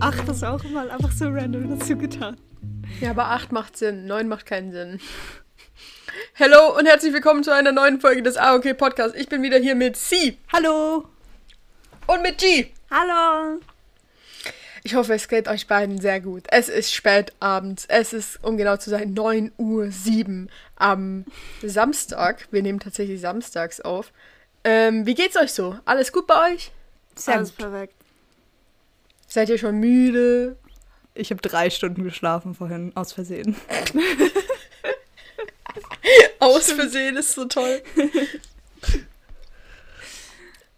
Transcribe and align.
8 0.00 0.28
ist 0.28 0.44
auch 0.44 0.62
mal 0.64 0.90
einfach 0.90 1.10
so 1.10 1.26
random 1.26 1.78
dazu 1.78 1.96
getan. 1.96 2.36
Ja, 3.00 3.10
aber 3.10 3.30
8 3.30 3.50
macht 3.50 3.78
Sinn, 3.78 4.06
9 4.06 4.28
macht 4.28 4.44
keinen 4.44 4.70
Sinn. 4.70 5.00
Hallo 6.38 6.76
und 6.78 6.84
herzlich 6.84 7.14
willkommen 7.14 7.42
zu 7.42 7.52
einer 7.52 7.72
neuen 7.72 8.00
Folge 8.00 8.22
des 8.22 8.36
AOK 8.36 8.76
Podcasts. 8.76 9.16
Ich 9.18 9.28
bin 9.28 9.42
wieder 9.42 9.58
hier 9.58 9.74
mit 9.74 9.96
C 9.96 10.36
Hallo! 10.52 11.08
und 12.06 12.22
mit 12.22 12.38
G. 12.38 12.68
Hallo! 12.90 13.58
Ich 14.82 14.94
hoffe, 14.94 15.14
es 15.14 15.28
geht 15.28 15.48
euch 15.48 15.66
beiden 15.66 15.98
sehr 15.98 16.20
gut. 16.20 16.44
Es 16.50 16.68
ist 16.68 16.92
spät 16.92 17.32
abends. 17.40 17.86
Es 17.88 18.12
ist, 18.12 18.44
um 18.44 18.58
genau 18.58 18.76
zu 18.76 18.90
sein, 18.90 19.14
9 19.14 19.52
Uhr 19.56 19.90
7 19.90 20.50
am 20.76 21.24
Samstag. 21.62 22.48
Wir 22.50 22.62
nehmen 22.62 22.80
tatsächlich 22.80 23.20
samstags 23.22 23.80
auf. 23.80 24.12
Ähm, 24.62 25.06
wie 25.06 25.14
geht's 25.14 25.36
euch 25.36 25.52
so? 25.52 25.78
Alles 25.86 26.12
gut 26.12 26.26
bei 26.26 26.52
euch? 26.52 26.70
Sehr 27.16 27.36
Alles 27.36 27.50
perfekt. 27.50 27.95
Seid 29.26 29.48
ihr 29.48 29.58
schon 29.58 29.78
müde? 29.78 30.56
Ich 31.14 31.30
habe 31.30 31.40
drei 31.40 31.70
Stunden 31.70 32.04
geschlafen 32.04 32.54
vorhin, 32.54 32.92
aus 32.94 33.12
Versehen. 33.12 33.56
aus 36.38 36.72
Versehen 36.72 37.16
ist 37.16 37.34
so 37.34 37.46
toll. 37.46 37.82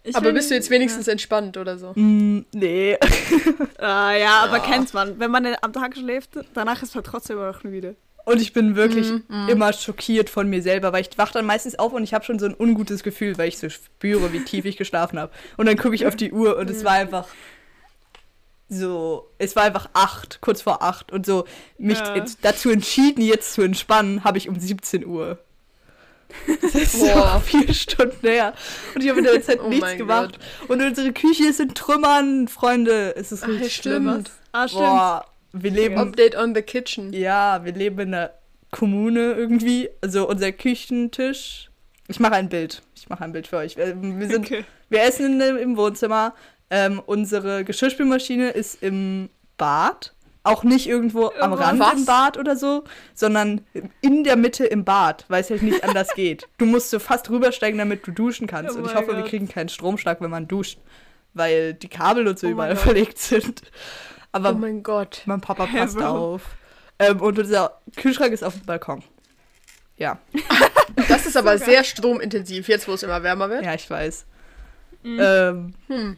Ich 0.09 0.17
aber 0.17 0.33
bist 0.33 0.51
du 0.51 0.55
jetzt 0.55 0.71
wenigstens 0.71 1.07
ja. 1.07 1.13
entspannt 1.13 1.57
oder 1.59 1.77
so? 1.77 1.93
Mm, 1.95 2.47
nee. 2.53 2.97
ah, 3.79 4.15
ja, 4.15 4.45
aber 4.45 4.59
ja. 4.59 4.63
kennt 4.63 4.95
man. 4.95 5.19
Wenn 5.19 5.31
man 5.31 5.47
am 5.61 5.73
Tag 5.73 5.97
schläft, 5.97 6.31
danach 6.55 6.83
ist 6.83 6.95
man 6.95 7.05
trotzdem 7.05 7.37
immer 7.37 7.53
noch 7.53 7.63
müde. 7.63 7.95
Und 8.25 8.41
ich 8.41 8.53
bin 8.53 8.77
wirklich 8.77 9.11
mm, 9.11 9.23
mm. 9.29 9.49
immer 9.49 9.73
schockiert 9.73 10.31
von 10.31 10.49
mir 10.49 10.63
selber, 10.63 10.93
weil 10.93 11.03
ich 11.03 11.19
wache 11.19 11.35
dann 11.35 11.47
meistens 11.47 11.79
auf 11.79 11.93
und 11.93 12.05
ich 12.05 12.15
habe 12.15 12.25
schon 12.25 12.39
so 12.39 12.47
ein 12.47 12.55
ungutes 12.59 13.03
Gefühl, 13.03 13.37
weil 13.37 13.49
ich 13.49 13.59
so 13.59 13.69
spüre, 13.69 14.33
wie 14.33 14.45
tief 14.45 14.65
ich 14.65 14.77
geschlafen 14.77 15.19
habe. 15.19 15.33
Und 15.57 15.67
dann 15.67 15.77
gucke 15.77 15.95
ich 15.95 16.07
auf 16.07 16.17
die 16.17 16.33
Uhr 16.33 16.57
und 16.57 16.71
es 16.71 16.85
war 16.85 16.93
einfach 16.93 17.27
so, 18.69 19.31
es 19.39 19.57
war 19.57 19.65
einfach 19.65 19.89
acht, 19.95 20.41
kurz 20.41 20.63
vor 20.63 20.83
acht 20.83 21.11
und 21.13 21.25
so 21.25 21.45
mich 21.79 21.99
ja. 21.99 22.25
dazu 22.43 22.71
entschieden, 22.71 23.23
jetzt 23.23 23.55
zu 23.55 23.63
entspannen, 23.63 24.25
habe 24.25 24.39
ich 24.39 24.49
um 24.49 24.59
17 24.59 25.07
Uhr. 25.07 25.39
Das 26.61 26.75
ist 26.75 26.99
Boah. 26.99 27.41
so 27.41 27.41
vier 27.59 27.73
Stunden 27.73 28.27
her. 28.27 28.53
Und 28.95 29.03
ich 29.03 29.09
habe 29.09 29.21
in 29.21 29.25
der 29.25 29.43
Zeit 29.43 29.61
oh 29.65 29.69
nichts 29.69 29.97
gemacht. 29.97 30.39
Gott. 30.39 30.71
Und 30.71 30.83
unsere 30.83 31.13
Küche 31.13 31.47
ist 31.47 31.61
in 31.61 31.75
Trümmern, 31.75 32.49
Freunde. 32.49 33.17
Es 33.17 33.33
ist 33.33 33.47
richtig 33.47 33.77
Ach, 33.79 33.83
schlimm. 33.83 34.25
Ah, 34.53 34.69
stimmt. 34.69 34.83
Boah, 34.83 35.25
wir 35.53 35.71
leben. 35.71 35.97
Update 35.97 36.37
on 36.37 36.55
the 36.55 36.63
kitchen. 36.63 37.13
Ja, 37.13 37.65
wir 37.65 37.73
leben 37.73 37.99
in 38.01 38.15
einer 38.15 38.31
Kommune 38.71 39.33
irgendwie. 39.33 39.89
Also 40.03 40.29
unser 40.29 40.53
Küchentisch. 40.53 41.71
Ich 42.09 42.21
mache 42.21 42.35
ein 42.35 42.49
Bild. 42.49 42.83
Ich 42.95 43.09
mache 43.09 43.25
ein 43.25 43.33
Bild 43.33 43.47
für 43.47 43.59
euch. 43.59 43.77
Wir, 43.77 43.87
sind, 43.87 44.45
okay. 44.45 44.65
wir 44.89 45.03
essen 45.03 45.41
in, 45.41 45.57
im 45.57 45.77
Wohnzimmer. 45.77 46.35
Ähm, 46.71 47.03
unsere 47.05 47.65
Geschirrspülmaschine 47.65 48.51
ist 48.51 48.83
im 48.83 49.31
Bad. 49.57 50.15
Auch 50.45 50.63
nicht 50.65 50.87
irgendwo 50.87 51.31
am 51.41 51.53
Rand 51.53 51.81
Was? 51.81 51.95
im 51.95 52.05
Bad 52.07 52.39
oder 52.39 52.57
so, 52.57 52.85
sondern 53.13 53.61
in 54.01 54.25
der 54.25 54.37
Mitte 54.37 54.65
im 54.65 54.85
Bad, 54.85 55.27
weil 55.29 55.43
es 55.43 55.51
halt 55.51 55.63
nicht 55.63 55.85
anders 55.85 56.15
geht. 56.15 56.49
Du 56.57 56.65
musst 56.65 56.91
so 56.91 56.99
fast 56.99 57.29
rübersteigen, 57.29 57.77
damit 57.79 58.07
du 58.07 58.13
duschen 58.13 58.47
kannst. 58.47 58.75
Oh 58.75 58.79
und 58.79 58.87
ich 58.87 58.95
hoffe, 58.95 59.09
Gott. 59.09 59.17
wir 59.17 59.25
kriegen 59.25 59.49
keinen 59.49 59.69
Stromschlag, 59.69 60.23
wenn 60.23 60.31
man 60.31 60.49
duscht, 60.49 60.79
weil 61.35 61.75
die 61.75 61.89
Kabel 61.89 62.27
und 62.27 62.39
so 62.39 62.47
oh 62.47 62.51
überall 62.51 62.77
verlegt 62.77 63.19
sind. 63.19 63.63
Aber 64.33 64.51
oh 64.51 64.55
mein 64.55 64.83
Gott. 64.83 65.23
Mein 65.27 65.41
Papa 65.41 65.67
passt 65.67 65.99
ja, 65.99 66.09
auf. 66.09 66.43
Ähm, 66.99 67.21
und 67.21 67.39
unser 67.39 67.81
Kühlschrank 67.97 68.33
ist 68.33 68.45
auf 68.45 68.55
dem 68.55 68.65
Balkon. 68.65 69.03
Ja. 69.97 70.19
Das 71.09 71.27
ist 71.27 71.37
aber 71.37 71.59
sehr 71.59 71.85
stromintensiv, 71.85 72.67
jetzt 72.69 72.89
wo 72.89 72.93
es 72.95 73.05
immer 73.05 73.23
wärmer 73.23 73.49
wird. 73.51 73.65
Ja, 73.65 73.75
ich 73.75 73.89
weiß. 73.89 74.27
Mhm. 75.03 75.19
Ähm, 75.21 75.75
hm. 75.87 76.17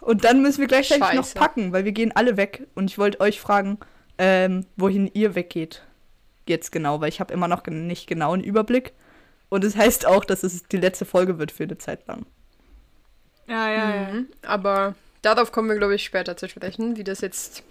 Und 0.00 0.24
dann 0.24 0.42
müssen 0.42 0.60
wir 0.60 0.68
gleichzeitig 0.68 1.04
Scheiße. 1.04 1.16
noch 1.16 1.34
packen, 1.34 1.72
weil 1.72 1.84
wir 1.84 1.92
gehen 1.92 2.12
alle 2.14 2.36
weg. 2.36 2.66
Und 2.74 2.90
ich 2.90 2.98
wollte 2.98 3.20
euch 3.20 3.40
fragen, 3.40 3.78
ähm, 4.16 4.66
wohin 4.76 5.10
ihr 5.12 5.34
weggeht. 5.34 5.82
Jetzt 6.46 6.72
genau, 6.72 7.00
weil 7.00 7.10
ich 7.10 7.20
habe 7.20 7.32
immer 7.32 7.48
noch 7.48 7.64
nicht 7.66 8.06
genau 8.06 8.32
einen 8.32 8.42
Überblick. 8.42 8.92
Und 9.48 9.64
es 9.64 9.74
das 9.74 9.82
heißt 9.82 10.06
auch, 10.06 10.24
dass 10.24 10.42
es 10.42 10.64
die 10.64 10.76
letzte 10.76 11.04
Folge 11.04 11.38
wird 11.38 11.52
für 11.52 11.64
eine 11.64 11.78
Zeit 11.78 12.06
lang. 12.06 12.26
Ja, 13.46 13.70
ja, 13.70 13.86
mhm. 13.86 14.28
ja. 14.42 14.48
Aber 14.48 14.94
darauf 15.22 15.52
kommen 15.52 15.68
wir, 15.68 15.76
glaube 15.76 15.94
ich, 15.94 16.04
später 16.04 16.36
zu 16.36 16.48
sprechen, 16.48 16.96
wie 16.96 17.04
das 17.04 17.20
jetzt 17.20 17.62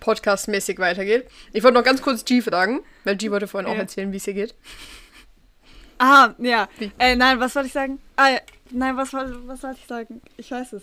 podcastmäßig 0.00 0.78
weitergeht. 0.78 1.28
Ich 1.52 1.62
wollte 1.62 1.78
noch 1.78 1.84
ganz 1.84 2.02
kurz 2.02 2.24
G 2.24 2.40
fragen, 2.40 2.80
weil 3.04 3.16
G 3.16 3.30
wollte 3.30 3.46
vorhin 3.46 3.68
ja. 3.68 3.74
auch 3.74 3.78
erzählen, 3.78 4.12
wie 4.12 4.16
es 4.16 4.26
ihr 4.26 4.34
geht. 4.34 4.54
Ah, 5.98 6.34
ja. 6.38 6.68
Äh, 6.98 7.16
nein, 7.16 7.38
was 7.38 7.54
wollte 7.54 7.68
ich 7.68 7.72
sagen? 7.72 8.00
Ah, 8.16 8.30
ja. 8.30 8.38
Nein, 8.70 8.96
was, 8.96 9.12
was 9.12 9.62
wollte 9.62 9.78
ich 9.80 9.86
sagen? 9.86 10.22
Ich 10.36 10.50
weiß 10.50 10.74
es. 10.74 10.82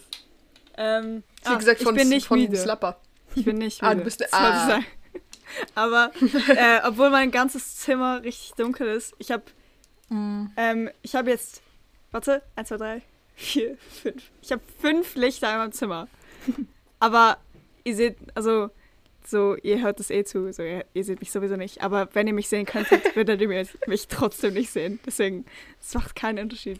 Ähm, 0.78 1.24
Sie 1.44 1.50
ah, 1.50 1.56
gesagt 1.56 1.82
von, 1.82 1.96
ich 1.96 2.02
bin 2.02 2.10
nicht 2.10 2.28
von 2.28 2.40
müde. 2.40 2.58
Slapper. 2.58 2.98
Ich 3.36 3.46
bin 3.46 3.58
nicht 3.58 3.82
müde. 3.82 3.92
ah, 3.92 3.96
du 3.96 4.04
bist 4.04 4.34
ah. 4.34 4.52
ich 4.52 4.72
sagen. 4.72 4.86
Aber 5.76 6.12
äh, 6.56 6.80
obwohl 6.86 7.10
mein 7.10 7.32
ganzes 7.32 7.78
Zimmer 7.78 8.24
richtig 8.24 8.54
dunkel 8.54 8.88
ist, 8.88 9.14
ich 9.18 9.32
habe 9.32 9.44
mm. 10.10 10.46
ähm, 10.56 10.90
ich 11.02 11.16
habe 11.16 11.30
jetzt, 11.30 11.62
warte, 12.12 12.42
1, 12.56 12.70
2, 12.70 12.78
3, 12.78 13.02
4, 13.36 13.78
5. 14.04 14.32
Ich 14.42 14.52
habe 14.52 14.62
fünf 14.80 15.16
Lichter 15.16 15.52
in 15.52 15.58
meinem 15.58 15.72
Zimmer. 15.74 16.08
Aber 17.00 17.38
ihr 17.84 17.96
seht, 17.96 18.18
also 18.36 18.70
so, 19.26 19.56
ihr 19.58 19.82
hört 19.82 20.00
es 20.00 20.10
eh 20.10 20.24
zu, 20.24 20.52
so, 20.52 20.64
ihr, 20.64 20.86
ihr, 20.94 21.04
seht 21.04 21.20
mich 21.20 21.32
sowieso 21.32 21.56
nicht. 21.56 21.82
Aber 21.82 22.10
wenn 22.14 22.28
ihr 22.28 22.34
mich 22.34 22.48
sehen 22.48 22.66
könntet, 22.66 23.16
würdet 23.16 23.42
ihr 23.42 23.66
mich 23.88 24.08
trotzdem 24.08 24.54
nicht 24.54 24.72
sehen. 24.72 25.00
Deswegen, 25.06 25.46
es 25.80 25.94
macht 25.94 26.16
keinen 26.16 26.40
Unterschied. 26.40 26.80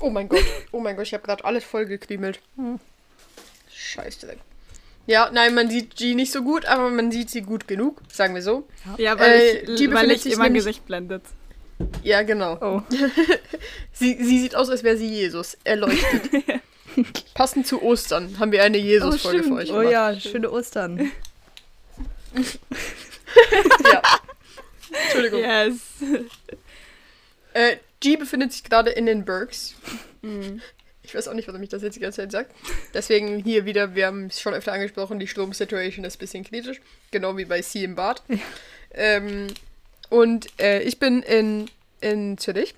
Oh 0.00 0.10
mein 0.10 0.28
Gott. 0.28 0.44
Oh 0.72 0.80
mein 0.80 0.96
Gott, 0.96 1.06
ich 1.06 1.14
habe 1.14 1.24
gerade 1.24 1.44
alles 1.44 1.64
voll 1.64 1.86
gekriemelt. 1.86 2.40
Hm. 2.56 2.78
Scheiße. 3.72 4.36
Ja, 5.06 5.30
nein, 5.32 5.54
man 5.54 5.68
sieht 5.70 5.96
G 5.96 6.14
nicht 6.14 6.32
so 6.32 6.42
gut, 6.42 6.64
aber 6.64 6.88
man 6.90 7.12
sieht 7.12 7.28
sie 7.30 7.42
gut 7.42 7.68
genug, 7.68 8.00
sagen 8.10 8.34
wir 8.34 8.42
so. 8.42 8.66
Ja, 8.96 9.18
weil 9.18 9.32
äh, 9.32 9.58
ich, 9.58 9.78
G 9.78 9.92
weil 9.92 10.10
ich 10.10 10.24
immer 10.26 10.48
Gesicht 10.48 10.86
blendet. 10.86 11.22
Ja, 12.02 12.22
genau. 12.22 12.56
Oh. 12.60 12.82
sie, 13.92 14.16
sie 14.22 14.38
sieht 14.40 14.54
aus, 14.54 14.70
als 14.70 14.82
wäre 14.82 14.96
sie 14.96 15.08
Jesus. 15.08 15.58
Er 15.64 15.76
leuchtet. 15.76 16.62
Passend 17.34 17.66
zu 17.66 17.82
Ostern 17.82 18.38
haben 18.38 18.52
wir 18.52 18.62
eine 18.62 18.78
Jesus-Folge 18.78 19.40
oh, 19.40 19.48
für 19.48 19.54
euch 19.54 19.70
oh 19.70 19.72
gemacht. 19.72 19.86
Oh 19.86 19.90
ja, 19.90 20.20
schöne 20.20 20.50
Ostern. 20.50 20.98
ja. 23.92 24.02
Entschuldigung. 25.04 25.40
Yes. 25.40 25.80
Äh, 27.52 27.76
G 28.04 28.16
befindet 28.16 28.52
sich 28.52 28.62
gerade 28.64 28.90
in 28.90 29.06
den 29.06 29.24
Bergs. 29.24 29.74
Mhm. 30.20 30.60
Ich 31.02 31.14
weiß 31.14 31.26
auch 31.28 31.32
nicht, 31.32 31.48
warum 31.48 31.62
ich 31.62 31.70
das 31.70 31.82
jetzt 31.82 31.96
die 31.96 32.00
ganze 32.00 32.20
Zeit 32.20 32.32
sage. 32.32 32.48
Deswegen 32.92 33.42
hier 33.42 33.64
wieder, 33.64 33.94
wir 33.94 34.06
haben 34.06 34.26
es 34.26 34.42
schon 34.42 34.52
öfter 34.52 34.74
angesprochen, 34.74 35.18
die 35.18 35.26
Stromsituation 35.26 36.04
ist 36.04 36.16
ein 36.16 36.18
bisschen 36.18 36.44
kritisch. 36.44 36.82
Genau 37.10 37.36
wie 37.38 37.46
bei 37.46 37.62
C 37.62 37.82
im 37.82 37.94
Bad. 37.94 38.22
Ja. 38.28 38.36
Ähm, 38.92 39.46
und 40.10 40.48
äh, 40.60 40.82
ich 40.82 40.98
bin 40.98 41.22
in, 41.22 41.70
in 42.02 42.36
Zürich. 42.36 42.74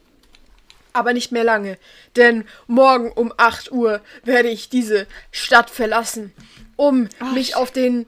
Aber 0.92 1.12
nicht 1.12 1.32
mehr 1.32 1.44
lange. 1.44 1.76
Denn 2.14 2.44
morgen 2.68 3.10
um 3.10 3.32
8 3.36 3.72
Uhr 3.72 4.00
werde 4.22 4.48
ich 4.48 4.68
diese 4.68 5.08
Stadt 5.32 5.70
verlassen, 5.70 6.32
um 6.76 7.08
Ach, 7.18 7.32
mich 7.34 7.56
auf 7.56 7.72
den 7.72 8.06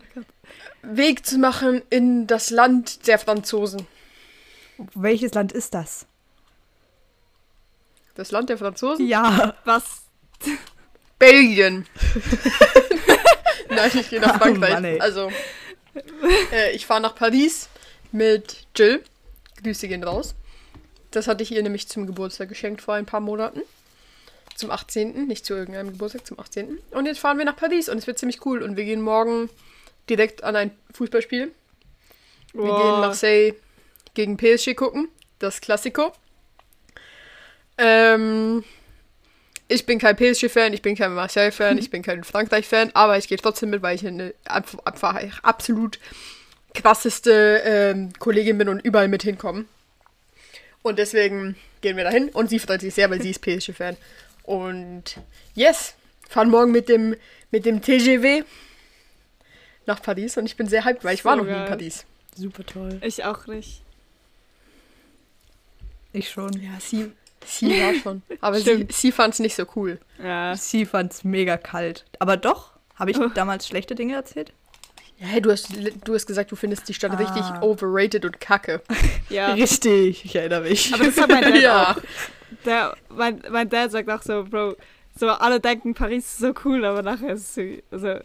Weg 0.82 1.26
zu 1.26 1.38
machen 1.38 1.82
in 1.90 2.28
das 2.28 2.50
Land 2.50 3.08
der 3.08 3.18
Franzosen. 3.18 3.88
Welches 4.94 5.34
Land 5.34 5.50
ist 5.50 5.74
das? 5.74 6.06
Das 8.18 8.32
Land 8.32 8.48
der 8.48 8.58
Franzosen? 8.58 9.06
Ja, 9.06 9.54
was? 9.64 10.02
Belgien. 11.20 11.86
Nein, 13.70 13.90
ich 13.94 14.10
gehe 14.10 14.20
nach 14.20 14.34
oh 14.34 14.38
Frankreich. 14.38 14.98
Oh 14.98 15.00
also, 15.00 15.30
äh, 16.52 16.72
ich 16.72 16.84
fahre 16.84 17.00
nach 17.00 17.14
Paris 17.14 17.68
mit 18.10 18.66
Jill. 18.74 19.04
Grüße 19.62 19.86
gehen 19.86 20.02
raus. 20.02 20.34
Das 21.12 21.28
hatte 21.28 21.44
ich 21.44 21.52
ihr 21.52 21.62
nämlich 21.62 21.86
zum 21.86 22.08
Geburtstag 22.08 22.48
geschenkt 22.48 22.82
vor 22.82 22.94
ein 22.94 23.06
paar 23.06 23.20
Monaten. 23.20 23.62
Zum 24.56 24.72
18. 24.72 25.28
Nicht 25.28 25.46
zu 25.46 25.54
irgendeinem 25.54 25.92
Geburtstag, 25.92 26.26
zum 26.26 26.40
18. 26.40 26.76
Und 26.90 27.06
jetzt 27.06 27.20
fahren 27.20 27.38
wir 27.38 27.44
nach 27.44 27.54
Paris 27.54 27.88
und 27.88 27.98
es 27.98 28.08
wird 28.08 28.18
ziemlich 28.18 28.44
cool. 28.44 28.64
Und 28.64 28.76
wir 28.76 28.84
gehen 28.84 29.00
morgen 29.00 29.48
direkt 30.10 30.42
an 30.42 30.56
ein 30.56 30.72
Fußballspiel. 30.92 31.52
Wir 32.52 32.62
oh. 32.64 32.76
gehen 32.78 33.00
Marseille 33.00 33.54
gegen 34.14 34.36
PSG 34.36 34.74
gucken. 34.74 35.06
Das 35.38 35.60
Klassiko. 35.60 36.12
Ähm, 37.78 38.64
ich 39.68 39.86
bin 39.86 39.98
kein 39.98 40.16
PSG-Fan, 40.16 40.72
ich 40.72 40.82
bin 40.82 40.96
kein 40.96 41.12
Marseille-Fan, 41.12 41.78
ich 41.78 41.90
bin 41.90 42.02
kein 42.02 42.24
Frankreich-Fan, 42.24 42.90
aber 42.94 43.18
ich 43.18 43.28
gehe 43.28 43.38
trotzdem 43.38 43.70
mit, 43.70 43.82
weil 43.82 43.94
ich 43.94 44.06
eine 44.06 44.34
einfach, 44.44 44.78
absolut 45.42 45.98
krasseste 46.74 47.62
ähm, 47.64 48.12
Kollegin 48.18 48.58
bin 48.58 48.68
und 48.68 48.80
überall 48.80 49.08
mit 49.08 49.22
hinkomme. 49.22 49.66
Und 50.82 50.98
deswegen 50.98 51.56
gehen 51.80 51.96
wir 51.96 52.04
dahin 52.04 52.30
und 52.30 52.50
sie 52.50 52.58
freut 52.58 52.80
sich 52.80 52.94
sehr, 52.94 53.10
weil 53.10 53.20
sie 53.20 53.30
ist 53.30 53.40
PSG-Fan. 53.42 53.96
Und 54.44 55.18
yes, 55.54 55.94
fahren 56.28 56.50
morgen 56.50 56.72
mit 56.72 56.88
dem, 56.88 57.14
mit 57.50 57.66
dem 57.66 57.82
TGW 57.82 58.44
nach 59.86 60.00
Paris 60.00 60.36
und 60.36 60.46
ich 60.46 60.56
bin 60.56 60.66
sehr 60.66 60.84
hyped, 60.84 61.04
weil 61.04 61.14
ich 61.14 61.22
so 61.22 61.28
war 61.28 61.36
noch 61.36 61.44
geil. 61.44 61.56
nie 61.56 61.62
in 61.62 61.68
Paris. 61.68 62.04
Super 62.34 62.64
toll. 62.64 63.00
Ich 63.02 63.24
auch 63.24 63.46
nicht. 63.46 63.82
Ich 66.12 66.30
schon. 66.30 66.52
Ja, 66.62 66.78
sie, 66.80 67.12
Sie 67.44 67.70
war 67.80 67.94
schon. 67.94 68.22
Aber 68.40 68.58
sie, 68.58 68.86
sie 68.90 69.12
fand 69.12 69.34
es 69.34 69.40
nicht 69.40 69.54
so 69.54 69.64
cool. 69.76 69.98
Ja. 70.22 70.56
Sie 70.56 70.84
fand 70.86 71.12
es 71.12 71.24
mega 71.24 71.56
kalt. 71.56 72.04
Aber 72.18 72.36
doch, 72.36 72.72
Habe 72.96 73.10
ich 73.10 73.18
oh. 73.18 73.28
damals 73.28 73.66
schlechte 73.66 73.94
Dinge 73.94 74.14
erzählt? 74.14 74.52
Ja, 75.18 75.26
hey, 75.26 75.40
du 75.40 75.50
hast, 75.50 75.68
du 76.04 76.14
hast 76.14 76.26
gesagt, 76.26 76.52
du 76.52 76.56
findest 76.56 76.88
die 76.88 76.94
Stadt 76.94 77.12
ah. 77.12 77.16
richtig 77.16 77.44
overrated 77.62 78.24
und 78.24 78.40
kacke. 78.40 78.82
Ja. 79.28 79.52
Richtig, 79.54 80.24
ich 80.24 80.36
erinnere 80.36 80.62
mich. 80.62 80.94
Aber 80.94 81.04
das 81.04 81.20
hat 81.20 81.28
mein 81.28 81.42
Dad 81.42 81.54
ja. 81.60 81.92
auch. 81.92 81.96
Der, 82.64 82.96
mein, 83.08 83.42
mein 83.50 83.68
Dad 83.68 83.90
sagt 83.90 84.08
auch 84.08 84.22
so, 84.22 84.44
Bro, 84.44 84.76
so 85.18 85.28
alle 85.28 85.60
denken, 85.60 85.94
Paris 85.94 86.24
ist 86.24 86.38
so 86.38 86.52
cool, 86.64 86.84
aber 86.84 87.02
nachher 87.02 87.32
ist 87.32 87.40
es 87.40 87.54
so, 87.54 87.62
also, 87.90 88.20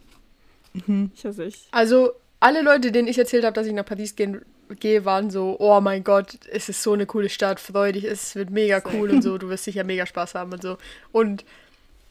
mhm. 0.85 1.11
ich 1.15 1.25
weiß 1.25 1.37
nicht. 1.37 1.67
Also, 1.71 2.11
alle 2.39 2.61
Leute, 2.61 2.91
denen 2.91 3.07
ich 3.07 3.17
erzählt 3.17 3.43
habe, 3.43 3.53
dass 3.53 3.65
ich 3.65 3.73
nach 3.73 3.85
Paris 3.85 4.15
gehen, 4.15 4.45
gehe, 4.79 5.05
waren 5.05 5.29
so, 5.29 5.55
oh 5.59 5.79
mein 5.81 6.03
Gott, 6.03 6.37
es 6.51 6.69
ist 6.69 6.83
so 6.83 6.93
eine 6.93 7.05
coole 7.05 7.29
Stadt, 7.29 7.59
freu 7.59 7.91
dich, 7.91 8.03
es 8.03 8.35
wird 8.35 8.49
mega 8.49 8.81
cool 8.93 9.09
und 9.11 9.21
so, 9.21 9.37
du 9.37 9.49
wirst 9.49 9.65
sicher 9.65 9.83
mega 9.83 10.05
Spaß 10.05 10.35
haben 10.35 10.53
und 10.53 10.61
so. 10.61 10.77
Und 11.11 11.45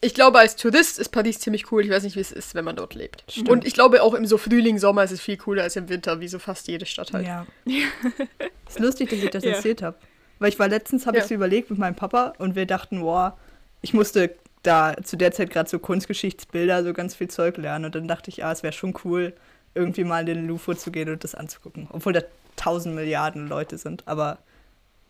ich 0.03 0.13
glaube, 0.13 0.39
als 0.39 0.57
Tourist 0.57 0.99
ist 0.99 1.09
Paris 1.09 1.39
ziemlich 1.39 1.71
cool. 1.71 1.83
Ich 1.83 1.89
weiß 1.89 2.03
nicht, 2.03 2.17
wie 2.17 2.21
es 2.21 2.31
ist, 2.31 2.55
wenn 2.55 2.65
man 2.65 2.75
dort 2.75 2.93
lebt. 2.93 3.23
Stimmt. 3.29 3.49
Und 3.49 3.65
ich 3.65 3.73
glaube, 3.73 4.03
auch 4.03 4.13
im 4.13 4.25
so 4.25 4.37
Frühling, 4.37 4.77
Sommer 4.77 5.05
ist 5.05 5.11
es 5.11 5.21
viel 5.21 5.37
cooler 5.37 5.63
als 5.63 5.77
im 5.77 5.87
Winter, 5.87 6.19
wie 6.19 6.27
so 6.27 6.39
fast 6.39 6.67
jede 6.67 6.85
Stadt 6.85 7.13
halt. 7.13 7.25
Ja. 7.25 7.45
ist 8.67 8.79
lustig, 8.79 9.09
dass 9.09 9.19
ich 9.19 9.29
das 9.29 9.45
ja. 9.45 9.51
erzählt 9.51 9.81
habe. 9.81 9.95
Weil 10.39 10.49
ich 10.49 10.59
war 10.59 10.67
letztens, 10.67 11.05
habe 11.05 11.17
ja. 11.17 11.23
ich 11.23 11.29
so 11.29 11.35
überlegt 11.35 11.69
mit 11.69 11.79
meinem 11.79 11.95
Papa 11.95 12.33
und 12.37 12.55
wir 12.55 12.65
dachten, 12.65 12.99
boah, 12.99 13.37
ich 13.81 13.93
musste 13.93 14.35
da 14.63 14.95
zu 15.01 15.15
der 15.15 15.31
Zeit 15.31 15.51
gerade 15.51 15.69
so 15.69 15.79
Kunstgeschichtsbilder, 15.79 16.83
so 16.83 16.91
ganz 16.91 17.15
viel 17.15 17.29
Zeug 17.29 17.55
lernen. 17.55 17.85
Und 17.85 17.95
dann 17.95 18.07
dachte 18.07 18.29
ich, 18.29 18.43
ah, 18.43 18.51
es 18.51 18.61
wäre 18.61 18.73
schon 18.73 18.93
cool, 19.05 19.33
irgendwie 19.73 20.03
mal 20.03 20.27
in 20.27 20.35
den 20.35 20.47
Louvre 20.47 20.75
zu 20.75 20.91
gehen 20.91 21.09
und 21.09 21.23
das 21.23 21.33
anzugucken. 21.33 21.87
Obwohl 21.91 22.11
da 22.11 22.21
tausend 22.63 22.95
Milliarden 22.95 23.47
Leute 23.47 23.77
sind, 23.77 24.07
aber 24.07 24.39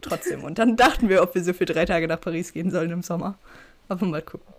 trotzdem. 0.01 0.43
Und 0.43 0.59
dann 0.59 0.75
dachten 0.75 1.09
wir, 1.09 1.21
ob 1.21 1.35
wir 1.35 1.43
so 1.43 1.53
für 1.53 1.65
drei 1.65 1.85
Tage 1.85 2.07
nach 2.07 2.19
Paris 2.19 2.53
gehen 2.53 2.71
sollen 2.71 2.91
im 2.91 3.03
Sommer. 3.03 3.37
Aber 3.87 4.05
mal 4.05 4.21
gucken. 4.21 4.53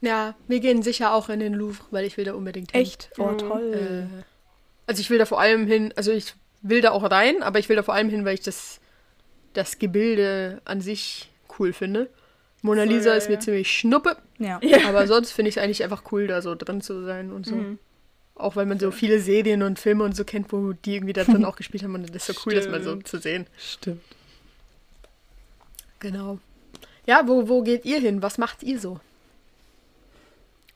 Ja, 0.00 0.34
wir 0.46 0.60
gehen 0.60 0.82
sicher 0.82 1.12
auch 1.12 1.28
in 1.28 1.40
den 1.40 1.54
Louvre, 1.54 1.84
weil 1.90 2.04
ich 2.04 2.16
will 2.16 2.24
da 2.24 2.34
unbedingt 2.34 2.72
hin. 2.72 2.82
Echt? 2.82 3.10
Oh, 3.18 3.32
toll. 3.32 4.08
Äh, 4.12 4.22
also 4.86 5.00
ich 5.00 5.10
will 5.10 5.18
da 5.18 5.24
vor 5.24 5.40
allem 5.40 5.66
hin, 5.66 5.92
also 5.96 6.12
ich 6.12 6.34
will 6.62 6.80
da 6.80 6.92
auch 6.92 7.10
rein, 7.10 7.42
aber 7.42 7.58
ich 7.58 7.68
will 7.68 7.76
da 7.76 7.82
vor 7.82 7.94
allem 7.94 8.08
hin, 8.08 8.24
weil 8.24 8.34
ich 8.34 8.42
das, 8.42 8.80
das 9.54 9.78
Gebilde 9.78 10.60
an 10.64 10.80
sich 10.80 11.30
cool 11.58 11.72
finde. 11.72 12.08
Mona 12.62 12.84
Lisa 12.84 13.02
so, 13.02 13.08
ja, 13.10 13.14
ist 13.16 13.28
mir 13.28 13.34
ja. 13.34 13.40
ziemlich 13.40 13.72
schnuppe. 13.72 14.16
Ja. 14.38 14.60
Aber 14.86 15.06
sonst 15.06 15.32
finde 15.32 15.48
ich 15.48 15.56
es 15.56 15.62
eigentlich 15.62 15.82
einfach 15.82 16.04
cool, 16.12 16.26
da 16.26 16.42
so 16.42 16.54
drin 16.54 16.80
zu 16.80 17.04
sein 17.04 17.32
und 17.32 17.46
so. 17.46 17.56
Mhm. 17.56 17.78
Auch 18.38 18.56
weil 18.56 18.66
man 18.66 18.78
so 18.78 18.90
viele 18.90 19.20
Serien 19.20 19.62
und 19.62 19.78
Filme 19.78 20.04
und 20.04 20.16
so 20.16 20.24
kennt, 20.24 20.52
wo 20.52 20.72
die 20.72 20.94
irgendwie 20.94 21.12
da 21.12 21.24
drin 21.24 21.44
auch 21.44 21.56
gespielt 21.56 21.82
haben 21.82 21.94
und 21.94 22.08
das 22.14 22.28
ist 22.28 22.36
so 22.36 22.42
cool, 22.46 22.52
Stimmt. 22.52 22.66
das 22.66 22.72
mal 22.72 22.82
so 22.82 22.96
zu 22.96 23.18
sehen. 23.18 23.46
Stimmt. 23.58 24.02
Genau. 25.98 26.38
Ja, 27.06 27.26
wo, 27.26 27.48
wo 27.48 27.62
geht 27.62 27.84
ihr 27.84 27.98
hin? 28.00 28.22
Was 28.22 28.38
macht 28.38 28.62
ihr 28.62 28.78
so? 28.78 29.00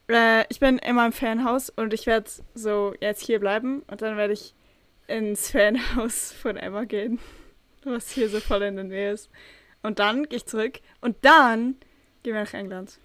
Äh, 0.09 0.45
ich 0.49 0.61
bin 0.61 0.79
in 0.79 0.97
meinem 0.97 1.13
Fernhaus 1.13 1.71
und 1.71 1.95
ich 1.95 2.07
werde 2.07 2.31
so 2.55 2.95
jetzt 3.01 3.25
hier 3.25 3.39
bleiben 3.39 3.83
und 3.87 4.03
dann 4.03 4.17
werde 4.17 4.33
ich 4.33 4.55
ins 5.07 5.51
Fernhaus 5.51 6.33
von 6.33 6.57
Emma 6.57 6.85
gehen, 6.85 7.19
was 7.85 8.11
hier 8.11 8.29
so 8.29 8.41
voll 8.41 8.63
in 8.63 8.77
der 8.77 8.85
Nähe 8.85 9.13
ist. 9.13 9.31
Und 9.83 9.99
dann 9.99 10.29
gehe 10.29 10.39
ich 10.39 10.47
zurück 10.47 10.81
und 11.01 11.17
dann 11.23 11.77
gehen 12.23 12.35
wir 12.35 12.43
nach 12.43 12.55
England. 12.55 12.99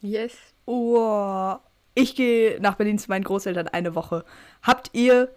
Yes. 0.00 0.36
Oh, 0.66 1.56
ich 1.98 2.14
gehe 2.14 2.60
nach 2.60 2.76
Berlin 2.76 2.98
zu 2.98 3.10
meinen 3.10 3.24
Großeltern 3.24 3.66
eine 3.68 3.94
Woche. 3.96 4.24
Habt 4.62 4.90
ihr 4.92 5.28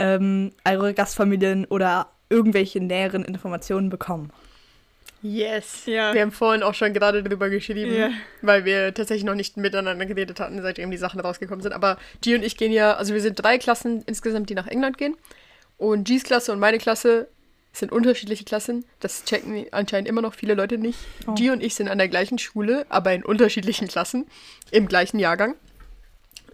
ähm, 0.00 0.50
eure 0.64 0.92
Gastfamilien 0.92 1.66
oder 1.66 2.08
irgendwelche 2.28 2.80
näheren 2.80 3.24
Informationen 3.24 3.90
bekommen? 3.90 4.32
Yes. 5.22 5.86
Ja. 5.86 6.12
Wir 6.12 6.22
haben 6.22 6.32
vorhin 6.32 6.62
auch 6.64 6.74
schon 6.74 6.94
gerade 6.94 7.22
drüber 7.22 7.48
geschrieben, 7.48 7.94
ja. 7.94 8.10
weil 8.42 8.64
wir 8.64 8.92
tatsächlich 8.92 9.24
noch 9.24 9.34
nicht 9.34 9.56
miteinander 9.56 10.04
geredet 10.04 10.40
hatten, 10.40 10.60
seitdem 10.62 10.90
die 10.90 10.96
Sachen 10.96 11.20
rausgekommen 11.20 11.62
sind. 11.62 11.74
Aber 11.74 11.96
G 12.22 12.34
und 12.34 12.42
ich 12.42 12.56
gehen 12.56 12.72
ja, 12.72 12.94
also 12.94 13.14
wir 13.14 13.20
sind 13.20 13.40
drei 13.40 13.58
Klassen 13.58 14.02
insgesamt, 14.06 14.50
die 14.50 14.54
nach 14.54 14.66
England 14.66 14.98
gehen. 14.98 15.16
Und 15.76 16.08
G's 16.08 16.24
Klasse 16.24 16.52
und 16.52 16.58
meine 16.58 16.78
Klasse 16.78 17.28
sind 17.72 17.92
unterschiedliche 17.92 18.44
Klassen. 18.44 18.84
Das 18.98 19.24
checken 19.24 19.66
anscheinend 19.70 20.08
immer 20.08 20.22
noch 20.22 20.34
viele 20.34 20.54
Leute 20.54 20.76
nicht. 20.76 20.98
Oh. 21.28 21.34
G 21.34 21.50
und 21.50 21.62
ich 21.62 21.76
sind 21.76 21.88
an 21.88 21.98
der 21.98 22.08
gleichen 22.08 22.38
Schule, 22.38 22.84
aber 22.88 23.12
in 23.12 23.24
unterschiedlichen 23.24 23.86
Klassen, 23.86 24.26
im 24.72 24.88
gleichen 24.88 25.20
Jahrgang. 25.20 25.54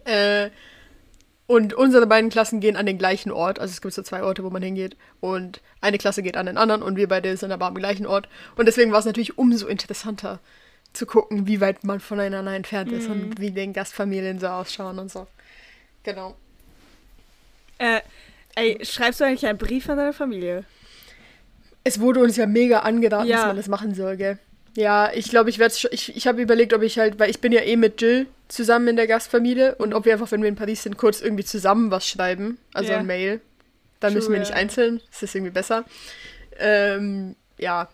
Äh, 0.07 0.49
und 1.47 1.73
unsere 1.73 2.07
beiden 2.07 2.29
Klassen 2.29 2.59
gehen 2.59 2.75
an 2.75 2.85
den 2.85 2.97
gleichen 2.97 3.31
Ort. 3.31 3.59
Also 3.59 3.71
es 3.71 3.81
gibt 3.81 3.93
so 3.93 4.01
zwei 4.01 4.21
Orte, 4.21 4.43
wo 4.43 4.49
man 4.49 4.61
hingeht. 4.61 4.97
Und 5.21 5.61
eine 5.79 5.97
Klasse 5.97 6.21
geht 6.21 6.35
an 6.35 6.45
den 6.45 6.57
anderen 6.57 6.81
und 6.81 6.97
wir 6.97 7.07
beide 7.07 7.35
sind 7.37 7.51
aber 7.51 7.67
am 7.67 7.75
gleichen 7.75 8.05
Ort. 8.05 8.27
Und 8.57 8.65
deswegen 8.65 8.91
war 8.91 8.99
es 8.99 9.05
natürlich 9.05 9.37
umso 9.37 9.67
interessanter 9.67 10.39
zu 10.91 11.05
gucken, 11.05 11.47
wie 11.47 11.61
weit 11.61 11.83
man 11.85 12.01
voneinander 12.01 12.53
entfernt 12.53 12.91
ist 12.91 13.07
mhm. 13.07 13.13
und 13.13 13.39
wie 13.39 13.51
den 13.51 13.71
Gastfamilien 13.71 14.39
so 14.39 14.47
ausschauen 14.47 14.99
und 14.99 15.09
so. 15.09 15.27
Genau. 16.03 16.35
Äh, 17.77 18.01
ey, 18.55 18.79
schreibst 18.83 19.21
du 19.21 19.25
eigentlich 19.25 19.45
einen 19.45 19.57
Brief 19.57 19.89
an 19.89 19.97
deine 19.97 20.13
Familie? 20.13 20.65
Es 21.83 22.01
wurde 22.01 22.19
uns 22.19 22.35
ja 22.35 22.45
mega 22.45 22.79
angeraten, 22.79 23.27
ja. 23.27 23.37
dass 23.37 23.47
man 23.47 23.57
das 23.57 23.67
machen 23.69 23.95
soll, 23.95 24.17
gell? 24.17 24.37
Ja, 24.75 25.11
ich 25.13 25.29
glaube, 25.29 25.49
ich 25.49 25.59
werde 25.59 25.73
ich, 25.91 26.15
ich 26.15 26.27
habe 26.27 26.41
überlegt, 26.41 26.73
ob 26.73 26.81
ich 26.81 26.99
halt, 26.99 27.19
weil 27.19 27.29
ich 27.29 27.39
bin 27.39 27.51
ja 27.51 27.61
eh 27.61 27.77
mit 27.77 28.01
Jill 28.01 28.27
zusammen 28.47 28.89
in 28.89 28.95
der 28.95 29.07
Gastfamilie 29.07 29.75
und 29.75 29.93
ob 29.93 30.05
wir 30.05 30.13
einfach, 30.13 30.31
wenn 30.31 30.41
wir 30.41 30.49
in 30.49 30.55
Paris 30.55 30.83
sind, 30.83 30.97
kurz 30.97 31.21
irgendwie 31.21 31.43
zusammen 31.43 31.91
was 31.91 32.07
schreiben, 32.07 32.57
also 32.73 32.91
yeah. 32.91 32.99
ein 32.99 33.05
Mail. 33.05 33.41
Dann 33.99 34.11
True, 34.11 34.19
müssen 34.19 34.33
wir 34.33 34.39
nicht 34.39 34.51
yeah. 34.51 34.59
einzeln, 34.59 35.01
das 35.09 35.23
ist 35.23 35.35
irgendwie 35.35 35.51
besser. 35.51 35.85
Ähm, 36.59 37.35
ja. 37.57 37.89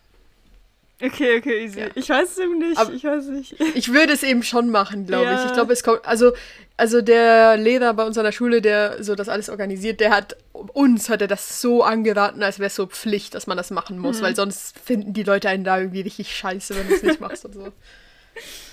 Okay, 1.02 1.38
okay, 1.38 1.66
easy. 1.66 1.80
Ja. 1.82 1.88
Ich 1.96 2.10
weiß 2.10 2.32
es 2.32 2.38
eben 2.38 2.60
nicht, 2.60 2.78
Aber 2.78 2.94
ich 2.94 3.04
weiß 3.04 3.26
nicht. 3.26 3.60
Ich 3.76 3.92
würde 3.92 4.14
es 4.14 4.24
eben 4.24 4.44
schon 4.44 4.70
machen, 4.70 5.06
glaube 5.06 5.26
ja. 5.26 5.40
ich. 5.40 5.46
Ich 5.48 5.54
glaube, 5.54 5.74
es 5.74 5.84
kommt, 5.84 6.06
also, 6.06 6.34
also 6.78 7.02
der 7.02 7.58
Lehrer 7.58 7.94
bei 7.94 8.06
uns 8.06 8.18
an 8.18 8.24
der 8.24 8.32
Schule, 8.32 8.62
der 8.62 9.04
so 9.04 9.16
das 9.16 9.28
alles 9.28 9.50
organisiert, 9.50 10.00
der 10.00 10.12
hat, 10.12 10.38
uns 10.54 11.10
hat 11.10 11.22
er 11.22 11.28
das 11.28 11.62
so 11.62 11.84
angeraten, 11.84 12.44
als 12.44 12.60
wäre 12.60 12.68
es 12.68 12.76
so 12.76 12.86
Pflicht, 12.86 13.34
dass 13.34 13.48
man 13.48 13.58
das 13.58 13.72
machen 13.72 13.98
muss, 13.98 14.20
mhm. 14.20 14.26
weil 14.26 14.36
sonst 14.36 14.80
finden 14.80 15.14
die 15.14 15.24
Leute 15.24 15.50
einen 15.50 15.64
da 15.64 15.80
irgendwie 15.80 16.02
richtig 16.02 16.34
scheiße, 16.36 16.76
wenn 16.76 16.88
du 16.88 16.94
es 16.94 17.04
nicht 17.04 17.20
machst 17.20 17.44
und 17.44 17.54
so. 17.54 17.68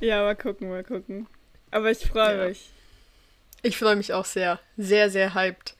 Ja, 0.00 0.22
mal 0.22 0.34
gucken, 0.36 0.70
mal 0.70 0.82
gucken. 0.82 1.26
Aber 1.70 1.90
ich 1.90 1.98
freue 1.98 2.38
ja. 2.38 2.48
mich. 2.48 2.70
Ich 3.62 3.76
freue 3.76 3.96
mich 3.96 4.14
auch 4.14 4.24
sehr. 4.24 4.58
Sehr, 4.76 5.10
sehr 5.10 5.34
hyped. 5.34 5.76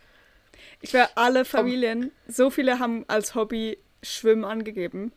Ich 0.83 0.93
wäre 0.93 1.09
alle 1.15 1.45
Familien, 1.45 2.11
so 2.29 2.51
viele 2.51 2.79
haben 2.79 3.05
als 3.09 3.35
Hobby 3.35 3.79
Schwimmen 4.03 4.45
angegeben. 4.45 5.13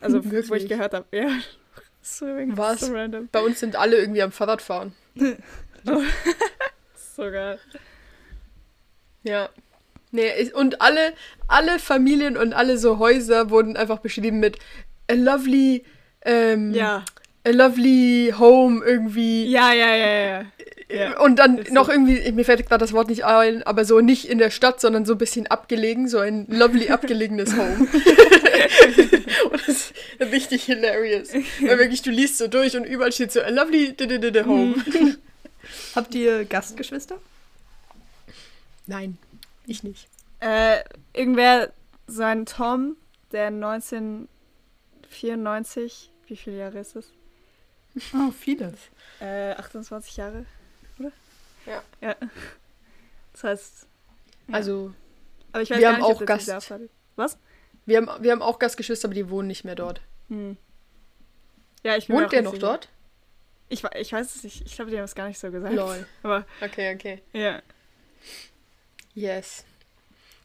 Also, 0.00 0.24
Wirklich? 0.24 0.50
wo 0.50 0.54
ich 0.54 0.68
gehört 0.68 0.94
habe, 0.94 1.06
ja. 1.16 1.28
Swimming. 2.02 2.56
Was? 2.56 2.80
So 2.80 2.92
random. 2.92 3.28
Bei 3.32 3.40
uns 3.40 3.60
sind 3.60 3.76
alle 3.76 3.96
irgendwie 3.96 4.22
am 4.22 4.32
Fahrradfahren. 4.32 4.94
oh. 5.16 6.02
so 7.16 7.22
geil. 7.22 7.58
Ja. 9.22 9.48
Nee, 10.10 10.52
und 10.52 10.80
alle, 10.80 11.14
alle 11.48 11.78
Familien 11.78 12.36
und 12.36 12.52
alle 12.52 12.78
so 12.78 12.98
Häuser 12.98 13.50
wurden 13.50 13.76
einfach 13.76 13.98
beschrieben 13.98 14.38
mit 14.38 14.58
a 15.10 15.14
lovely 15.14 15.84
ähm, 16.24 16.72
ja 16.72 17.04
a 17.44 17.50
lovely 17.50 18.34
home 18.36 18.84
irgendwie. 18.84 19.46
Ja, 19.46 19.72
ja, 19.72 19.94
ja, 19.94 20.06
ja. 20.06 20.44
ja. 20.88 21.20
Und 21.20 21.36
dann 21.36 21.64
noch 21.70 21.86
so. 21.86 21.92
irgendwie, 21.92 22.32
mir 22.32 22.44
fällt 22.44 22.66
gerade 22.66 22.80
das 22.80 22.92
Wort 22.92 23.08
nicht 23.08 23.24
ein, 23.24 23.62
aber 23.62 23.84
so 23.84 24.00
nicht 24.00 24.28
in 24.28 24.38
der 24.38 24.50
Stadt, 24.50 24.80
sondern 24.80 25.04
so 25.04 25.12
ein 25.12 25.18
bisschen 25.18 25.46
abgelegen, 25.46 26.08
so 26.08 26.18
ein 26.18 26.46
lovely 26.48 26.88
abgelegenes 26.88 27.56
Home. 27.56 27.76
und 29.50 29.60
das 29.66 29.68
ist 29.68 29.94
richtig 30.20 30.64
hilarious. 30.64 31.34
Weil 31.34 31.78
wirklich, 31.78 32.02
du 32.02 32.10
liest 32.10 32.38
so 32.38 32.48
durch 32.48 32.76
und 32.76 32.84
überall 32.84 33.12
steht 33.12 33.30
so 33.32 33.42
a 33.42 33.50
lovely 33.50 33.94
home. 34.46 34.74
Habt 35.94 36.14
ihr 36.14 36.44
Gastgeschwister? 36.44 37.18
Nein, 38.86 39.16
ich 39.66 39.82
nicht. 39.82 40.08
Äh, 40.40 40.80
irgendwer, 41.14 41.72
sein 42.06 42.44
Tom, 42.46 42.96
der 43.32 43.48
1994, 43.48 46.10
wie 46.26 46.36
viele 46.36 46.58
Jahre 46.58 46.80
ist 46.80 46.96
es? 46.96 47.10
Oh, 48.14 48.32
viele. 48.32 48.74
Äh, 49.20 49.52
28 49.52 50.16
Jahre, 50.16 50.46
oder? 50.98 51.12
Ja. 51.66 51.82
Ja. 52.00 52.16
Das 53.32 53.44
heißt. 53.44 53.86
Ja. 54.48 54.54
Also. 54.54 54.92
Aber 55.52 55.62
ich 55.62 55.70
weiß 55.70 55.78
wir 55.78 55.88
haben 55.88 56.02
nicht, 56.02 56.04
auch 56.04 56.24
Gast. 56.26 56.52
Was? 57.16 57.38
Wir 57.86 57.98
haben, 57.98 58.22
wir 58.22 58.32
haben 58.32 58.42
auch 58.42 58.58
Gastgeschwister, 58.58 59.06
aber 59.06 59.14
die 59.14 59.30
wohnen 59.30 59.46
nicht 59.46 59.64
mehr 59.64 59.76
dort. 59.76 60.00
Hm. 60.28 60.56
Ja, 61.82 61.96
ich 61.96 62.08
Wohnt 62.08 62.32
der 62.32 62.42
noch 62.42 62.58
dort? 62.58 62.88
Ich, 63.68 63.84
ich 63.84 64.12
weiß 64.12 64.36
es 64.36 64.42
nicht. 64.42 64.62
Ich 64.66 64.74
glaube, 64.74 64.90
die 64.90 64.96
haben 64.96 65.04
es 65.04 65.14
gar 65.14 65.28
nicht 65.28 65.38
so 65.38 65.50
gesagt. 65.50 65.74
Lol. 65.74 66.06
Aber, 66.22 66.46
okay, 66.60 66.94
okay. 66.94 67.22
Ja. 67.32 67.62
Yes. 69.14 69.64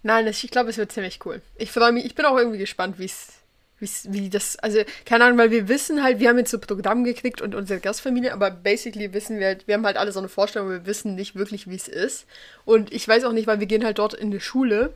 Nein, 0.04 0.28
ich 0.28 0.52
glaube, 0.52 0.70
es 0.70 0.78
wird 0.78 0.92
ziemlich 0.92 1.20
cool. 1.26 1.42
Ich 1.56 1.72
freue 1.72 1.92
mich. 1.92 2.06
Ich 2.06 2.16
bin 2.16 2.26
auch 2.26 2.38
irgendwie 2.38 2.58
gespannt, 2.58 3.00
wie 3.00 3.06
es 3.06 3.39
wie 3.80 4.30
das, 4.30 4.58
also, 4.58 4.80
keine 5.06 5.26
Ahnung, 5.26 5.38
weil 5.38 5.52
wir 5.52 5.68
wissen 5.68 6.04
halt, 6.04 6.20
wir 6.20 6.30
haben 6.30 6.38
jetzt 6.38 6.52
so 6.52 6.60
Programm 6.60 7.04
gekriegt 7.04 7.42
und 7.42 7.56
unsere 7.56 7.80
Gastfamilie, 7.80 8.34
aber 8.34 8.52
basically 8.52 9.14
wissen 9.14 9.40
wir 9.40 9.48
halt, 9.48 9.68
wir 9.68 9.76
haben 9.76 9.86
halt 9.86 9.98
alle 9.98 10.12
so 10.12 10.20
eine 10.20 10.30
Vorstellung, 10.30 10.70
wir 10.70 10.86
wissen 10.86 11.16
nicht 11.16 11.36
wirklich, 11.36 11.70
wie 11.70 11.76
es 11.76 11.88
ist. 11.88 12.26
Und 12.66 12.94
ich 12.94 13.08
weiß 13.08 13.24
auch 13.24 13.34
nicht, 13.34 13.48
weil 13.48 13.60
wir 13.60 13.68
gehen 13.68 13.86
halt 13.86 14.00
dort 14.00 14.14
in 14.14 14.32
die 14.32 14.40
Schule 14.40 14.94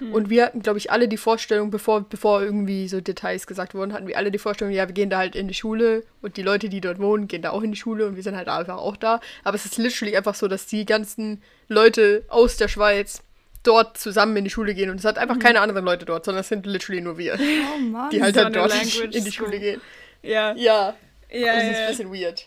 Mhm. 0.00 0.14
Und 0.14 0.30
wir 0.30 0.46
hatten, 0.46 0.62
glaube 0.62 0.78
ich, 0.78 0.90
alle 0.90 1.08
die 1.08 1.16
Vorstellung, 1.16 1.70
bevor, 1.70 2.02
bevor 2.02 2.42
irgendwie 2.42 2.88
so 2.88 3.00
Details 3.00 3.46
gesagt 3.46 3.74
wurden, 3.74 3.92
hatten 3.92 4.06
wir 4.06 4.16
alle 4.16 4.30
die 4.30 4.38
Vorstellung, 4.38 4.72
ja, 4.72 4.88
wir 4.88 4.94
gehen 4.94 5.10
da 5.10 5.18
halt 5.18 5.36
in 5.36 5.48
die 5.48 5.54
Schule 5.54 6.04
und 6.22 6.36
die 6.36 6.42
Leute, 6.42 6.68
die 6.68 6.80
dort 6.80 6.98
wohnen, 6.98 7.28
gehen 7.28 7.42
da 7.42 7.50
auch 7.50 7.62
in 7.62 7.72
die 7.72 7.78
Schule 7.78 8.06
und 8.06 8.16
wir 8.16 8.22
sind 8.22 8.36
halt 8.36 8.48
einfach 8.48 8.78
auch 8.78 8.96
da. 8.96 9.20
Aber 9.44 9.54
es 9.54 9.66
ist 9.66 9.78
literally 9.78 10.16
einfach 10.16 10.34
so, 10.34 10.48
dass 10.48 10.66
die 10.66 10.86
ganzen 10.86 11.42
Leute 11.68 12.24
aus 12.28 12.56
der 12.56 12.68
Schweiz 12.68 13.22
dort 13.62 13.98
zusammen 13.98 14.36
in 14.36 14.44
die 14.44 14.50
Schule 14.50 14.74
gehen 14.74 14.90
und 14.90 14.98
es 14.98 15.04
hat 15.04 15.18
einfach 15.18 15.36
mhm. 15.36 15.40
keine 15.40 15.60
anderen 15.60 15.84
Leute 15.84 16.04
dort, 16.06 16.24
sondern 16.24 16.40
es 16.40 16.48
sind 16.48 16.66
literally 16.66 17.00
nur 17.00 17.18
wir, 17.18 17.38
oh 17.74 17.78
Mann, 17.78 18.10
die 18.10 18.22
halt 18.22 18.36
dann 18.36 18.52
dort 18.52 18.72
in 18.74 19.24
die 19.24 19.32
Schule 19.32 19.58
gehen. 19.58 19.80
Ja. 20.22 20.54
Ja. 20.54 20.94
Ja, 21.32 21.54
das 21.54 21.64
ist 21.64 21.76
ein 21.76 21.88
bisschen 21.88 22.12
weird. 22.12 22.46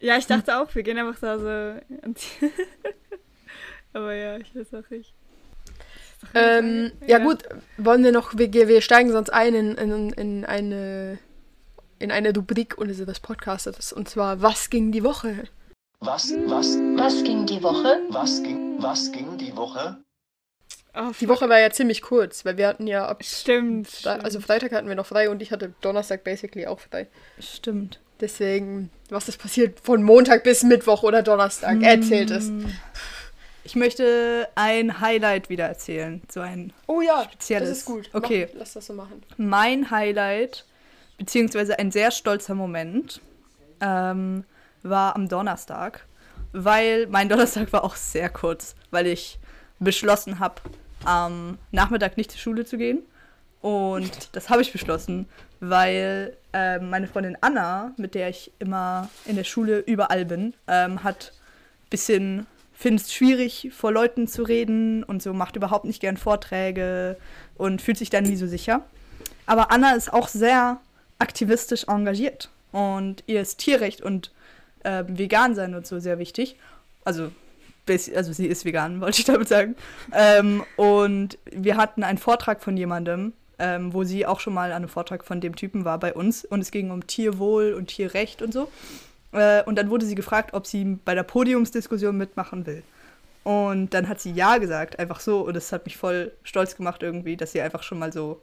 Ja, 0.00 0.16
ich 0.16 0.26
dachte 0.26 0.58
auch, 0.58 0.74
wir 0.74 0.82
gehen 0.82 0.98
einfach 0.98 1.20
da 1.20 1.38
so. 1.38 1.80
Aber 3.92 4.14
ja, 4.14 4.38
ich 4.38 4.54
weiß 4.54 4.74
auch 4.74 4.90
nicht. 4.90 5.12
Ähm, 6.34 6.92
ja. 7.02 7.18
ja. 7.18 7.24
gut, 7.24 7.44
wollen 7.76 8.02
wir 8.02 8.12
noch, 8.12 8.36
wir, 8.36 8.52
wir 8.52 8.80
steigen 8.82 9.12
sonst 9.12 9.30
ein 9.30 9.54
in, 9.54 9.74
in, 9.76 10.10
in 10.10 10.44
eine 10.44 11.18
in 12.00 12.10
eine 12.10 12.34
Rubrik 12.34 12.78
unseres 12.78 13.20
Podcasters 13.20 13.92
und 13.92 14.08
zwar 14.08 14.42
Was 14.42 14.70
ging 14.70 14.90
die 14.90 15.04
Woche? 15.04 15.44
Was, 16.00 16.32
was, 16.46 16.78
was 16.96 17.22
ging 17.22 17.44
die 17.44 17.62
Woche? 17.62 18.00
Was 18.08 18.42
ging, 18.42 18.69
was 18.82 19.12
ging 19.12 19.38
die 19.38 19.56
Woche? 19.56 20.02
Oh, 20.94 21.12
die 21.20 21.28
Woche 21.28 21.48
war 21.48 21.60
ja 21.60 21.70
ziemlich 21.70 22.02
kurz, 22.02 22.44
weil 22.44 22.56
wir 22.56 22.66
hatten 22.66 22.86
ja 22.86 23.06
ab. 23.06 23.22
Stimmt. 23.24 23.88
Fre 23.88 24.22
also 24.22 24.40
Freitag 24.40 24.72
hatten 24.72 24.88
wir 24.88 24.96
noch 24.96 25.06
frei 25.06 25.30
und 25.30 25.40
ich 25.40 25.52
hatte 25.52 25.72
Donnerstag 25.80 26.24
basically 26.24 26.66
auch 26.66 26.80
frei. 26.80 27.06
Stimmt. 27.38 28.00
Deswegen, 28.20 28.90
was 29.08 29.28
ist 29.28 29.38
passiert 29.40 29.80
von 29.80 30.02
Montag 30.02 30.44
bis 30.44 30.62
Mittwoch 30.62 31.02
oder 31.02 31.22
Donnerstag? 31.22 31.76
Hm. 31.76 31.82
Erzählt 31.82 32.30
es. 32.30 32.50
Ich 33.62 33.76
möchte 33.76 34.48
ein 34.56 35.00
Highlight 35.00 35.48
wieder 35.48 35.66
erzählen. 35.66 36.22
So 36.30 36.40
ein 36.40 36.72
oh 36.86 37.00
ja, 37.00 37.24
spezielles. 37.24 37.68
Das 37.68 37.78
ist 37.78 37.84
gut. 37.84 38.10
Okay. 38.12 38.48
Mach, 38.50 38.60
lass 38.60 38.72
das 38.72 38.86
so 38.86 38.92
machen. 38.92 39.22
Mein 39.36 39.90
Highlight, 39.90 40.64
beziehungsweise 41.18 41.78
ein 41.78 41.92
sehr 41.92 42.10
stolzer 42.10 42.54
Moment, 42.54 43.20
ähm, 43.80 44.44
war 44.82 45.14
am 45.14 45.28
Donnerstag. 45.28 46.06
Weil 46.52 47.06
mein 47.06 47.28
Donnerstag 47.28 47.72
war 47.72 47.84
auch 47.84 47.96
sehr 47.96 48.28
kurz, 48.28 48.74
weil 48.90 49.06
ich 49.06 49.38
beschlossen 49.78 50.38
habe, 50.38 50.60
am 51.04 51.58
Nachmittag 51.70 52.16
nicht 52.16 52.30
zur 52.30 52.40
Schule 52.40 52.64
zu 52.64 52.76
gehen. 52.76 53.02
Und 53.60 54.30
das 54.32 54.50
habe 54.50 54.62
ich 54.62 54.72
beschlossen, 54.72 55.26
weil 55.60 56.36
äh, 56.52 56.78
meine 56.78 57.06
Freundin 57.06 57.36
Anna, 57.40 57.92
mit 57.96 58.14
der 58.14 58.28
ich 58.28 58.52
immer 58.58 59.08
in 59.26 59.36
der 59.36 59.44
Schule 59.44 59.78
überall 59.80 60.24
bin, 60.24 60.54
ähm, 60.66 61.04
hat 61.04 61.32
ein 61.84 61.90
bisschen 61.90 62.46
findet 62.80 63.06
es 63.06 63.12
schwierig, 63.12 63.70
vor 63.76 63.92
Leuten 63.92 64.26
zu 64.26 64.42
reden 64.42 65.04
und 65.04 65.22
so 65.22 65.34
macht 65.34 65.54
überhaupt 65.54 65.84
nicht 65.84 66.00
gern 66.00 66.16
Vorträge 66.16 67.18
und 67.58 67.82
fühlt 67.82 67.98
sich 67.98 68.08
dann 68.08 68.24
nie 68.24 68.36
so 68.36 68.46
sicher. 68.46 68.80
Aber 69.44 69.70
Anna 69.70 69.92
ist 69.92 70.10
auch 70.10 70.28
sehr 70.28 70.80
aktivistisch 71.18 71.84
engagiert 71.88 72.48
und 72.72 73.22
ihr 73.26 73.42
ist 73.42 73.58
Tierrecht 73.58 74.00
und 74.00 74.32
äh, 74.84 75.04
vegan 75.06 75.54
sein 75.54 75.74
und 75.74 75.86
so 75.86 75.98
sehr 75.98 76.18
wichtig. 76.18 76.56
Also, 77.04 77.30
also 77.88 78.32
sie 78.32 78.46
ist 78.46 78.64
vegan, 78.64 79.00
wollte 79.00 79.20
ich 79.20 79.24
damit 79.24 79.48
sagen. 79.48 79.76
Ähm, 80.12 80.62
und 80.76 81.38
wir 81.50 81.76
hatten 81.76 82.02
einen 82.02 82.18
Vortrag 82.18 82.62
von 82.62 82.76
jemandem, 82.76 83.32
ähm, 83.58 83.92
wo 83.92 84.04
sie 84.04 84.26
auch 84.26 84.40
schon 84.40 84.54
mal 84.54 84.70
an 84.70 84.76
einem 84.76 84.88
Vortrag 84.88 85.24
von 85.24 85.40
dem 85.40 85.56
Typen 85.56 85.84
war 85.84 85.98
bei 85.98 86.14
uns 86.14 86.44
und 86.44 86.60
es 86.60 86.70
ging 86.70 86.90
um 86.90 87.06
Tierwohl 87.06 87.74
und 87.74 87.88
Tierrecht 87.88 88.42
und 88.42 88.52
so. 88.52 88.68
Äh, 89.32 89.62
und 89.64 89.76
dann 89.76 89.90
wurde 89.90 90.06
sie 90.06 90.14
gefragt, 90.14 90.54
ob 90.54 90.66
sie 90.66 90.98
bei 91.04 91.14
der 91.14 91.22
Podiumsdiskussion 91.22 92.16
mitmachen 92.16 92.66
will. 92.66 92.82
Und 93.42 93.94
dann 93.94 94.08
hat 94.08 94.20
sie 94.20 94.32
ja 94.32 94.58
gesagt, 94.58 94.98
einfach 94.98 95.20
so. 95.20 95.40
Und 95.40 95.54
das 95.54 95.72
hat 95.72 95.84
mich 95.86 95.96
voll 95.96 96.32
stolz 96.42 96.76
gemacht 96.76 97.02
irgendwie, 97.02 97.36
dass 97.36 97.52
sie 97.52 97.60
einfach 97.60 97.82
schon 97.82 97.98
mal 97.98 98.12
so 98.12 98.42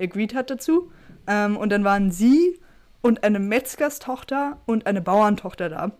agreed 0.00 0.34
hat 0.34 0.50
dazu. 0.50 0.90
Ähm, 1.26 1.56
und 1.56 1.70
dann 1.70 1.84
waren 1.84 2.10
sie 2.10 2.58
und 3.04 3.22
eine 3.22 3.38
Metzgerstochter 3.38 4.56
und 4.64 4.86
eine 4.86 5.02
Bauerntochter 5.02 5.68
da. 5.68 5.90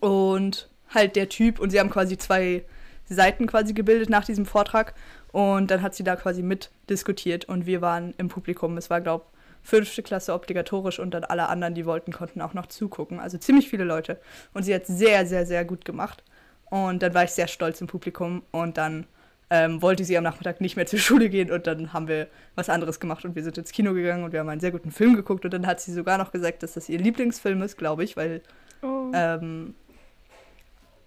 Und 0.00 0.68
halt 0.92 1.14
der 1.14 1.28
Typ. 1.28 1.60
Und 1.60 1.70
sie 1.70 1.78
haben 1.78 1.90
quasi 1.90 2.18
zwei 2.18 2.64
Seiten 3.08 3.46
quasi 3.46 3.72
gebildet 3.72 4.10
nach 4.10 4.24
diesem 4.24 4.44
Vortrag. 4.44 4.94
Und 5.30 5.70
dann 5.70 5.80
hat 5.80 5.94
sie 5.94 6.02
da 6.02 6.16
quasi 6.16 6.42
mitdiskutiert 6.42 7.44
und 7.44 7.66
wir 7.66 7.82
waren 7.82 8.14
im 8.18 8.26
Publikum. 8.26 8.76
Es 8.76 8.90
war, 8.90 9.00
glaube 9.00 9.26
ich, 9.62 9.68
fünfte 9.68 10.02
Klasse 10.02 10.34
obligatorisch 10.34 10.98
und 10.98 11.14
dann 11.14 11.22
alle 11.22 11.48
anderen, 11.48 11.76
die 11.76 11.86
wollten, 11.86 12.10
konnten 12.10 12.40
auch 12.40 12.52
noch 12.52 12.66
zugucken. 12.66 13.20
Also 13.20 13.38
ziemlich 13.38 13.68
viele 13.68 13.84
Leute. 13.84 14.20
Und 14.54 14.64
sie 14.64 14.74
hat 14.74 14.86
sehr, 14.86 15.26
sehr, 15.26 15.46
sehr 15.46 15.64
gut 15.64 15.84
gemacht. 15.84 16.24
Und 16.64 17.00
dann 17.04 17.14
war 17.14 17.22
ich 17.22 17.30
sehr 17.30 17.46
stolz 17.46 17.80
im 17.80 17.86
Publikum 17.86 18.42
und 18.50 18.76
dann 18.76 19.06
ähm, 19.54 19.82
wollte 19.82 20.04
sie 20.04 20.18
am 20.18 20.24
Nachmittag 20.24 20.60
nicht 20.60 20.74
mehr 20.74 20.86
zur 20.86 20.98
Schule 20.98 21.28
gehen 21.30 21.52
und 21.52 21.68
dann 21.68 21.92
haben 21.92 22.08
wir 22.08 22.26
was 22.56 22.68
anderes 22.68 22.98
gemacht 22.98 23.24
und 23.24 23.36
wir 23.36 23.44
sind 23.44 23.56
ins 23.56 23.70
Kino 23.70 23.94
gegangen 23.94 24.24
und 24.24 24.32
wir 24.32 24.40
haben 24.40 24.48
einen 24.48 24.60
sehr 24.60 24.72
guten 24.72 24.90
Film 24.90 25.14
geguckt 25.14 25.44
und 25.44 25.54
dann 25.54 25.64
hat 25.64 25.80
sie 25.80 25.92
sogar 25.92 26.18
noch 26.18 26.32
gesagt, 26.32 26.64
dass 26.64 26.72
das 26.74 26.88
ihr 26.88 26.98
Lieblingsfilm 26.98 27.62
ist, 27.62 27.78
glaube 27.78 28.02
ich, 28.02 28.16
weil 28.16 28.42
oh. 28.82 29.12
ähm, 29.14 29.76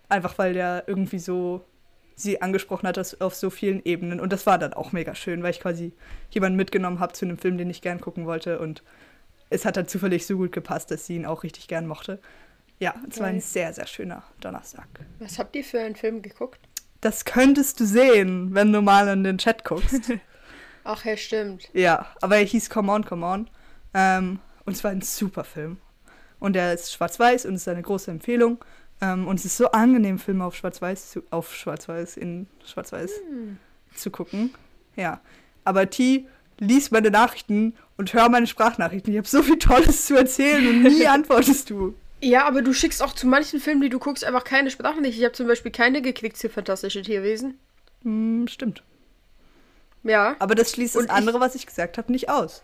einfach 0.08 0.38
weil 0.38 0.54
der 0.54 0.86
irgendwie 0.88 1.20
so 1.20 1.66
sie 2.16 2.42
angesprochen 2.42 2.88
hat, 2.88 2.96
das 2.96 3.20
auf 3.20 3.36
so 3.36 3.50
vielen 3.50 3.84
Ebenen. 3.84 4.22
Und 4.22 4.32
das 4.32 4.46
war 4.46 4.58
dann 4.58 4.74
auch 4.74 4.94
mega 4.94 5.13
schön, 5.13 5.44
weil 5.44 5.51
ich 5.51 5.60
quasi 5.60 5.92
jemanden 6.32 6.56
mitgenommen 6.56 7.00
habe 7.01 7.13
zu 7.13 7.25
einem 7.25 7.38
Film, 7.38 7.58
den 7.58 7.70
ich 7.70 7.82
gern 7.82 8.00
gucken 8.00 8.25
wollte. 8.25 8.60
Und 8.60 8.82
es 9.50 9.66
hat 9.66 9.75
dann 9.75 9.89
zufällig 9.89 10.25
so 10.25 10.38
gut 10.38 10.54
gepasst, 10.54 10.89
dass 10.89 11.06
sie 11.06 11.18
ihn 11.18 11.25
auch 11.25 11.44
richtig 11.44 11.68
gern 11.68 11.86
mochte. 11.86 12.20
Ja, 12.80 12.96
es 13.08 13.16
okay. 13.16 13.20
war 13.20 13.27
ein 13.27 13.42
sehr, 13.42 13.74
sehr 13.74 13.88
schöner 13.88 14.24
Donnerstag. 14.39 14.88
Was 15.20 15.38
habt 15.38 15.56
ihr 15.56 15.63
für 15.63 15.80
einen 15.80 15.96
Film 15.96 16.22
geguckt? 16.22 16.66
Das 17.01 17.25
könntest 17.25 17.80
du 17.80 17.86
sehen, 17.86 18.54
wenn 18.54 18.74
du 18.74 18.82
mal 18.82 19.08
in 19.10 19.24
den 19.24 19.38
Chat 19.38 19.63
guckst. 19.63 20.12
Ach 20.84 21.06
ja, 21.06 21.18
stimmt. 21.18 21.70
Ja, 21.74 22.08
aber 22.22 22.38
er 22.38 22.46
hieß 22.46 22.70
Come 22.70 22.92
On, 22.92 23.06
Come 23.06 23.25
On. 23.25 23.50
Ähm, 23.94 24.39
und 24.66 24.74
es 24.74 24.84
war 24.84 24.92
ein 24.92 25.01
super 25.01 25.44
Film. 25.44 25.77
Und 26.39 26.56
er 26.56 26.74
ist 26.74 26.94
schwarz-weiß 26.94 27.46
und 27.46 27.56
ist 27.56 27.68
eine 27.68 27.82
große 27.82 28.12
Empfehlung. 28.12 28.63
Ähm, 29.01 29.27
und 29.27 29.39
es 29.39 29.46
ist 29.46 29.58
so 29.58 29.72
angenehm, 29.72 30.18
Filme 30.18 30.46
auf 30.46 30.56
Schwarz-Weiß 30.56 31.20
auf 31.30 31.54
Schwarz-Weiß 31.54 32.18
in 32.18 32.48
Schwarz-Weiß 32.66 33.12
hm. 33.30 33.58
zu 33.96 34.10
gucken. 34.10 34.54
Ja. 34.96 35.22
Aber 35.63 35.89
T 35.89 36.27
lies 36.60 36.92
meine 36.92 37.12
Nachrichten 37.12 37.75
und 37.98 38.13
hör 38.13 38.30
meine 38.30 38.48
Sprachnachrichten. 38.48 39.13
Ich 39.13 39.18
habe 39.18 39.27
so 39.27 39.44
viel 39.44 39.60
Tolles 39.60 40.06
zu 40.08 40.16
erzählen 40.16 40.68
und 40.68 40.84
nie 40.84 41.06
antwortest 41.08 41.70
du. 41.70 41.94
Ja, 42.19 42.45
aber 42.45 42.62
du 42.62 42.74
schickst 42.74 43.03
auch 43.03 43.13
zu 43.13 43.27
manchen 43.27 43.59
Filmen, 43.59 43.81
die 43.81 43.89
du 43.89 44.00
guckst, 44.00 44.24
einfach 44.24 44.43
keine 44.43 44.71
Sprachnachrichten. 44.71 45.19
Ich 45.19 45.25
habe 45.25 45.33
zum 45.33 45.47
Beispiel 45.47 45.71
keine 45.71 46.01
geklickt 46.01 46.38
zu 46.38 46.50
Fantastische 46.50 47.01
Tierwesen. 47.01 47.59
Hm, 48.03 48.47
stimmt. 48.47 48.83
Ja. 50.03 50.36
Aber 50.39 50.55
das 50.55 50.71
schließt 50.71 50.95
das 50.95 51.09
andere, 51.09 51.39
was 51.39 51.55
ich 51.55 51.65
gesagt 51.65 51.97
habe, 51.97 52.12
nicht 52.12 52.29
aus. 52.29 52.63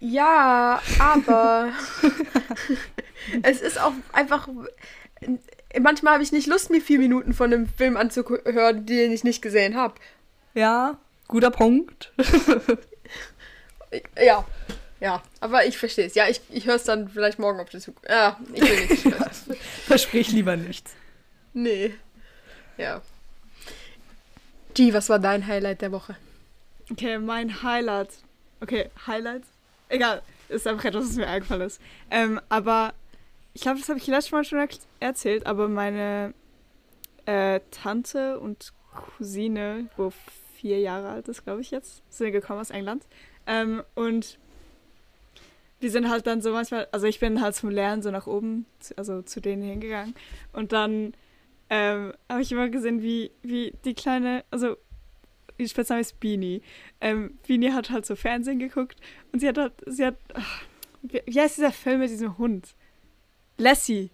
Ja, 0.00 0.80
aber 0.98 1.72
es 3.42 3.60
ist 3.60 3.78
auch 3.78 3.92
einfach 4.12 4.48
manchmal 5.78 6.14
habe 6.14 6.22
ich 6.22 6.32
nicht 6.32 6.46
Lust, 6.46 6.70
mir 6.70 6.80
vier 6.80 6.98
Minuten 6.98 7.34
von 7.34 7.52
einem 7.52 7.68
Film 7.68 7.96
anzuhören, 7.96 8.86
den 8.86 9.12
ich 9.12 9.24
nicht 9.24 9.42
gesehen 9.42 9.76
habe. 9.76 9.94
Ja, 10.54 10.98
guter 11.28 11.50
Punkt. 11.50 12.12
ja, 14.20 14.44
ja, 15.00 15.22
aber 15.40 15.66
ich 15.66 15.78
verstehe 15.78 16.06
es. 16.06 16.14
Ja, 16.14 16.28
ich, 16.28 16.40
ich 16.50 16.66
höre 16.66 16.76
es 16.76 16.84
dann 16.84 17.08
vielleicht 17.08 17.38
morgen 17.38 17.58
auf 17.60 17.70
der 17.70 17.80
Zukunft. 17.80 18.08
Ja, 18.08 18.38
ich 18.52 18.62
will 18.62 18.86
nicht. 18.86 19.02
Versprich 19.86 20.30
lieber 20.32 20.56
nichts. 20.56 20.92
Nee. 21.54 21.94
Ja. 22.76 23.02
G, 24.74 24.92
was 24.92 25.08
war 25.08 25.18
dein 25.18 25.46
Highlight 25.46 25.82
der 25.82 25.92
Woche? 25.92 26.16
Okay, 26.90 27.18
mein 27.18 27.62
Highlight. 27.62 28.10
Okay, 28.60 28.90
Highlight? 29.06 29.42
Egal, 29.88 30.22
ist 30.48 30.66
einfach 30.66 30.84
etwas, 30.84 31.08
was 31.08 31.16
mir 31.16 31.28
eingefallen 31.28 31.62
ist. 31.62 31.80
Ähm, 32.10 32.40
aber 32.48 32.92
ich 33.54 33.62
glaube, 33.62 33.80
das 33.80 33.88
habe 33.88 33.98
ich 33.98 34.06
letztes 34.06 34.32
Mal 34.32 34.44
schon 34.44 34.66
erzählt, 35.00 35.46
aber 35.46 35.68
meine 35.68 36.34
äh, 37.26 37.60
Tante 37.70 38.38
und 38.38 38.72
Cousine, 38.92 39.88
wo 39.96 40.12
vier 40.56 40.78
Jahre 40.80 41.08
alt 41.08 41.28
ist, 41.28 41.44
glaube 41.44 41.62
ich 41.62 41.70
jetzt, 41.70 42.02
sind 42.10 42.32
gekommen 42.32 42.60
aus 42.60 42.70
England. 42.70 43.04
Ähm, 43.46 43.82
und 43.94 44.38
wir 45.80 45.90
sind 45.90 46.08
halt 46.08 46.26
dann 46.26 46.42
so 46.42 46.52
manchmal, 46.52 46.88
also 46.92 47.06
ich 47.06 47.20
bin 47.20 47.40
halt 47.40 47.54
zum 47.54 47.70
Lernen 47.70 48.02
so 48.02 48.10
nach 48.10 48.26
oben, 48.26 48.66
also 48.96 49.22
zu 49.22 49.40
denen 49.40 49.62
hingegangen. 49.62 50.14
Und 50.52 50.72
dann 50.72 51.14
ähm, 51.70 52.12
habe 52.28 52.42
ich 52.42 52.52
immer 52.52 52.68
gesehen, 52.68 53.02
wie, 53.02 53.30
wie 53.42 53.72
die 53.84 53.94
kleine, 53.94 54.44
also 54.50 54.76
die 55.58 55.68
Spitzname 55.68 56.00
ist 56.00 56.20
Beanie. 56.20 56.62
Ähm, 57.00 57.38
Beanie 57.46 57.72
hat 57.72 57.90
halt 57.90 58.06
so 58.06 58.16
Fernsehen 58.16 58.58
geguckt 58.58 58.98
und 59.32 59.40
sie 59.40 59.48
hat 59.48 59.58
halt, 59.58 59.72
sie 59.86 60.04
hat, 60.04 60.16
ach, 60.34 60.62
wie, 61.02 61.22
wie 61.24 61.40
heißt 61.40 61.56
dieser 61.56 61.72
Film 61.72 62.00
mit 62.00 62.10
diesem 62.10 62.36
Hund? 62.38 62.74
Lassie, 63.56 64.10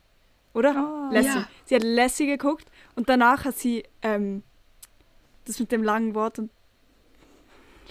oder? 0.54 1.08
Oh, 1.10 1.14
Lassie. 1.14 1.28
Ja. 1.28 1.48
Sie 1.64 1.74
hat 1.74 1.82
Lassie 1.82 2.26
geguckt 2.26 2.66
und 2.94 3.08
danach 3.08 3.44
hat 3.44 3.56
sie 3.56 3.84
ähm, 4.02 4.42
das 5.46 5.58
mit 5.60 5.72
dem 5.72 5.82
langen 5.82 6.14
Wort 6.14 6.38
und 6.38 6.50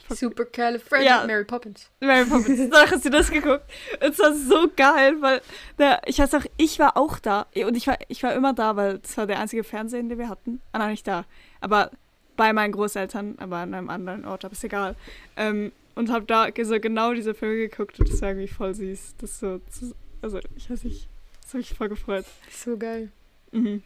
Super 0.10 0.46
Califragilistic 0.46 1.22
ja. 1.22 1.28
Mary 1.28 1.46
Poppins. 1.46 1.90
Mary 2.00 2.26
Poppins. 2.26 2.70
Danach 2.70 2.92
hat 2.92 3.04
sie 3.04 3.10
das 3.10 3.32
geguckt. 3.32 3.64
Und 4.02 4.12
es 4.12 4.20
war 4.20 4.34
so 4.34 4.70
geil, 4.76 5.16
weil 5.22 5.42
der, 5.78 6.02
ich 6.06 6.20
weiß 6.20 6.34
auch, 6.36 6.46
ich 6.58 6.80
war 6.80 6.98
auch 6.98 7.20
da. 7.20 7.48
Und 7.56 7.76
ich 7.76 7.88
war, 7.88 7.98
ich 8.08 8.24
war 8.24 8.34
immer 8.34 8.54
da, 8.54 8.76
weil 8.76 9.00
das 9.00 9.18
war 9.18 9.28
der 9.28 9.40
einzige 9.40 9.64
Fernsehen, 9.64 10.10
den 10.10 10.20
wir 10.20 10.30
hatten. 10.30 10.62
Ah, 10.72 10.80
nein, 10.80 10.92
nicht 10.92 11.08
da. 11.08 11.26
Aber 11.62 11.92
bei 12.36 12.54
meinen 12.54 12.72
Großeltern, 12.72 13.36
aber 13.40 13.58
an 13.58 13.74
einem 13.74 13.90
anderen 13.90 14.26
Ort, 14.26 14.46
aber 14.46 14.54
ist 14.54 14.64
egal. 14.64 14.96
Ähm, 15.38 15.72
und 15.96 16.12
habe 16.12 16.26
da 16.26 16.48
so 16.64 16.80
genau 16.80 17.14
diese 17.14 17.34
Filme 17.34 17.56
geguckt 17.56 18.00
und 18.00 18.10
das 18.10 18.22
war 18.22 18.30
irgendwie 18.30 18.48
voll 18.48 18.74
süß. 18.74 19.16
Das 19.18 19.40
so, 19.40 19.62
also 20.22 20.40
ich 20.56 20.70
weiß 20.70 20.84
nicht, 20.84 21.08
das 21.42 21.54
habe 21.54 21.62
ich 21.62 21.74
voll 21.74 21.90
gefreut. 21.90 22.26
So 22.50 22.78
geil. 22.78 23.12
Mhm. 23.52 23.82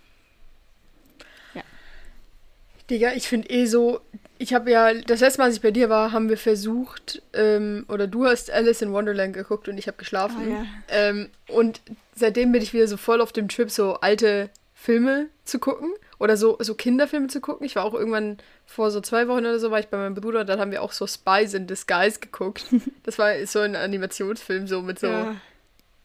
Digga, 2.90 3.14
ich 3.14 3.28
finde 3.28 3.50
eh 3.50 3.66
so, 3.66 4.02
ich 4.38 4.54
habe 4.54 4.72
ja, 4.72 4.94
das 4.94 5.20
letzte 5.20 5.40
Mal, 5.40 5.46
als 5.46 5.56
ich 5.56 5.62
bei 5.62 5.72
dir 5.72 5.90
war, 5.90 6.12
haben 6.12 6.30
wir 6.30 6.38
versucht, 6.38 7.22
ähm, 7.34 7.86
oder 7.88 8.08
du 8.08 8.26
hast 8.26 8.50
Alice 8.50 8.82
in 8.82 8.94
Wonderland 8.94 9.34
geguckt 9.34 9.68
und 9.68 9.78
ich 9.78 9.88
habe 9.88 9.98
geschlafen. 9.98 10.48
Oh, 10.48 10.52
ja. 10.52 10.66
ähm, 10.90 11.30
und 11.48 11.82
seitdem 12.16 12.52
bin 12.52 12.62
ich 12.62 12.74
wieder 12.74 12.88
so 12.88 12.98
voll 12.98 13.22
auf 13.22 13.32
dem 13.32 13.48
Trip, 13.50 13.70
so 13.70 13.96
alte 13.96 14.50
Filme 14.74 15.28
zu 15.44 15.60
gucken 15.60 15.92
oder 16.20 16.38
so, 16.38 16.58
so 16.60 16.74
Kinderfilme 16.74 17.28
zu 17.28 17.42
gucken. 17.42 17.66
Ich 17.66 17.76
war 17.76 17.84
auch 17.84 17.94
irgendwann 17.94 18.38
vor 18.66 18.92
so 18.92 19.02
zwei 19.02 19.28
Wochen 19.28 19.40
oder 19.40 19.60
so, 19.60 19.72
war 19.72 19.80
ich 19.80 19.88
bei 19.88 19.98
meinem 19.98 20.16
Bruder, 20.16 20.46
dann 20.46 20.60
haben 20.60 20.72
wir 20.72 20.82
auch 20.82 20.94
so 20.94 21.06
Spies 21.06 21.54
in 21.54 21.68
Disguise 21.68 22.20
geguckt. 22.20 22.66
Das 23.04 23.18
war 23.18 23.46
so 23.46 23.60
ein 23.60 23.76
Animationsfilm, 23.76 24.68
so 24.68 24.82
mit 24.82 25.00
so. 25.00 25.08
Ja. 25.08 25.36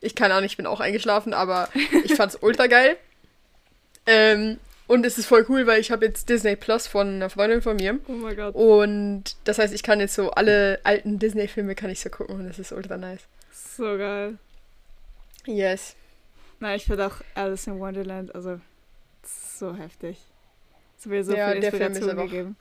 Ich 0.01 0.15
kann 0.15 0.33
auch 0.33 0.41
nicht, 0.41 0.53
ich 0.53 0.57
bin 0.57 0.67
auch 0.67 0.81
eingeschlafen, 0.81 1.35
aber 1.35 1.69
ich 2.05 2.15
fand's 2.15 2.39
ultra 2.41 2.67
geil. 2.67 2.97
Ähm, 4.07 4.59
und 4.87 5.07
es 5.07 5.19
ist 5.19 5.27
voll 5.27 5.47
cool, 5.49 5.67
weil 5.67 5.81
ich 5.81 5.91
habe 5.91 6.05
jetzt 6.07 6.29
Disney 6.29 6.57
Plus 6.57 6.87
von 6.87 7.09
einer 7.09 7.31
Freundin 7.31 7.63
von 7.63 7.77
mir. 7.77 7.99
Oh 8.07 8.13
mein 8.13 8.37
Gott. 8.37 8.55
Und 8.55 9.37
das 9.45 9.59
heißt, 9.59 9.73
ich 9.73 9.83
kann 9.83 10.01
jetzt 10.01 10.15
so 10.15 10.31
alle 10.31 10.79
alten 10.85 11.19
Disney-Filme 11.19 11.75
kann 11.75 11.91
ich 11.91 12.01
so 12.01 12.11
gucken 12.11 12.37
und 12.37 12.49
das 12.49 12.59
ist 12.59 12.73
ultra 12.73 12.97
nice. 12.97 13.23
So 13.51 13.97
geil. 13.97 14.39
Yes. 15.47 15.97
Na, 16.61 16.75
ich 16.75 16.85
finde 16.85 17.07
auch 17.07 17.17
Alice 17.35 17.67
in 17.67 17.79
Wonderland, 17.81 18.35
also 18.35 18.61
so 19.25 19.75
heftig. 19.75 20.19
Es 20.99 21.09
wird 21.09 21.27
so 21.27 21.35
ja, 21.35 21.51
viel 21.51 21.63
Inspiration 21.65 22.17
gegeben. 22.17 22.57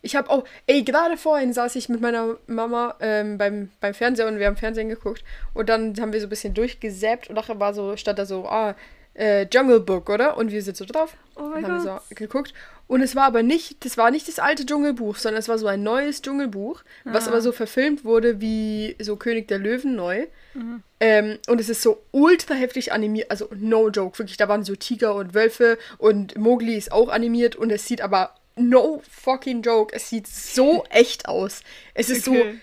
Ich 0.00 0.14
habe 0.14 0.30
auch, 0.30 0.44
ey, 0.66 0.84
gerade 0.84 1.16
vorhin 1.16 1.52
saß 1.52 1.74
ich 1.76 1.88
mit 1.88 2.00
meiner 2.00 2.36
Mama 2.46 2.94
ähm, 3.00 3.36
beim, 3.36 3.70
beim 3.80 3.94
Fernseher 3.94 4.28
und 4.28 4.38
wir 4.38 4.46
haben 4.46 4.56
Fernsehen 4.56 4.88
geguckt 4.88 5.24
und 5.54 5.68
dann 5.68 6.00
haben 6.00 6.12
wir 6.12 6.20
so 6.20 6.26
ein 6.26 6.30
bisschen 6.30 6.54
durchgesäppt 6.54 7.28
und 7.28 7.34
nachher 7.34 7.58
war 7.58 7.74
so, 7.74 7.96
stand 7.96 8.18
da 8.18 8.24
so, 8.24 8.46
ah, 8.46 8.76
äh, 9.18 9.46
Jungle 9.52 9.80
Book, 9.80 10.08
oder? 10.08 10.36
Und 10.36 10.52
wir 10.52 10.62
sind 10.62 10.76
so 10.76 10.84
drauf 10.84 11.16
oh 11.34 11.42
und 11.42 11.66
haben 11.66 11.84
Gott. 11.84 12.02
so 12.08 12.14
geguckt. 12.14 12.54
Und 12.86 13.02
es 13.02 13.16
war 13.16 13.24
aber 13.24 13.42
nicht, 13.42 13.84
das 13.84 13.98
war 13.98 14.10
nicht 14.10 14.28
das 14.28 14.38
alte 14.38 14.64
Dschungelbuch, 14.64 15.16
sondern 15.16 15.40
es 15.40 15.48
war 15.48 15.58
so 15.58 15.66
ein 15.66 15.82
neues 15.82 16.22
Dschungelbuch, 16.22 16.82
ah. 17.04 17.12
was 17.12 17.28
aber 17.28 17.42
so 17.42 17.52
verfilmt 17.52 18.04
wurde 18.04 18.40
wie 18.40 18.96
so 19.00 19.16
König 19.16 19.48
der 19.48 19.58
Löwen 19.58 19.96
neu. 19.96 20.26
Mhm. 20.54 20.82
Ähm, 21.00 21.38
und 21.48 21.60
es 21.60 21.68
ist 21.68 21.82
so 21.82 22.02
ultra 22.12 22.54
heftig 22.54 22.92
animiert, 22.92 23.30
also 23.30 23.48
no 23.54 23.88
joke, 23.90 24.18
wirklich, 24.18 24.36
da 24.36 24.48
waren 24.48 24.64
so 24.64 24.74
Tiger 24.74 25.14
und 25.14 25.34
Wölfe 25.34 25.78
und 25.98 26.38
Mowgli 26.38 26.76
ist 26.76 26.92
auch 26.92 27.08
animiert 27.08 27.56
und 27.56 27.70
es 27.70 27.86
sieht 27.86 28.00
aber 28.00 28.34
no 28.56 29.02
fucking 29.08 29.62
joke, 29.62 29.94
es 29.94 30.08
sieht 30.08 30.26
so 30.26 30.84
echt 30.90 31.28
aus. 31.28 31.62
Es 31.94 32.08
ist 32.08 32.26
okay. 32.26 32.52
so 32.52 32.58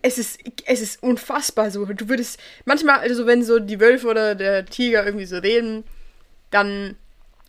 es 0.00 0.16
ist, 0.16 0.38
es 0.64 0.80
ist 0.80 1.02
unfassbar 1.02 1.72
so. 1.72 1.84
Du 1.84 2.08
würdest 2.08 2.38
manchmal, 2.64 3.00
also 3.00 3.26
wenn 3.26 3.42
so 3.42 3.58
die 3.58 3.80
Wölfe 3.80 4.06
oder 4.06 4.36
der 4.36 4.64
Tiger 4.64 5.04
irgendwie 5.04 5.26
so 5.26 5.38
reden, 5.38 5.82
dann 6.50 6.96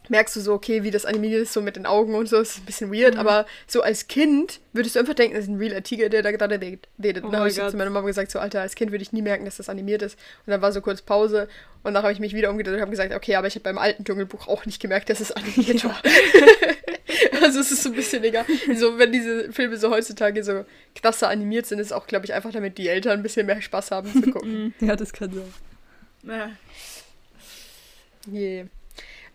merkst 0.10 0.36
du 0.36 0.42
so, 0.42 0.54
okay, 0.54 0.84
wie 0.84 0.92
das 0.92 1.06
animiert 1.06 1.42
ist, 1.42 1.54
so 1.54 1.62
mit 1.62 1.76
den 1.76 1.86
Augen 1.86 2.16
und 2.16 2.28
so, 2.28 2.38
ist 2.38 2.58
ein 2.58 2.66
bisschen 2.66 2.92
weird, 2.92 3.14
mhm. 3.14 3.20
aber 3.20 3.46
so 3.68 3.82
als 3.82 4.08
Kind 4.08 4.60
würdest 4.74 4.96
du 4.96 5.00
einfach 5.00 5.14
denken, 5.14 5.36
das 5.36 5.46
ist 5.46 5.50
ein 5.50 5.58
realer 5.58 5.84
Tiger, 5.84 6.10
der 6.10 6.24
da 6.24 6.32
gerade 6.32 6.60
redet. 6.60 6.88
Oh 7.24 7.28
und 7.28 7.32
dann 7.32 7.40
habe 7.40 7.50
ich 7.50 7.56
so 7.56 7.70
zu 7.70 7.78
meiner 7.78 7.90
Mama 7.90 8.08
gesagt, 8.08 8.32
so, 8.32 8.40
Alter, 8.40 8.62
als 8.62 8.76
Kind 8.76 8.92
würde 8.92 9.04
ich 9.04 9.14
nie 9.14 9.22
merken, 9.22 9.46
dass 9.46 9.58
das 9.58 9.70
animiert 9.70 10.02
ist. 10.02 10.18
Und 10.46 10.52
dann 10.52 10.62
war 10.62 10.72
so 10.72 10.82
kurz 10.82 11.02
Pause 11.02 11.48
und 11.84 11.94
dann 11.94 12.04
habe 12.04 12.12
ich 12.12 12.20
mich 12.20 12.34
wieder 12.34 12.50
umgedreht 12.50 12.76
und 12.76 12.82
habe 12.82 12.92
gesagt, 12.92 13.14
okay, 13.14 13.36
aber 13.36 13.48
ich 13.48 13.56
habe 13.56 13.64
beim 13.64 13.78
alten 13.78 14.04
Dschungelbuch 14.04 14.48
auch 14.48 14.66
nicht 14.66 14.82
gemerkt, 14.82 15.10
dass 15.10 15.20
es 15.20 15.32
animiert 15.32 15.84
war. 15.86 16.02
also 17.44 17.60
es 17.60 17.72
ist 17.72 17.84
so 17.84 17.90
ein 17.90 17.96
bisschen 17.96 18.24
egal. 18.24 18.46
So, 18.76 18.98
wenn 18.98 19.12
diese 19.12 19.52
Filme 19.52 19.78
so 19.78 19.92
heutzutage 19.92 20.44
so 20.44 20.66
klasse 20.96 21.28
animiert 21.28 21.68
sind, 21.68 21.80
ist 21.80 21.94
auch, 21.94 22.08
glaube 22.08 22.26
ich, 22.26 22.34
einfach 22.34 22.52
damit 22.52 22.78
die 22.78 22.88
Eltern 22.88 23.20
ein 23.20 23.24
bisschen 23.24 23.46
mehr 23.46 23.62
Spaß 23.62 23.92
haben 23.92 24.12
zu 24.12 24.32
gucken. 24.32 24.74
ja, 24.80 24.96
das 24.96 25.14
kann 25.14 25.32
sein. 25.32 25.54
Ja. 26.24 26.52
Yeah. 28.32 28.66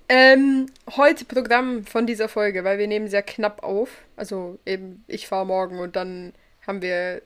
Ähm, 0.09 0.67
heute 0.97 1.25
Programm 1.25 1.85
von 1.85 2.07
dieser 2.07 2.29
Folge, 2.29 2.65
weil 2.65 2.79
wir 2.79 2.87
nehmen 2.87 3.09
sehr 3.09 3.23
knapp 3.23 3.63
auf. 3.63 3.89
Also 4.17 4.59
eben, 4.67 5.05
ich 5.07 5.27
fahre 5.27 5.47
morgen 5.47 5.79
und 5.79 5.97
dann 5.97 6.33
haben 6.67 6.83
wir 6.83 7.23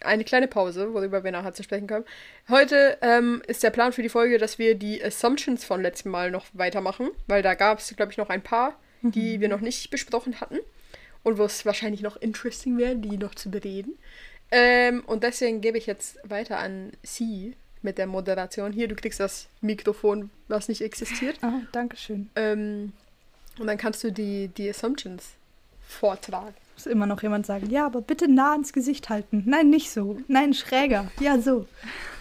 eine 0.00 0.24
kleine 0.24 0.48
Pause, 0.48 0.92
worüber 0.92 1.24
wir 1.24 1.32
nachher 1.32 1.54
zu 1.54 1.62
sprechen 1.62 1.86
kommen. 1.86 2.04
Heute 2.48 2.98
ähm, 3.00 3.42
ist 3.46 3.62
der 3.62 3.70
Plan 3.70 3.92
für 3.92 4.02
die 4.02 4.08
Folge, 4.08 4.38
dass 4.38 4.58
wir 4.58 4.74
die 4.74 5.02
Assumptions 5.02 5.64
von 5.64 5.82
letztem 5.82 6.10
Mal 6.10 6.30
noch 6.30 6.46
weitermachen, 6.52 7.10
weil 7.26 7.42
da 7.42 7.54
gab 7.54 7.78
es, 7.78 7.94
glaube 7.96 8.12
ich, 8.12 8.18
noch 8.18 8.28
ein 8.28 8.42
paar, 8.42 8.78
die 9.02 9.36
mhm. 9.36 9.40
wir 9.40 9.48
noch 9.48 9.60
nicht 9.60 9.90
besprochen 9.90 10.40
hatten 10.40 10.58
und 11.22 11.38
wo 11.38 11.44
es 11.44 11.64
wahrscheinlich 11.64 12.02
noch 12.02 12.16
interesting 12.16 12.78
wäre, 12.78 12.96
die 12.96 13.16
noch 13.16 13.34
zu 13.34 13.50
bereden. 13.50 13.98
Ähm, 14.50 15.04
und 15.06 15.22
deswegen 15.22 15.60
gebe 15.60 15.78
ich 15.78 15.86
jetzt 15.86 16.18
weiter 16.24 16.58
an 16.58 16.92
Sie, 17.02 17.54
mit 17.82 17.98
der 17.98 18.06
Moderation. 18.06 18.72
Hier, 18.72 18.88
du 18.88 18.94
kriegst 18.94 19.20
das 19.20 19.48
Mikrofon, 19.60 20.30
was 20.48 20.68
nicht 20.68 20.80
existiert. 20.82 21.38
Ah, 21.42 21.60
danke 21.72 21.96
schön. 21.96 22.30
Ähm, 22.36 22.92
und 23.58 23.66
dann 23.66 23.76
kannst 23.76 24.04
du 24.04 24.12
die, 24.12 24.48
die 24.48 24.68
Assumptions 24.70 25.34
vortragen. 25.80 26.54
Muss 26.74 26.86
immer 26.86 27.06
noch 27.06 27.22
jemand 27.22 27.46
sagen, 27.46 27.70
ja, 27.70 27.86
aber 27.86 28.00
bitte 28.00 28.28
nah 28.28 28.52
ans 28.52 28.72
Gesicht 28.72 29.08
halten. 29.08 29.42
Nein, 29.46 29.70
nicht 29.70 29.90
so. 29.90 30.20
Nein, 30.28 30.54
schräger. 30.54 31.10
Ja, 31.20 31.38
so. 31.38 31.66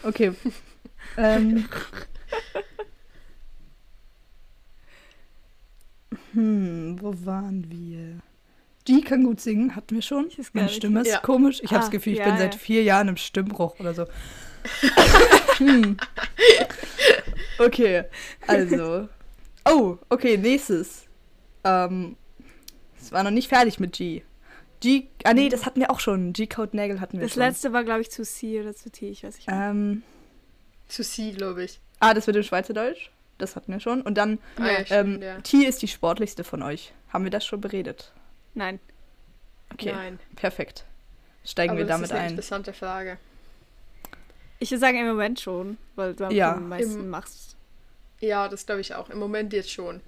Okay. 0.03 0.33
ähm. 1.17 1.67
Hm, 6.33 6.97
wo 7.01 7.13
waren 7.25 7.69
wir? 7.69 8.19
Die 8.87 9.01
kann 9.01 9.23
gut 9.23 9.41
singen, 9.41 9.75
hatten 9.75 9.95
wir 9.95 10.01
schon. 10.01 10.29
Meine 10.53 10.69
Stimme 10.69 11.01
ist 11.01 11.07
ja. 11.07 11.19
komisch. 11.19 11.59
Ich 11.61 11.69
ah, 11.69 11.73
habe 11.73 11.81
das 11.81 11.91
Gefühl, 11.91 12.13
ich 12.13 12.19
ja, 12.19 12.25
bin 12.25 12.37
seit 12.37 12.55
vier 12.55 12.83
Jahren 12.83 13.09
im 13.09 13.17
Stimmbruch 13.17 13.79
oder 13.79 13.93
so 13.93 14.05
hm. 15.57 15.97
Okay, 17.59 18.03
also. 18.45 19.09
Oh, 19.65 19.97
okay, 20.09 20.37
nächstes. 20.37 21.05
Ähm, 21.63 22.15
es 22.99 23.11
war 23.11 23.23
noch 23.23 23.31
nicht 23.31 23.49
fertig 23.49 23.79
mit 23.79 23.93
G. 23.93 24.21
G. 24.79 25.07
Ah, 25.23 25.33
nee, 25.33 25.49
das 25.49 25.65
hatten 25.65 25.79
wir 25.79 25.89
auch 25.89 25.99
schon. 25.99 26.33
G-Code 26.33 26.75
Nägel 26.75 27.01
hatten 27.01 27.13
wir 27.13 27.21
das 27.21 27.33
schon. 27.33 27.41
Das 27.41 27.49
letzte 27.49 27.73
war, 27.73 27.83
glaube 27.83 28.01
ich, 28.01 28.11
zu 28.11 28.23
C 28.23 28.61
oder 28.61 28.75
zu 28.75 28.91
T, 28.91 29.09
ich 29.09 29.23
weiß 29.23 29.35
nicht 29.35 29.47
mehr. 29.47 29.69
Ähm, 29.71 30.03
zu 30.87 31.03
C, 31.03 31.31
glaube 31.31 31.63
ich. 31.63 31.79
Ah, 31.99 32.13
das 32.13 32.27
wird 32.27 32.37
im 32.37 32.43
Schweizerdeutsch. 32.43 33.09
Das 33.39 33.55
hatten 33.55 33.71
wir 33.71 33.79
schon. 33.79 34.01
Und 34.01 34.17
dann, 34.17 34.39
ah, 34.57 34.65
ja, 34.65 34.77
ähm, 34.77 34.85
stimmt, 34.85 35.23
ja. 35.23 35.41
T 35.41 35.57
ist 35.65 35.81
die 35.81 35.87
sportlichste 35.87 36.43
von 36.43 36.61
euch. 36.61 36.93
Haben 37.09 37.23
wir 37.23 37.31
das 37.31 37.45
schon 37.45 37.61
beredet? 37.61 38.11
Nein. 38.53 38.79
Okay, 39.73 39.91
Nein. 39.91 40.19
perfekt. 40.35 40.85
Steigen 41.43 41.71
Aber 41.71 41.79
wir 41.79 41.85
damit 41.85 42.03
ein. 42.03 42.09
Das 42.09 42.11
ist 42.11 42.19
eine 42.19 42.29
interessante 42.29 42.73
Frage. 42.73 43.17
Ich 44.59 44.71
würde 44.71 44.79
sagen, 44.79 44.99
im 44.99 45.07
Moment 45.07 45.39
schon, 45.39 45.77
weil 45.95 46.13
du 46.13 46.29
ja. 46.29 46.53
am 46.55 46.69
meisten 46.69 46.99
Im, 46.99 47.09
machst. 47.09 47.55
Ja, 48.19 48.47
das 48.47 48.65
glaube 48.65 48.81
ich 48.81 48.95
auch. 48.95 49.09
Im 49.09 49.19
Moment 49.19 49.53
jetzt 49.53 49.71
schon. 49.71 50.01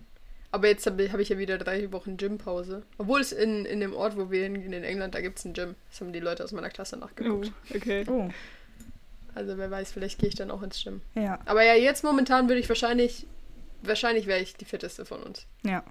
Aber 0.51 0.67
jetzt 0.67 0.85
habe 0.88 1.12
hab 1.12 1.19
ich 1.19 1.29
ja 1.29 1.38
wieder 1.38 1.59
drei 1.59 1.91
Wochen 1.91 2.17
Gympause. 2.17 2.81
Obwohl 2.97 3.21
es 3.21 3.31
in, 3.31 3.65
in 3.65 3.79
dem 3.79 3.93
Ort, 3.93 4.17
wo 4.17 4.31
wir 4.31 4.43
hingehen, 4.43 4.73
in 4.73 4.83
England, 4.83 5.13
da 5.13 5.21
gibt 5.21 5.38
es 5.38 5.45
ein 5.45 5.53
Gym. 5.53 5.75
Das 5.89 6.01
haben 6.01 6.12
die 6.12 6.19
Leute 6.19 6.43
aus 6.43 6.51
meiner 6.51 6.69
Klasse 6.69 6.97
nachgeguckt. 6.97 7.51
Oh, 7.71 7.75
okay. 7.75 8.03
Oh. 8.09 8.29
Also 9.35 9.57
wer 9.57 9.69
weiß, 9.69 9.91
vielleicht 9.91 10.19
gehe 10.19 10.29
ich 10.29 10.35
dann 10.35 10.49
auch 10.49 10.63
ins 10.63 10.83
Gym. 10.83 11.01
Ja. 11.13 11.39
Aber 11.45 11.63
ja, 11.63 11.75
jetzt 11.75 12.03
momentan 12.03 12.47
würde 12.47 12.59
ich 12.59 12.67
wahrscheinlich, 12.67 13.27
wahrscheinlich 13.83 14.25
wäre 14.25 14.39
ich 14.39 14.55
die 14.55 14.65
fitteste 14.65 15.05
von 15.05 15.21
uns. 15.21 15.45
Ja. 15.63 15.83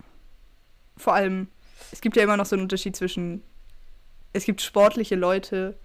Vor 0.96 1.14
allem, 1.14 1.46
es 1.92 2.00
gibt 2.00 2.16
ja 2.16 2.24
immer 2.24 2.36
noch 2.36 2.46
so 2.46 2.56
einen 2.56 2.64
Unterschied 2.64 2.96
zwischen, 2.96 3.44
es 4.32 4.44
gibt 4.44 4.60
sportliche 4.60 5.14
Leute, 5.14 5.78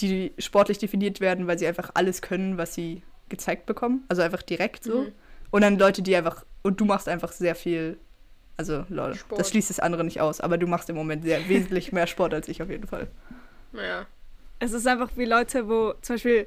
die 0.00 0.32
sportlich 0.38 0.78
definiert 0.78 1.20
werden, 1.20 1.46
weil 1.46 1.58
sie 1.58 1.66
einfach 1.66 1.90
alles 1.94 2.22
können, 2.22 2.58
was 2.58 2.74
sie 2.74 3.02
gezeigt 3.28 3.66
bekommen. 3.66 4.04
Also 4.08 4.22
einfach 4.22 4.42
direkt 4.42 4.84
so. 4.84 5.02
Mhm. 5.02 5.12
Und 5.50 5.62
dann 5.62 5.78
Leute, 5.78 6.02
die 6.02 6.14
einfach, 6.14 6.44
und 6.62 6.80
du 6.80 6.84
machst 6.84 7.08
einfach 7.08 7.32
sehr 7.32 7.54
viel, 7.54 7.98
also 8.56 8.84
lol, 8.88 9.14
Sport. 9.14 9.40
das 9.40 9.50
schließt 9.50 9.70
das 9.70 9.80
andere 9.80 10.04
nicht 10.04 10.20
aus, 10.20 10.40
aber 10.40 10.58
du 10.58 10.66
machst 10.66 10.90
im 10.90 10.96
Moment 10.96 11.24
sehr 11.24 11.48
wesentlich 11.48 11.92
mehr 11.92 12.06
Sport 12.06 12.34
als 12.34 12.48
ich 12.48 12.62
auf 12.62 12.70
jeden 12.70 12.86
Fall. 12.86 13.08
Naja. 13.72 14.06
Es 14.58 14.72
ist 14.72 14.86
einfach 14.86 15.10
wie 15.16 15.24
Leute, 15.24 15.68
wo 15.68 15.94
zum 16.02 16.14
Beispiel 16.16 16.46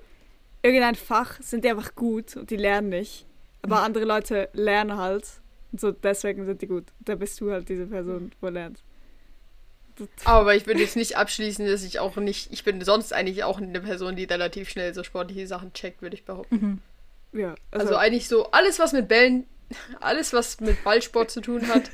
irgendein 0.62 0.96
Fach 0.96 1.42
sind 1.42 1.66
die 1.66 1.70
einfach 1.70 1.96
gut 1.96 2.38
und 2.38 2.50
die 2.50 2.58
lernen 2.58 2.90
nicht. 2.90 3.26
Aber 3.62 3.78
mhm. 3.78 3.84
andere 3.84 4.06
Leute 4.06 4.50
lernen 4.54 4.98
halt. 4.98 5.26
Und 5.72 5.82
so 5.82 5.92
deswegen 5.92 6.46
sind 6.46 6.62
die 6.62 6.68
gut. 6.68 6.86
Da 7.00 7.16
bist 7.16 7.42
du 7.42 7.52
halt 7.52 7.68
diese 7.68 7.88
Person, 7.88 8.32
wo 8.42 8.50
lernt. 8.50 8.84
Aber 10.26 10.56
ich 10.56 10.66
würde 10.66 10.82
jetzt 10.82 10.96
nicht 10.96 11.18
abschließen, 11.18 11.66
dass 11.68 11.84
ich 11.84 12.00
auch 12.00 12.16
nicht. 12.16 12.52
Ich 12.52 12.64
bin 12.64 12.82
sonst 12.82 13.14
eigentlich 13.14 13.44
auch 13.44 13.60
eine 13.60 13.82
Person, 13.82 14.16
die 14.16 14.24
relativ 14.24 14.70
schnell 14.70 14.94
so 14.94 15.04
sportliche 15.04 15.48
Sachen 15.48 15.74
checkt, 15.74 16.02
würde 16.02 16.16
ich 16.16 16.26
behaupten. 16.26 16.82
Mhm. 17.32 17.40
Ja. 17.40 17.56
Also, 17.72 17.88
also, 17.88 17.96
eigentlich 17.96 18.28
so, 18.28 18.52
alles, 18.52 18.80
was 18.80 18.94
mit 18.94 19.08
Bällen, 19.08 19.46
alles, 20.00 20.34
was 20.34 20.60
mit 20.60 20.84
Ballsport 20.84 21.32
zu 21.32 21.42
tun 21.42 21.68
hat, 21.68 21.90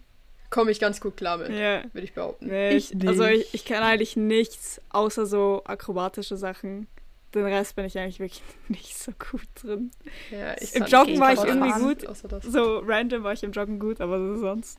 komme 0.50 0.70
ich 0.70 0.80
ganz 0.80 1.00
gut 1.00 1.16
klar 1.16 1.36
mit, 1.38 1.50
ja. 1.50 1.84
würde 1.92 2.04
ich 2.04 2.14
behaupten. 2.14 2.46
Nee, 2.46 2.76
ich, 2.76 2.94
also 3.06 3.24
ich, 3.24 3.52
ich 3.52 3.64
kann 3.64 3.82
eigentlich 3.82 4.16
nichts 4.16 4.80
außer 4.90 5.26
so 5.26 5.62
akrobatische 5.64 6.36
Sachen. 6.36 6.86
Den 7.34 7.44
Rest 7.44 7.76
bin 7.76 7.84
ich 7.84 7.98
eigentlich 7.98 8.20
wirklich 8.20 8.42
nicht 8.68 8.98
so 8.98 9.12
gut 9.12 9.46
drin. 9.62 9.90
Ja, 10.30 10.52
Im 10.52 10.86
Joggen 10.86 11.20
war 11.20 11.34
ich 11.34 11.44
irgendwie 11.44 11.72
gut. 11.80 12.06
So 12.44 12.78
random 12.78 13.22
war 13.22 13.34
ich 13.34 13.42
im 13.42 13.52
Joggen 13.52 13.78
gut, 13.78 14.00
aber 14.00 14.18
so 14.18 14.36
sonst. 14.36 14.78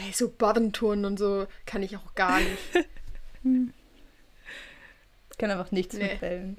Hey, 0.00 0.12
so 0.12 0.28
Badentouren 0.28 1.04
und 1.04 1.18
so 1.18 1.46
kann 1.66 1.82
ich 1.82 1.96
auch 1.96 2.14
gar 2.14 2.38
nicht. 2.38 2.86
ich 5.32 5.38
kann 5.38 5.50
einfach 5.50 5.72
nichts 5.72 5.96
nee. 5.96 6.04
mit 6.04 6.20
Bällen. 6.20 6.58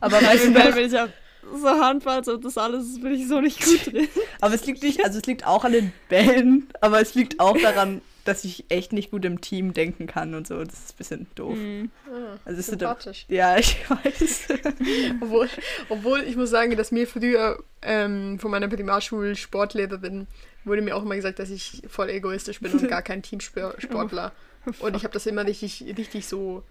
Aber 0.00 0.20
weißt 0.20 0.46
du, 0.46 0.52
Bällen 0.52 0.74
bin 0.74 0.86
ich 0.86 0.98
auch 0.98 1.08
so 1.54 1.68
Handball 1.68 2.28
und 2.28 2.44
das 2.44 2.58
alles 2.58 3.00
bin 3.00 3.12
ich 3.12 3.28
so 3.28 3.40
nicht 3.40 3.64
gut 3.64 3.92
drin. 3.92 4.08
aber 4.40 4.54
es 4.54 4.66
liegt 4.66 4.82
nicht, 4.82 5.04
also 5.04 5.20
es 5.20 5.26
liegt 5.26 5.46
auch 5.46 5.64
an 5.64 5.72
den 5.72 5.92
Bällen, 6.08 6.68
aber 6.80 7.00
es 7.00 7.14
liegt 7.14 7.38
auch 7.38 7.56
daran, 7.56 8.00
dass 8.24 8.44
ich 8.44 8.64
echt 8.70 8.92
nicht 8.92 9.12
gut 9.12 9.24
im 9.24 9.40
Team 9.40 9.72
denken 9.72 10.08
kann 10.08 10.34
und 10.34 10.46
so. 10.48 10.62
Das 10.64 10.74
ist 10.74 10.94
ein 10.94 10.98
bisschen 10.98 11.26
doof. 11.36 11.56
Mm. 11.56 11.90
Ah, 12.06 12.38
also 12.44 12.62
sympathisch. 12.62 13.26
So, 13.28 13.34
ja, 13.34 13.56
ich 13.58 13.78
weiß. 13.88 14.48
obwohl, 15.20 15.48
obwohl 15.88 16.22
ich 16.22 16.36
muss 16.36 16.50
sagen, 16.50 16.76
dass 16.76 16.90
mir 16.90 17.06
früher 17.06 17.62
ähm, 17.82 18.38
von 18.40 18.50
meiner 18.50 18.68
Primarschul-Sportlehrerin 18.68 20.26
wurde 20.64 20.82
mir 20.82 20.96
auch 20.96 21.02
immer 21.02 21.16
gesagt, 21.16 21.38
dass 21.38 21.50
ich 21.50 21.82
voll 21.88 22.10
egoistisch 22.10 22.60
bin 22.60 22.72
und 22.72 22.88
gar 22.88 23.02
kein 23.02 23.22
Teamsportler. 23.22 24.32
und 24.80 24.96
ich 24.96 25.04
habe 25.04 25.12
das 25.12 25.26
immer 25.26 25.46
richtig, 25.46 25.84
richtig 25.96 26.26
so 26.26 26.62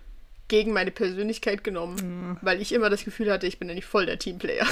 gegen 0.48 0.74
meine 0.74 0.92
Persönlichkeit 0.92 1.64
genommen, 1.64 1.96
mhm. 1.96 2.38
weil 2.42 2.62
ich 2.62 2.74
immer 2.74 2.90
das 2.90 3.06
Gefühl 3.06 3.32
hatte, 3.32 3.48
ich 3.48 3.58
bin 3.58 3.70
ja 3.70 3.76
nicht 3.76 3.86
voll 3.86 4.06
der 4.06 4.20
Teamplayer. 4.20 4.68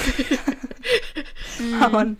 Aber 1.81 2.15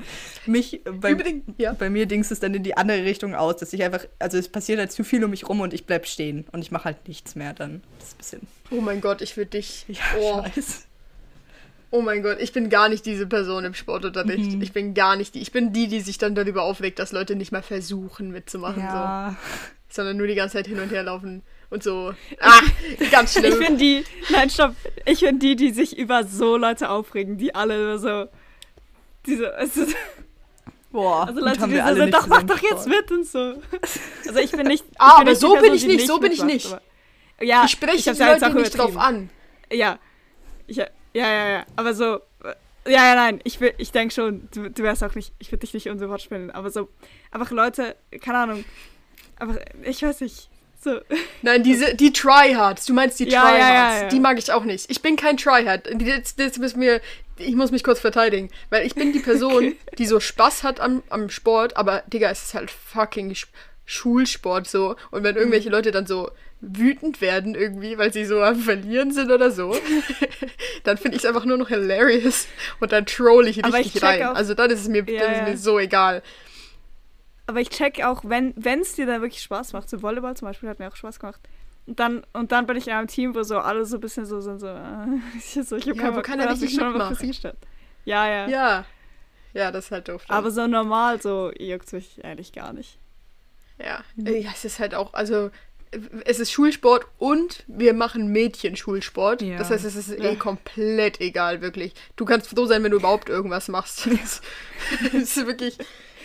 mich, 0.46 0.82
bei, 0.86 1.16
ja. 1.58 1.74
bei 1.74 1.90
mir 1.90 2.06
dings 2.06 2.32
es 2.32 2.40
dann 2.40 2.54
in 2.54 2.64
die 2.64 2.78
andere 2.78 3.04
Richtung 3.04 3.36
aus, 3.36 3.58
dass 3.58 3.74
ich 3.74 3.84
einfach, 3.84 4.06
also 4.18 4.38
es 4.38 4.48
passiert 4.48 4.80
halt 4.80 4.94
zu 4.94 5.04
viel 5.04 5.24
um 5.26 5.32
mich 5.32 5.48
rum 5.48 5.60
und 5.60 5.74
ich 5.74 5.86
bleib 5.86 6.08
stehen 6.08 6.46
und 6.54 6.62
ich 6.62 6.72
mache 6.72 6.86
halt 6.86 7.08
nichts 7.10 7.36
mehr 7.36 7.54
dann. 7.54 7.82
Das 8.00 8.08
ist 8.08 8.14
ein 8.14 8.18
bisschen. 8.18 8.48
Oh 8.72 8.82
mein 8.82 9.02
Gott, 9.02 9.22
ich 9.22 9.36
würde 9.36 9.52
dich. 9.52 9.86
Ja, 9.90 10.00
oh. 10.20 10.44
Scheiß. 10.56 10.88
Oh 11.92 12.02
mein 12.02 12.22
Gott, 12.22 12.38
ich 12.40 12.54
bin 12.54 12.70
gar 12.70 12.88
nicht 12.88 13.06
diese 13.06 13.26
Person 13.26 13.66
im 13.66 13.74
Sportunterricht. 13.74 14.52
Mhm. 14.52 14.62
Ich 14.62 14.74
bin 14.74 14.94
gar 14.94 15.16
nicht 15.16 15.34
die. 15.36 15.42
Ich 15.42 15.52
bin 15.52 15.74
die, 15.74 15.88
die 15.88 16.02
sich 16.02 16.18
dann 16.18 16.36
darüber 16.36 16.64
aufregt, 16.64 17.00
dass 17.00 17.12
Leute 17.12 17.36
nicht 17.36 17.52
mal 17.52 17.64
versuchen 17.64 18.32
mitzumachen. 18.32 18.84
Ja. 18.84 19.36
So. 19.88 20.02
Sondern 20.02 20.18
nur 20.18 20.28
die 20.28 20.36
ganze 20.36 20.58
Zeit 20.58 20.68
hin 20.68 20.80
und 20.80 20.92
her 20.92 21.02
laufen 21.02 21.42
und 21.72 21.82
so. 21.82 22.14
Ah, 22.40 22.62
ganz 23.12 23.34
schlimm. 23.34 23.54
Ich 23.60 23.68
bin 23.68 23.78
die, 23.78 24.04
nein, 24.30 24.50
stopp. 24.50 24.76
Ich 25.06 25.22
bin 25.22 25.40
die, 25.40 25.56
die 25.56 25.72
sich 25.72 25.98
über 25.98 26.24
so 26.24 26.58
Leute 26.58 26.90
aufregen, 26.90 27.38
die 27.38 27.56
alle 27.56 27.98
so, 27.98 28.28
diese, 29.26 29.54
es 29.56 29.76
ist, 29.78 29.96
Boah, 30.92 31.28
also 31.28 31.40
Leute, 31.40 31.68
die 31.68 31.78
so 31.78 31.96
sind, 31.96 32.14
doch, 32.14 32.28
mach 32.28 32.44
doch 32.44 32.60
jetzt 32.60 32.88
mit 32.88 33.12
und 33.12 33.26
so. 33.26 33.62
Also 34.28 34.40
ich 34.40 34.52
bin 34.52 34.68
nicht. 34.68 34.84
Ich 34.92 35.00
ah, 35.00 35.20
bin 35.20 35.22
aber 35.22 35.30
nicht 35.30 35.40
so 35.40 35.54
Person, 35.54 35.62
bin 35.64 35.74
ich 35.76 35.88
nicht, 35.88 36.08
so 36.08 36.20
bin 36.20 36.32
ich 36.32 36.44
nicht. 36.44 36.78
Ja, 37.42 37.64
ich 37.66 37.72
spreche 37.72 38.14
die 38.14 38.20
Leute 38.20 38.54
nicht 38.54 38.78
drauf 38.78 38.98
an. 38.98 39.30
Ja. 39.72 40.00
Ich, 40.68 40.82
ja, 41.14 41.28
ja, 41.28 41.50
ja. 41.50 41.66
Aber 41.76 41.94
so, 41.94 42.22
ja, 42.86 43.06
ja, 43.06 43.16
nein, 43.16 43.40
ich, 43.44 43.60
ich 43.78 43.92
denke 43.92 44.14
schon, 44.14 44.48
du, 44.54 44.70
du 44.70 44.84
wärst 44.84 45.04
auch 45.04 45.16
nicht, 45.16 45.34
ich 45.40 45.52
würde 45.52 45.60
dich 45.60 45.74
nicht 45.74 45.90
unsympathisch 45.90 46.26
spielen, 46.26 46.52
aber 46.52 46.70
so, 46.70 46.90
einfach 47.32 47.52
Leute, 47.52 47.96
keine 48.22 48.40
Ahnung, 48.40 48.66
aber 49.38 49.60
ich 49.84 50.02
weiß 50.02 50.22
nicht, 50.22 50.50
so. 50.82 51.00
Nein, 51.42 51.64
diese, 51.64 51.94
die 51.96 52.14
Tryhards. 52.14 52.86
Du 52.86 52.94
meinst 52.94 53.20
die 53.20 53.26
ja, 53.26 53.42
Tryhards. 53.42 53.60
Ja, 53.60 54.02
ja, 54.04 54.08
die 54.08 54.20
mag 54.20 54.38
ich 54.40 54.52
auch 54.52 54.64
nicht. 54.64 54.90
Ich 54.90 55.02
bin 55.02 55.18
kein 55.18 55.36
Tryhard. 55.36 55.90
Jetzt, 56.02 56.40
jetzt 56.40 56.58
müssen 56.58 56.80
wir, 56.80 57.02
ich 57.38 57.56
muss 57.56 57.72
mich 57.72 57.84
kurz 57.84 58.00
verteidigen. 58.00 58.50
Weil 58.70 58.86
ich 58.86 58.96
bin 58.96 59.12
die 59.12 59.20
Person, 59.20 59.52
okay. 59.58 59.78
die 59.98 60.06
so 60.06 60.20
Spaß 60.20 60.64
hat 60.64 60.80
am, 60.80 61.04
am 61.10 61.30
Sport, 61.30 61.76
aber, 61.76 62.04
Digga, 62.08 62.30
es 62.30 62.44
ist 62.44 62.54
halt 62.54 62.72
fucking 62.72 63.36
Schulsport 63.86 64.68
so. 64.68 64.96
Und 65.12 65.24
wenn 65.24 65.36
irgendwelche 65.36 65.70
mhm. 65.70 65.76
Leute 65.76 65.92
dann 65.92 66.08
so 66.08 66.32
wütend 66.62 67.22
werden 67.22 67.56
irgendwie, 67.56 67.98
weil 67.98 68.12
sie 68.12 68.26
so 68.26 68.42
am 68.42 68.58
Verlieren 68.58 69.12
sind 69.12 69.32
oder 69.32 69.50
so, 69.52 69.76
dann 70.84 70.98
finde 70.98 71.16
ich 71.18 71.24
es 71.24 71.30
einfach 71.30 71.46
nur 71.46 71.58
noch 71.58 71.70
hilarious. 71.70 72.48
Und 72.80 72.92
dann 72.92 73.06
troll 73.06 73.48
ich 73.48 73.64
richtig 73.64 73.96
ich 73.96 74.04
rein. 74.04 74.24
Auch, 74.24 74.36
also 74.36 74.54
dann 74.54 74.70
ist 74.70 74.82
es 74.82 74.88
mir, 74.88 75.10
ja, 75.10 75.24
ist 75.24 75.44
mir 75.44 75.58
so 75.58 75.80
egal. 75.80 76.22
Aber 77.48 77.62
ich 77.62 77.70
check 77.70 78.04
auch, 78.04 78.24
wenn 78.26 78.54
es 78.58 78.94
dir 78.94 79.06
dann 79.06 79.22
wirklich 79.22 79.42
Spaß 79.42 79.74
macht, 79.74 79.90
so 79.90 80.02
Volleyball 80.02 80.36
zum 80.36 80.48
Beispiel 80.48 80.70
hat 80.70 80.80
mir 80.80 80.88
auch 80.88 80.96
Spaß 80.96 81.20
gemacht. 81.20 81.40
Und 81.88 82.00
dann, 82.00 82.24
und 82.34 82.52
dann 82.52 82.68
bin 82.68 82.78
ich 82.78 82.88
in 82.88 82.94
einem 82.94 83.08
Team, 83.08 83.34
wo 83.34 83.42
so 83.42 83.58
alle 83.58 83.86
so 83.86 83.98
ein 83.98 84.02
bisschen 84.02 84.26
so 84.26 84.42
sind, 84.42 84.60
so, 84.60 84.68
äh, 84.68 85.08
so 85.64 85.76
ich 85.76 85.86
ja, 85.86 85.94
kein, 85.94 86.16
wo 86.16 86.22
keiner 86.22 86.52
richtig 86.52 86.76
schon 86.76 86.90
mitmacht. 86.90 87.24
Ja, 88.06 88.28
ja. 88.28 88.48
Ja. 88.48 88.86
Ja, 89.54 89.72
das 89.72 89.86
ist 89.86 89.92
halt 89.92 90.08
doof. 90.08 90.26
Dann. 90.28 90.38
Aber 90.38 90.52
so 90.52 90.68
normal, 90.68 91.20
so 91.22 91.52
juckt 91.58 91.92
mich 91.94 92.24
eigentlich 92.24 92.54
gar 92.54 92.74
nicht. 92.74 93.00
Ja. 93.84 94.04
Mhm. 94.16 94.28
ja, 94.28 94.52
es 94.54 94.66
ist 94.66 94.80
halt 94.80 94.94
auch, 94.94 95.14
also 95.14 95.50
es 96.26 96.40
ist 96.40 96.52
Schulsport 96.52 97.06
und 97.18 97.64
wir 97.68 97.94
machen 97.94 98.28
Mädchenschulsport. 98.32 99.42
Ja. 99.42 99.58
Das 99.58 99.72
heißt, 99.72 99.86
es 99.86 99.96
ist 99.96 100.12
eh 100.12 100.36
komplett 100.36 101.20
egal, 101.20 101.62
wirklich. 101.62 101.94
Du 102.16 102.26
kannst 102.26 102.48
froh 102.48 102.66
sein, 102.66 102.84
wenn 102.84 102.92
du 102.92 102.98
überhaupt 102.98 103.30
irgendwas 103.30 103.68
machst. 103.68 104.08
Es 105.14 105.36
ist 105.36 105.46
wirklich, 105.46 105.78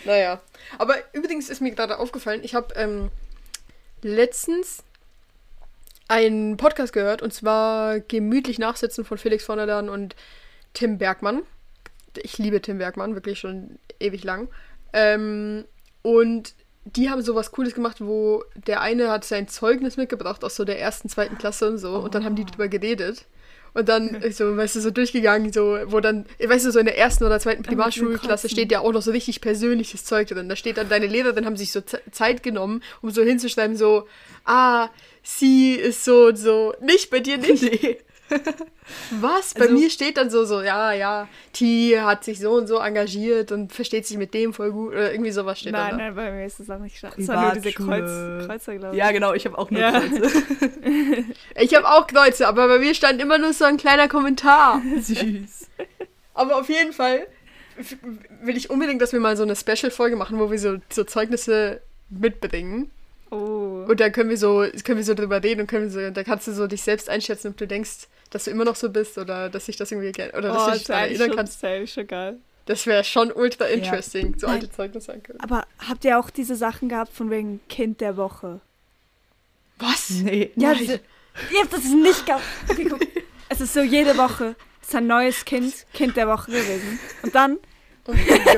naja. 0.05 0.41
Aber 0.77 0.95
übrigens 1.13 1.49
ist 1.49 1.61
mir 1.61 1.71
gerade 1.71 1.99
aufgefallen, 1.99 2.41
ich 2.43 2.55
habe 2.55 2.73
ähm, 2.75 3.09
letztens 4.01 4.83
einen 6.07 6.57
Podcast 6.57 6.93
gehört 6.93 7.21
und 7.21 7.33
zwar 7.33 7.99
Gemütlich 7.99 8.59
Nachsitzen 8.59 9.03
von 9.03 9.17
Felix 9.17 9.43
von 9.43 9.57
der 9.57 9.65
Lahn 9.65 9.89
und 9.89 10.15
Tim 10.73 10.97
Bergmann. 10.97 11.41
Ich 12.17 12.37
liebe 12.37 12.61
Tim 12.61 12.77
Bergmann, 12.77 13.15
wirklich 13.15 13.39
schon 13.39 13.77
ewig 13.99 14.23
lang. 14.23 14.47
Ähm, 14.93 15.65
und 16.01 16.53
die 16.85 17.09
haben 17.09 17.21
sowas 17.23 17.51
Cooles 17.51 17.73
gemacht, 17.73 17.97
wo 17.99 18.43
der 18.67 18.81
eine 18.81 19.09
hat 19.09 19.25
sein 19.25 19.47
Zeugnis 19.47 19.97
mitgebracht 19.97 20.43
aus 20.43 20.55
so 20.55 20.63
der 20.63 20.79
ersten, 20.79 21.09
zweiten 21.09 21.37
Klasse 21.37 21.69
und 21.69 21.77
so. 21.79 21.95
Oh. 21.95 21.99
Und 21.99 22.15
dann 22.15 22.23
haben 22.23 22.35
die 22.35 22.45
darüber 22.45 22.67
geredet. 22.67 23.25
Und 23.73 23.89
dann 23.89 24.23
so, 24.31 24.55
weißt 24.55 24.75
du, 24.75 24.81
so 24.81 24.91
durchgegangen, 24.91 25.51
so, 25.51 25.77
wo 25.87 25.99
dann, 25.99 26.25
weißt 26.39 26.65
du, 26.65 26.71
so 26.71 26.79
in 26.79 26.85
der 26.85 26.97
ersten 26.97 27.23
oder 27.23 27.39
zweiten 27.39 27.63
Primarschulklasse 27.63 28.49
steht 28.49 28.71
ja 28.71 28.79
auch 28.79 28.93
noch 28.93 29.01
so 29.01 29.11
richtig 29.11 29.41
persönliches 29.41 30.05
Zeug 30.05 30.27
drin. 30.27 30.47
Da 30.47 30.55
steht 30.55 30.77
dann, 30.77 30.87
deine 30.87 31.07
Lehrerin 31.07 31.45
haben 31.45 31.57
sich 31.57 31.71
so 31.71 31.81
Zeit 32.11 32.43
genommen, 32.43 32.83
um 33.01 33.09
so 33.09 33.23
hinzuschreiben, 33.23 33.75
so, 33.75 34.07
ah, 34.45 34.89
sie 35.23 35.73
ist 35.73 36.05
so 36.05 36.27
und 36.27 36.37
so. 36.37 36.73
Nicht 36.81 37.09
bei 37.09 37.19
dir 37.19 37.37
nicht? 37.37 37.63
Nee. 37.83 37.97
Was? 39.21 39.53
Bei 39.53 39.61
also, 39.61 39.73
mir 39.73 39.89
steht 39.89 40.17
dann 40.17 40.29
so, 40.29 40.45
so, 40.45 40.61
ja, 40.61 40.93
ja, 40.93 41.27
T 41.53 41.99
hat 41.99 42.23
sich 42.23 42.39
so 42.39 42.53
und 42.53 42.67
so 42.67 42.77
engagiert 42.77 43.51
und 43.51 43.71
versteht 43.71 44.05
sich 44.05 44.17
mit 44.17 44.33
dem 44.33 44.53
voll 44.53 44.71
gut. 44.71 44.93
Oder 44.93 45.11
irgendwie 45.11 45.31
sowas 45.31 45.59
steht 45.59 45.73
nein, 45.73 45.91
da. 45.91 45.97
Nein, 45.97 46.05
nein, 46.07 46.15
bei 46.15 46.31
mir 46.31 46.45
ist 46.45 46.59
das 46.59 46.69
auch 46.69 46.79
nicht 46.79 46.97
stark. 46.97 47.17
Es 47.17 47.27
waren 47.27 47.43
nur 47.43 47.51
diese 47.53 47.71
Kreuz, 47.71 48.47
Kreuzer, 48.47 48.77
glaube 48.77 48.95
ich. 48.95 48.99
Ja, 48.99 49.11
genau, 49.11 49.33
ich 49.33 49.45
habe 49.45 49.57
auch 49.57 49.69
nur 49.69 49.81
ja. 49.81 49.99
Kreuze. 49.99 50.31
ich 51.55 51.75
habe 51.75 51.87
auch 51.87 52.07
Kreuze, 52.07 52.47
aber 52.47 52.67
bei 52.67 52.79
mir 52.79 52.95
stand 52.95 53.21
immer 53.21 53.37
nur 53.37 53.53
so 53.53 53.65
ein 53.65 53.77
kleiner 53.77 54.07
Kommentar. 54.07 54.81
Süß. 54.99 55.67
Aber 56.33 56.57
auf 56.57 56.69
jeden 56.69 56.93
Fall 56.93 57.27
will 58.41 58.57
ich 58.57 58.69
unbedingt, 58.69 59.01
dass 59.01 59.13
wir 59.13 59.19
mal 59.19 59.37
so 59.37 59.43
eine 59.43 59.55
Special-Folge 59.55 60.15
machen, 60.15 60.39
wo 60.39 60.49
wir 60.49 60.59
so, 60.59 60.77
so 60.89 61.03
Zeugnisse 61.03 61.81
mitbringen. 62.09 62.91
Oh. 63.31 63.85
Und 63.87 63.99
dann 63.99 64.11
können 64.11 64.29
wir 64.29 64.37
so, 64.37 64.65
können 64.83 64.97
wir 64.97 65.03
so 65.03 65.13
drüber 65.13 65.43
reden 65.43 65.61
und 65.61 65.67
können 65.67 65.85
wir 65.85 65.89
so, 65.91 66.09
da 66.11 66.23
kannst 66.23 66.47
du 66.47 66.53
so 66.53 66.67
dich 66.67 66.83
selbst 66.83 67.09
einschätzen, 67.09 67.49
ob 67.49 67.57
du 67.57 67.67
denkst, 67.67 68.07
dass 68.29 68.45
du 68.45 68.51
immer 68.51 68.65
noch 68.65 68.75
so 68.75 68.89
bist 68.89 69.17
oder 69.17 69.49
dass 69.49 69.67
ich 69.67 69.77
das 69.77 69.91
irgendwie 69.91 70.09
oder 70.09 70.41
dass 70.41 70.67
oh, 70.67 70.71
ich 70.71 70.77
dich 70.79 70.83
daran 70.87 71.03
erinnern 71.03 71.35
kann. 71.35 71.45
Das 71.45 71.61
wäre 71.61 71.87
schon 71.87 72.07
geil. 72.07 72.37
Das 72.65 72.87
wäre 72.87 73.03
schon 73.03 73.31
ultra 73.31 73.65
interesting, 73.65 74.33
ja. 74.33 74.39
so 74.39 74.47
alte 74.47 74.71
Zeugnisse 74.71 75.13
angucken. 75.13 75.39
Aber 75.39 75.67
habt 75.87 76.03
ihr 76.03 76.17
auch 76.17 76.31
diese 76.31 76.55
Sachen 76.55 76.89
gehabt 76.89 77.13
von 77.13 77.29
wegen 77.29 77.59
Kind 77.69 78.01
der 78.01 78.17
Woche? 78.17 78.59
Was? 79.77 80.09
Nee. 80.09 80.51
Ja, 80.55 80.69
Nein. 80.69 80.77
Diese, 80.79 80.93
ihr 81.53 81.61
habt 81.61 81.73
das 81.73 81.83
nicht 81.83 82.25
gehabt. 82.25 82.43
Okay, 82.67 82.85
guck. 82.89 82.99
es 83.49 83.61
ist 83.61 83.73
so 83.73 83.81
jede 83.81 84.17
Woche 84.17 84.55
ist 84.87 84.95
ein 84.95 85.07
neues 85.07 85.45
Kind, 85.45 85.85
Kind 85.93 86.15
der 86.15 86.27
Woche 86.27 86.51
gewesen. 86.51 86.99
Und 87.23 87.33
dann, 87.35 87.57
oh 88.07 88.13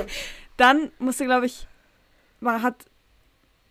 dann 0.58 0.92
musste, 1.00 1.26
glaube 1.26 1.46
ich, 1.46 1.68
man 2.40 2.62
hat 2.62 2.86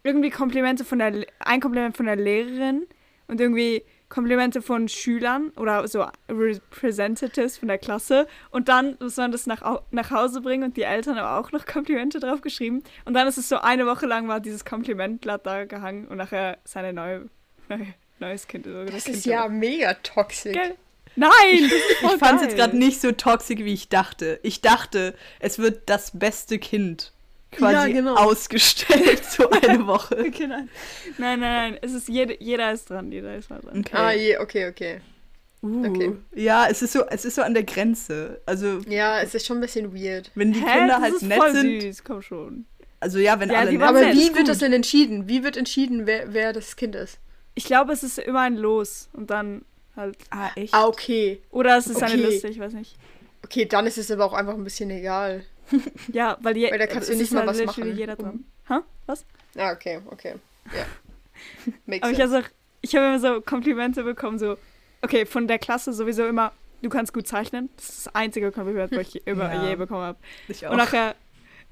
irgendwie 0.02 0.30
Komplimente 0.30 0.84
von 0.84 0.98
der, 0.98 1.26
ein 1.40 1.60
Kompliment 1.60 1.96
von 1.96 2.06
der 2.06 2.16
Lehrerin 2.16 2.86
und 3.26 3.40
irgendwie 3.40 3.84
Komplimente 4.08 4.62
von 4.62 4.88
Schülern 4.88 5.50
oder 5.56 5.86
so 5.88 6.06
Representatives 6.28 7.58
von 7.58 7.68
der 7.68 7.78
Klasse 7.78 8.26
und 8.50 8.68
dann 8.68 8.96
muss 9.00 9.16
man 9.16 9.32
das 9.32 9.46
nach, 9.46 9.82
nach 9.90 10.10
Hause 10.10 10.40
bringen 10.40 10.64
und 10.64 10.76
die 10.76 10.82
Eltern 10.82 11.16
haben 11.16 11.44
auch 11.44 11.52
noch 11.52 11.66
Komplimente 11.66 12.20
drauf 12.20 12.40
geschrieben 12.40 12.82
und 13.04 13.14
dann 13.14 13.26
ist 13.26 13.36
es 13.36 13.48
so 13.48 13.58
eine 13.58 13.86
Woche 13.86 14.06
lang 14.06 14.28
war 14.28 14.40
dieses 14.40 14.64
Komplimentblatt 14.64 15.44
da 15.46 15.64
gehangen 15.64 16.06
und 16.06 16.18
nachher 16.18 16.58
seine 16.64 16.92
neue, 16.92 17.28
neue 17.68 17.94
neues 18.18 18.46
Kind. 18.46 18.66
das, 18.66 18.90
das 18.90 19.08
ist 19.08 19.26
ja 19.26 19.48
mega 19.48 19.94
toxisch. 19.94 20.56
Nein, 21.18 21.30
ich 21.50 22.18
fand 22.18 22.40
es 22.40 22.42
jetzt 22.42 22.56
gerade 22.56 22.76
nicht 22.76 23.00
so 23.00 23.12
toxisch, 23.12 23.58
wie 23.58 23.72
ich 23.72 23.88
dachte. 23.88 24.38
Ich 24.42 24.60
dachte, 24.60 25.14
es 25.40 25.58
wird 25.58 25.88
das 25.88 26.18
beste 26.18 26.58
Kind 26.58 27.12
quasi 27.56 27.74
ja, 27.74 27.86
genau. 27.88 28.14
ausgestellt, 28.14 29.24
so 29.24 29.50
eine 29.50 29.86
Woche. 29.86 30.16
okay, 30.18 30.46
nein. 30.46 30.68
nein, 31.18 31.40
nein, 31.40 31.72
nein. 31.72 31.78
Es 31.82 31.92
ist 31.92 32.08
jede, 32.08 32.36
jeder 32.42 32.72
ist 32.72 32.88
dran, 32.90 33.10
jeder 33.10 33.36
ist 33.36 33.50
mal 33.50 33.60
dran. 33.60 33.80
Okay. 33.80 33.96
Ah, 33.96 34.12
je, 34.12 34.38
okay, 34.38 34.68
okay. 34.68 35.00
Uh, 35.62 35.86
okay. 35.86 36.12
Ja, 36.34 36.66
es 36.68 36.82
ist 36.82 36.92
so, 36.92 37.04
es 37.06 37.24
ist 37.24 37.34
so 37.34 37.42
an 37.42 37.54
der 37.54 37.64
Grenze. 37.64 38.40
Also 38.46 38.80
ja, 38.88 39.20
es 39.20 39.34
ist 39.34 39.46
schon 39.46 39.58
ein 39.58 39.60
bisschen 39.60 39.94
weird. 39.94 40.30
Wenn 40.34 40.52
die 40.52 40.60
Hä? 40.60 40.78
Kinder 40.78 41.00
das 41.00 41.02
halt 41.02 41.22
nett 41.22 41.42
sind. 41.52 41.80
Süß. 41.82 42.04
Komm 42.04 42.22
schon. 42.22 42.66
Also 43.00 43.18
ja, 43.18 43.38
wenn 43.40 43.50
ja, 43.50 43.60
alle 43.60 43.72
nett 43.72 43.82
Aber 43.82 44.00
wie 44.00 44.34
wird 44.34 44.48
das 44.48 44.58
denn 44.58 44.72
entschieden? 44.72 45.28
Wie 45.28 45.42
wird 45.42 45.56
entschieden, 45.56 46.06
wer, 46.06 46.32
wer 46.32 46.52
das 46.52 46.76
Kind 46.76 46.94
ist? 46.94 47.18
Ich 47.54 47.64
glaube, 47.64 47.92
es 47.92 48.02
ist 48.02 48.18
immer 48.18 48.40
ein 48.40 48.56
Los 48.56 49.08
und 49.12 49.30
dann 49.30 49.64
halt. 49.96 50.16
Ah, 50.30 50.50
echt? 50.54 50.74
Ah, 50.74 50.86
okay. 50.86 51.40
Oder 51.50 51.78
es 51.78 51.86
ist 51.86 51.96
okay. 51.96 52.12
eine 52.12 52.22
Liste, 52.22 52.48
ich 52.48 52.58
weiß 52.58 52.74
nicht. 52.74 52.96
Okay, 53.44 53.64
dann 53.64 53.86
ist 53.86 53.98
es 53.98 54.10
aber 54.10 54.24
auch 54.24 54.34
einfach 54.34 54.54
ein 54.54 54.64
bisschen 54.64 54.90
egal. 54.90 55.44
Ja, 56.12 56.36
weil, 56.40 56.56
je, 56.56 56.70
weil 56.70 56.78
da 56.78 56.86
kannst 56.86 57.08
du 57.08 57.16
nicht 57.16 57.32
mal 57.32 57.46
was 57.46 57.62
machen. 57.62 57.96
Jeder 57.96 58.16
dran. 58.16 58.32
Hm? 58.32 58.44
Ha? 58.68 58.82
Was? 59.06 59.24
Ah, 59.56 59.72
okay, 59.72 60.00
okay. 60.06 60.34
Ja. 60.72 60.86
Makes 61.86 62.02
Aber 62.02 62.14
sense. 62.14 62.22
ich, 62.22 62.34
also, 62.34 62.48
ich 62.82 62.96
habe 62.96 63.06
immer 63.06 63.20
so 63.20 63.40
Komplimente 63.40 64.02
bekommen, 64.04 64.38
so, 64.38 64.56
okay, 65.02 65.26
von 65.26 65.48
der 65.48 65.58
Klasse 65.58 65.92
sowieso 65.92 66.26
immer, 66.26 66.52
du 66.82 66.88
kannst 66.88 67.12
gut 67.12 67.26
zeichnen. 67.26 67.70
Das 67.76 67.88
ist 67.88 68.06
das 68.06 68.14
einzige 68.14 68.52
Kompliment, 68.52 68.92
was 68.92 69.14
ich 69.14 69.26
immer 69.26 69.52
ja. 69.52 69.68
je 69.68 69.76
bekommen 69.76 70.02
habe. 70.02 70.18
Ich 70.48 70.66
auch. 70.66 70.72
Und 70.72 70.78
nachher 70.78 71.14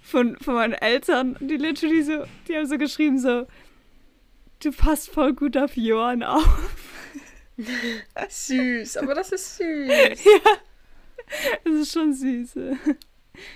von, 0.02 0.36
von 0.38 0.54
meinen 0.54 0.74
Eltern, 0.74 1.36
die 1.40 1.56
literally 1.56 2.02
so, 2.02 2.24
die 2.48 2.56
haben 2.56 2.66
so 2.66 2.78
geschrieben, 2.78 3.18
so, 3.18 3.46
du 4.62 4.72
passt 4.72 5.10
voll 5.10 5.32
gut 5.32 5.56
auf 5.56 5.76
Johann 5.76 6.22
auf. 6.22 6.70
süß, 8.28 8.96
aber 8.98 9.14
das 9.14 9.32
ist 9.32 9.56
süß. 9.58 9.88
ja. 9.88 10.40
Das 11.64 11.74
ist 11.74 11.92
schon 11.92 12.12
süß. 12.12 12.54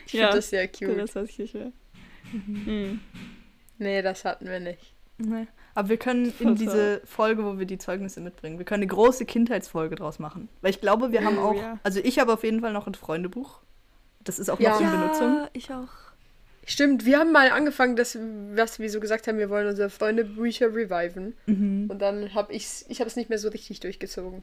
Ich 0.06 0.12
ja, 0.12 0.26
finde 0.26 0.36
das 0.36 0.50
sehr 0.50 0.68
cute. 0.68 0.98
Das 0.98 1.14
weiß 1.14 1.28
ich 1.30 1.38
nicht 1.38 1.54
mehr. 1.54 1.72
Mhm. 2.32 3.00
Nee, 3.78 4.02
das 4.02 4.24
hatten 4.24 4.46
wir 4.46 4.60
nicht. 4.60 4.94
Nee. 5.18 5.46
Aber 5.74 5.88
wir 5.88 5.96
können 5.96 6.32
in 6.40 6.56
diese 6.56 7.00
Folge, 7.04 7.44
wo 7.44 7.58
wir 7.58 7.66
die 7.66 7.78
Zeugnisse 7.78 8.20
mitbringen, 8.20 8.58
wir 8.58 8.64
können 8.64 8.82
eine 8.82 8.90
große 8.90 9.24
Kindheitsfolge 9.24 9.96
draus 9.96 10.18
machen. 10.18 10.48
Weil 10.60 10.70
ich 10.70 10.80
glaube, 10.80 11.12
wir 11.12 11.24
haben 11.24 11.38
oh, 11.38 11.50
auch, 11.50 11.54
ja. 11.54 11.78
also 11.82 12.00
ich 12.02 12.18
habe 12.18 12.32
auf 12.32 12.42
jeden 12.42 12.60
Fall 12.60 12.72
noch 12.72 12.86
ein 12.86 12.94
Freundebuch. 12.94 13.60
Das 14.24 14.38
ist 14.38 14.48
auch 14.50 14.60
ja. 14.60 14.70
noch 14.70 14.80
in 14.80 14.90
Benutzung. 14.90 15.34
Ja, 15.34 15.48
ich 15.52 15.72
auch. 15.72 15.88
Stimmt, 16.66 17.06
wir 17.06 17.18
haben 17.18 17.32
mal 17.32 17.50
angefangen, 17.50 17.96
dass, 17.96 18.18
was 18.54 18.78
wir 18.78 18.90
so 18.90 19.00
gesagt 19.00 19.26
haben, 19.26 19.38
wir 19.38 19.48
wollen 19.48 19.68
unsere 19.68 19.88
Freundebücher 19.88 20.74
reviven. 20.74 21.34
Mhm. 21.46 21.88
Und 21.88 22.02
dann 22.02 22.34
habe 22.34 22.52
ich 22.52 22.84
ich 22.88 23.00
habe 23.00 23.08
es 23.08 23.16
nicht 23.16 23.30
mehr 23.30 23.38
so 23.38 23.48
richtig 23.48 23.80
durchgezogen. 23.80 24.42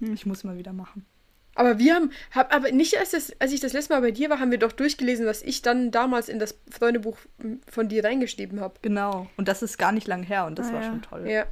Hm, 0.00 0.14
ich 0.14 0.24
muss 0.26 0.44
mal 0.44 0.56
wieder 0.56 0.72
machen. 0.72 1.04
Aber 1.54 1.78
wir 1.78 1.94
haben, 1.94 2.10
hab, 2.32 2.54
aber 2.54 2.72
nicht 2.72 2.98
als, 2.98 3.10
das, 3.10 3.32
als 3.40 3.52
ich 3.52 3.60
das 3.60 3.72
letzte 3.72 3.94
Mal 3.94 4.00
bei 4.00 4.10
dir 4.10 4.30
war, 4.30 4.40
haben 4.40 4.50
wir 4.50 4.58
doch 4.58 4.72
durchgelesen, 4.72 5.26
was 5.26 5.42
ich 5.42 5.62
dann 5.62 5.90
damals 5.90 6.28
in 6.28 6.38
das 6.38 6.58
Freundebuch 6.70 7.18
von 7.68 7.88
dir 7.88 8.04
reingeschrieben 8.04 8.60
habe. 8.60 8.74
Genau. 8.82 9.28
Und 9.36 9.48
das 9.48 9.62
ist 9.62 9.78
gar 9.78 9.92
nicht 9.92 10.06
lang 10.06 10.22
her 10.22 10.46
und 10.46 10.58
das 10.58 10.68
ah, 10.68 10.72
war 10.72 10.82
ja. 10.82 10.88
schon 10.88 11.02
toll. 11.02 11.28
Ja. 11.28 11.46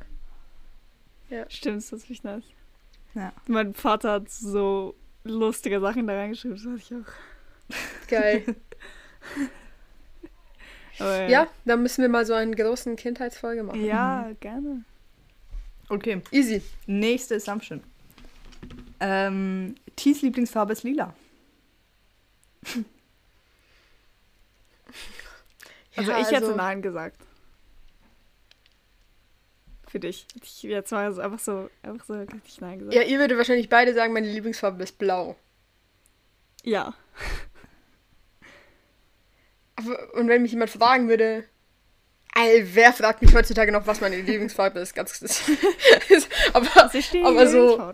Ja. 1.30 1.46
Stimmt, 1.48 1.78
das 1.78 1.92
ist 1.92 1.92
wirklich 1.92 2.24
nice. 2.24 2.44
Ja. 3.14 3.32
Mein 3.46 3.74
Vater 3.74 4.12
hat 4.12 4.30
so 4.30 4.94
lustige 5.24 5.80
Sachen 5.80 6.06
da 6.06 6.14
reingeschrieben, 6.14 6.56
das 6.56 6.66
hatte 6.66 6.76
ich 6.76 6.94
auch. 6.94 8.08
Geil. 8.08 8.44
ja. 10.98 11.28
ja, 11.28 11.46
dann 11.64 11.82
müssen 11.82 12.02
wir 12.02 12.08
mal 12.08 12.26
so 12.26 12.34
einen 12.34 12.54
großen 12.54 12.96
Kindheitsfolge 12.96 13.62
machen. 13.62 13.84
Ja, 13.84 14.30
gerne. 14.40 14.84
Okay. 15.88 16.22
Easy. 16.30 16.62
Nächste 16.86 17.36
Assumption. 17.36 17.82
Ähm, 19.04 19.74
Tis 19.96 20.22
Lieblingsfarbe 20.22 20.72
ist 20.72 20.84
lila. 20.84 21.14
Also 25.94 26.10
ja, 26.10 26.20
ich 26.20 26.28
also 26.28 26.36
hätte 26.36 26.56
Nein 26.56 26.80
gesagt. 26.80 27.20
Für 29.88 30.00
dich. 30.00 30.26
Ich 30.42 30.62
jetzt 30.62 30.90
mal 30.90 31.20
einfach 31.20 31.38
so, 31.38 31.68
einfach 31.82 32.06
so 32.06 32.14
richtig 32.14 32.62
Nein 32.62 32.78
gesagt. 32.78 32.94
Ja, 32.94 33.02
ihr 33.02 33.18
würdet 33.18 33.36
wahrscheinlich 33.36 33.68
beide 33.68 33.92
sagen, 33.92 34.14
meine 34.14 34.32
Lieblingsfarbe 34.32 34.82
ist 34.82 34.96
blau. 34.96 35.36
Ja. 36.62 36.94
Aber, 39.76 40.14
und 40.14 40.28
wenn 40.28 40.40
mich 40.40 40.52
jemand 40.52 40.70
fragen 40.70 41.10
würde, 41.10 41.44
Ey, 42.34 42.66
wer 42.74 42.94
fragt 42.94 43.20
mich 43.20 43.34
heutzutage 43.34 43.72
noch, 43.72 43.86
was 43.86 44.00
meine 44.00 44.16
Lieblingsfarbe 44.16 44.80
ist? 44.80 44.94
Ganz, 44.94 45.20
ist, 45.20 45.50
aber, 46.54 46.90
aber 47.24 47.46
so. 47.46 47.92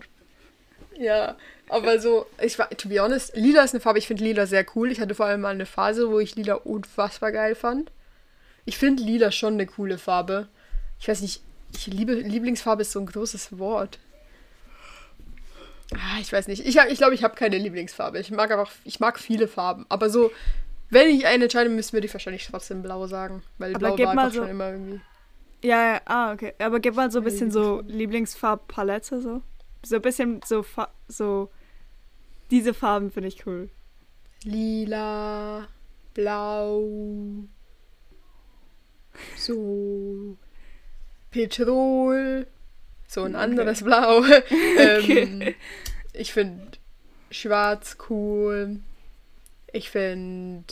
Ja, 0.99 1.37
aber 1.69 1.99
so, 1.99 2.25
ich 2.41 2.59
war, 2.59 2.69
to 2.71 2.89
be 2.89 3.01
honest, 3.01 3.33
lila 3.33 3.63
ist 3.63 3.73
eine 3.73 3.79
Farbe, 3.79 3.99
ich 3.99 4.07
finde 4.07 4.25
lila 4.25 4.45
sehr 4.45 4.65
cool. 4.75 4.91
Ich 4.91 4.99
hatte 4.99 5.15
vor 5.15 5.27
allem 5.27 5.41
mal 5.41 5.53
eine 5.53 5.65
Phase, 5.65 6.09
wo 6.09 6.19
ich 6.19 6.35
lila 6.35 6.55
unfassbar 6.55 7.31
geil 7.31 7.55
fand. 7.55 7.89
Ich 8.65 8.77
finde 8.77 9.03
lila 9.03 9.31
schon 9.31 9.53
eine 9.53 9.65
coole 9.65 9.97
Farbe. 9.97 10.49
Ich 10.99 11.07
weiß 11.07 11.21
nicht, 11.21 11.41
ich 11.73 11.87
liebe, 11.87 12.13
Lieblingsfarbe 12.13 12.81
ist 12.81 12.91
so 12.91 12.99
ein 12.99 13.05
großes 13.05 13.57
Wort. 13.57 13.97
Ah, 15.93 16.19
ich 16.19 16.33
weiß 16.33 16.49
nicht. 16.49 16.67
Ich, 16.67 16.75
ich 16.75 16.97
glaube, 16.97 17.15
ich 17.15 17.23
habe 17.23 17.35
keine 17.35 17.57
Lieblingsfarbe. 17.57 18.19
Ich 18.19 18.29
mag 18.29 18.51
einfach, 18.51 18.71
ich 18.83 18.99
mag 18.99 19.17
viele 19.17 19.47
Farben. 19.47 19.85
Aber 19.87 20.09
so, 20.09 20.31
wenn 20.89 21.07
ich 21.07 21.25
eine 21.27 21.45
entscheide, 21.45 21.69
müssen 21.69 21.93
wir 21.93 22.01
die 22.01 22.11
wahrscheinlich 22.11 22.45
trotzdem 22.45 22.81
blau 22.81 23.07
sagen. 23.07 23.41
Weil 23.57 23.73
aber 23.73 23.95
blau 23.95 24.05
war 24.05 24.11
einfach 24.11 24.33
so, 24.33 24.41
schon 24.41 24.49
immer 24.49 24.71
irgendwie. 24.71 24.99
Ja, 25.61 25.93
ja, 25.93 26.01
ah, 26.05 26.33
okay. 26.33 26.53
Aber 26.59 26.81
gib 26.81 26.95
mal 26.95 27.09
so 27.09 27.19
ein 27.19 27.23
bisschen 27.23 27.51
so 27.51 27.81
Lieblingsfarbpalette 27.87 29.21
so. 29.21 29.41
So 29.83 29.95
ein 29.95 30.01
bisschen 30.01 30.41
so, 30.45 30.65
so 31.07 31.49
diese 32.51 32.73
Farben 32.73 33.11
finde 33.11 33.29
ich 33.29 33.45
cool. 33.45 33.69
Lila, 34.43 35.67
blau, 36.13 36.83
so 39.35 40.37
Petrol, 41.31 42.47
so 43.07 43.23
ein 43.23 43.35
okay. 43.35 43.43
anderes 43.43 43.83
Blau. 43.83 44.23
ähm, 44.77 45.53
ich 46.13 46.33
finde 46.33 46.77
schwarz 47.31 47.97
cool. 48.09 48.79
Ich 49.71 49.89
finde 49.89 50.63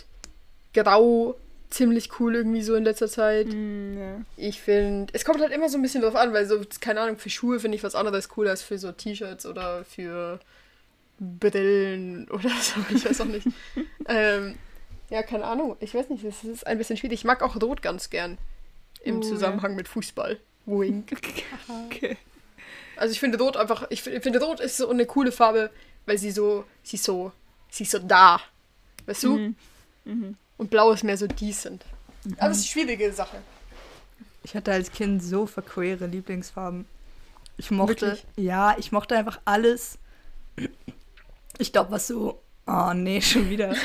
grau 0.73 1.35
ziemlich 1.69 2.19
cool 2.19 2.35
irgendwie 2.35 2.61
so 2.61 2.75
in 2.75 2.83
letzter 2.83 3.07
Zeit. 3.07 3.47
Mm, 3.47 3.97
ja. 3.97 4.21
Ich 4.37 4.61
finde, 4.61 5.13
es 5.13 5.25
kommt 5.25 5.41
halt 5.41 5.51
immer 5.51 5.69
so 5.69 5.77
ein 5.77 5.81
bisschen 5.81 6.01
drauf 6.01 6.15
an, 6.15 6.33
weil 6.33 6.45
so, 6.45 6.61
keine 6.79 7.01
Ahnung, 7.01 7.17
für 7.17 7.29
Schuhe 7.29 7.59
finde 7.59 7.75
ich 7.75 7.83
was 7.83 7.95
anderes 7.95 8.29
cool 8.37 8.47
als 8.47 8.61
für 8.61 8.77
so 8.77 8.91
T-Shirts 8.91 9.45
oder 9.45 9.83
für 9.85 10.39
Brillen 11.19 12.27
oder 12.31 12.49
so. 12.61 12.79
Ich 12.95 13.05
weiß 13.05 13.21
auch 13.21 13.25
nicht. 13.25 13.47
ähm, 14.07 14.55
ja, 15.09 15.23
keine 15.23 15.45
Ahnung. 15.45 15.77
Ich 15.79 15.93
weiß 15.93 16.09
nicht, 16.09 16.23
es 16.23 16.43
ist 16.43 16.67
ein 16.67 16.77
bisschen 16.77 16.97
schwierig. 16.97 17.19
Ich 17.19 17.25
mag 17.25 17.41
auch 17.41 17.61
Rot 17.61 17.81
ganz 17.81 18.09
gern 18.09 18.37
im 19.03 19.17
oh, 19.17 19.21
Zusammenhang 19.21 19.71
ja. 19.71 19.77
mit 19.77 19.87
Fußball. 19.87 20.39
Wink. 20.65 21.11
okay. 21.85 22.17
Also 22.97 23.11
ich 23.11 23.19
finde 23.19 23.37
Rot 23.37 23.57
einfach, 23.57 23.87
ich 23.89 24.01
finde 24.01 24.41
Rot 24.41 24.59
ist 24.59 24.77
so 24.77 24.89
eine 24.89 25.05
coole 25.05 25.31
Farbe, 25.31 25.69
weil 26.05 26.17
sie 26.17 26.31
so, 26.31 26.65
sie 26.83 26.95
ist 26.97 27.03
so, 27.03 27.31
sie 27.69 27.83
ist 27.83 27.91
so 27.91 27.99
da. 27.99 28.41
Weißt 29.05 29.23
du? 29.23 29.37
Mhm. 29.37 29.55
Mhm. 30.05 30.37
Und 30.57 30.69
Blau 30.69 30.91
ist 30.91 31.03
mehr 31.03 31.17
so 31.17 31.27
decent. 31.27 31.85
Mhm. 32.23 32.35
Aber 32.39 32.51
es 32.51 32.57
ist 32.57 32.63
eine 32.63 32.71
schwierige 32.71 33.11
Sache. 33.13 33.37
Ich 34.43 34.55
hatte 34.55 34.71
als 34.71 34.91
Kind 34.91 35.21
so 35.23 35.45
verquere 35.45 36.05
Lieblingsfarben. 36.05 36.85
Ich 37.57 37.71
mochte, 37.71 38.07
Wirklich? 38.07 38.25
ja, 38.35 38.75
ich 38.77 38.91
mochte 38.91 39.17
einfach 39.17 39.39
alles. 39.45 39.97
Ich 41.57 41.71
glaube, 41.71 41.91
was 41.91 42.07
so. 42.07 42.41
Oh 42.65 42.93
nee, 42.93 43.21
schon 43.21 43.49
wieder. 43.49 43.75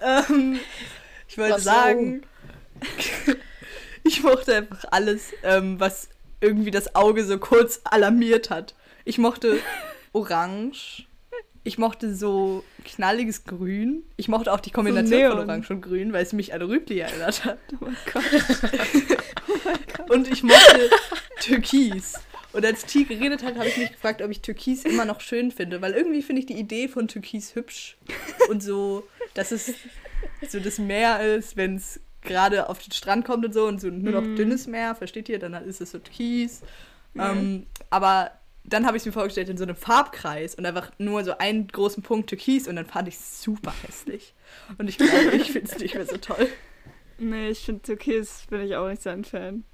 ähm, 0.00 0.60
ich 1.28 1.38
wollte 1.38 1.54
was 1.54 1.64
sagen, 1.64 2.22
so? 3.26 3.32
ich 4.04 4.22
mochte 4.22 4.56
einfach 4.56 4.84
alles, 4.90 5.32
ähm, 5.42 5.78
was 5.78 6.08
irgendwie 6.40 6.70
das 6.70 6.94
Auge 6.94 7.24
so 7.24 7.38
kurz 7.38 7.80
alarmiert 7.84 8.50
hat. 8.50 8.74
Ich 9.04 9.18
mochte 9.18 9.60
Orange, 10.12 11.06
ich 11.64 11.78
mochte 11.78 12.14
so 12.14 12.64
knalliges 12.84 13.44
Grün. 13.44 14.02
Ich 14.16 14.28
mochte 14.28 14.52
auch 14.52 14.60
die 14.60 14.70
Kombination 14.70 15.22
so 15.22 15.36
von 15.36 15.48
Orange 15.48 15.70
und 15.70 15.80
Grün, 15.80 16.12
weil 16.12 16.22
es 16.22 16.32
mich 16.32 16.52
an 16.54 16.62
Rübli 16.62 16.98
erinnert 16.98 17.44
hat. 17.44 17.58
Oh 17.72 17.84
mein 17.84 17.96
Gott. 18.12 18.24
oh 19.48 19.58
mein 19.64 19.78
Gott. 19.96 20.10
Und 20.10 20.28
ich 20.28 20.42
mochte 20.42 20.90
Türkis. 21.40 22.14
Und 22.52 22.66
als 22.66 22.84
T 22.84 23.04
geredet 23.04 23.42
hat, 23.42 23.56
habe 23.56 23.68
ich 23.68 23.76
mich 23.76 23.92
gefragt, 23.92 24.20
ob 24.22 24.30
ich 24.30 24.42
Türkis 24.42 24.84
immer 24.84 25.04
noch 25.04 25.20
schön 25.20 25.50
finde. 25.50 25.80
Weil 25.80 25.92
irgendwie 25.92 26.22
finde 26.22 26.40
ich 26.40 26.46
die 26.46 26.58
Idee 26.58 26.88
von 26.88 27.08
Türkis 27.08 27.54
hübsch. 27.54 27.96
Und 28.48 28.62
so, 28.62 29.04
dass 29.34 29.52
es 29.52 29.72
so 30.48 30.60
das 30.60 30.78
Meer 30.78 31.36
ist, 31.36 31.56
wenn 31.56 31.76
es 31.76 32.00
gerade 32.20 32.68
auf 32.68 32.78
den 32.80 32.92
Strand 32.92 33.24
kommt 33.24 33.44
und 33.44 33.54
so 33.54 33.66
und 33.66 33.80
so 33.80 33.88
nur 33.88 34.12
noch 34.12 34.22
mm. 34.22 34.36
dünnes 34.36 34.66
Meer, 34.66 34.94
versteht 34.94 35.28
ihr? 35.28 35.38
Dann 35.38 35.54
ist 35.54 35.80
es 35.80 35.92
so 35.92 35.98
Türkis. 35.98 36.60
Mm. 37.14 37.20
Ähm, 37.20 37.66
aber 37.90 38.32
dann 38.64 38.86
habe 38.86 38.96
ich 38.96 39.02
es 39.02 39.06
mir 39.06 39.12
vorgestellt 39.12 39.48
in 39.48 39.56
so 39.56 39.64
einem 39.64 39.76
Farbkreis 39.76 40.54
und 40.54 40.64
einfach 40.66 40.92
nur 40.98 41.24
so 41.24 41.36
einen 41.38 41.68
großen 41.68 42.02
Punkt 42.02 42.28
Türkis 42.28 42.68
und 42.68 42.76
dann 42.76 42.86
fand 42.86 43.08
ich 43.08 43.14
es 43.14 43.42
super 43.42 43.72
hässlich. 43.86 44.34
Und 44.78 44.88
ich 44.88 44.98
glaube, 44.98 45.36
ich 45.36 45.52
finde 45.52 45.70
es 45.70 45.78
nicht 45.80 45.94
mehr 45.94 46.06
so 46.06 46.16
toll. 46.16 46.48
Nee, 47.18 47.50
ich 47.50 47.60
finde 47.60 47.82
Türkis 47.82 48.44
bin 48.48 48.62
ich 48.62 48.76
auch 48.76 48.88
nicht 48.88 49.02
so 49.02 49.10
ein 49.10 49.24
Fan. 49.24 49.64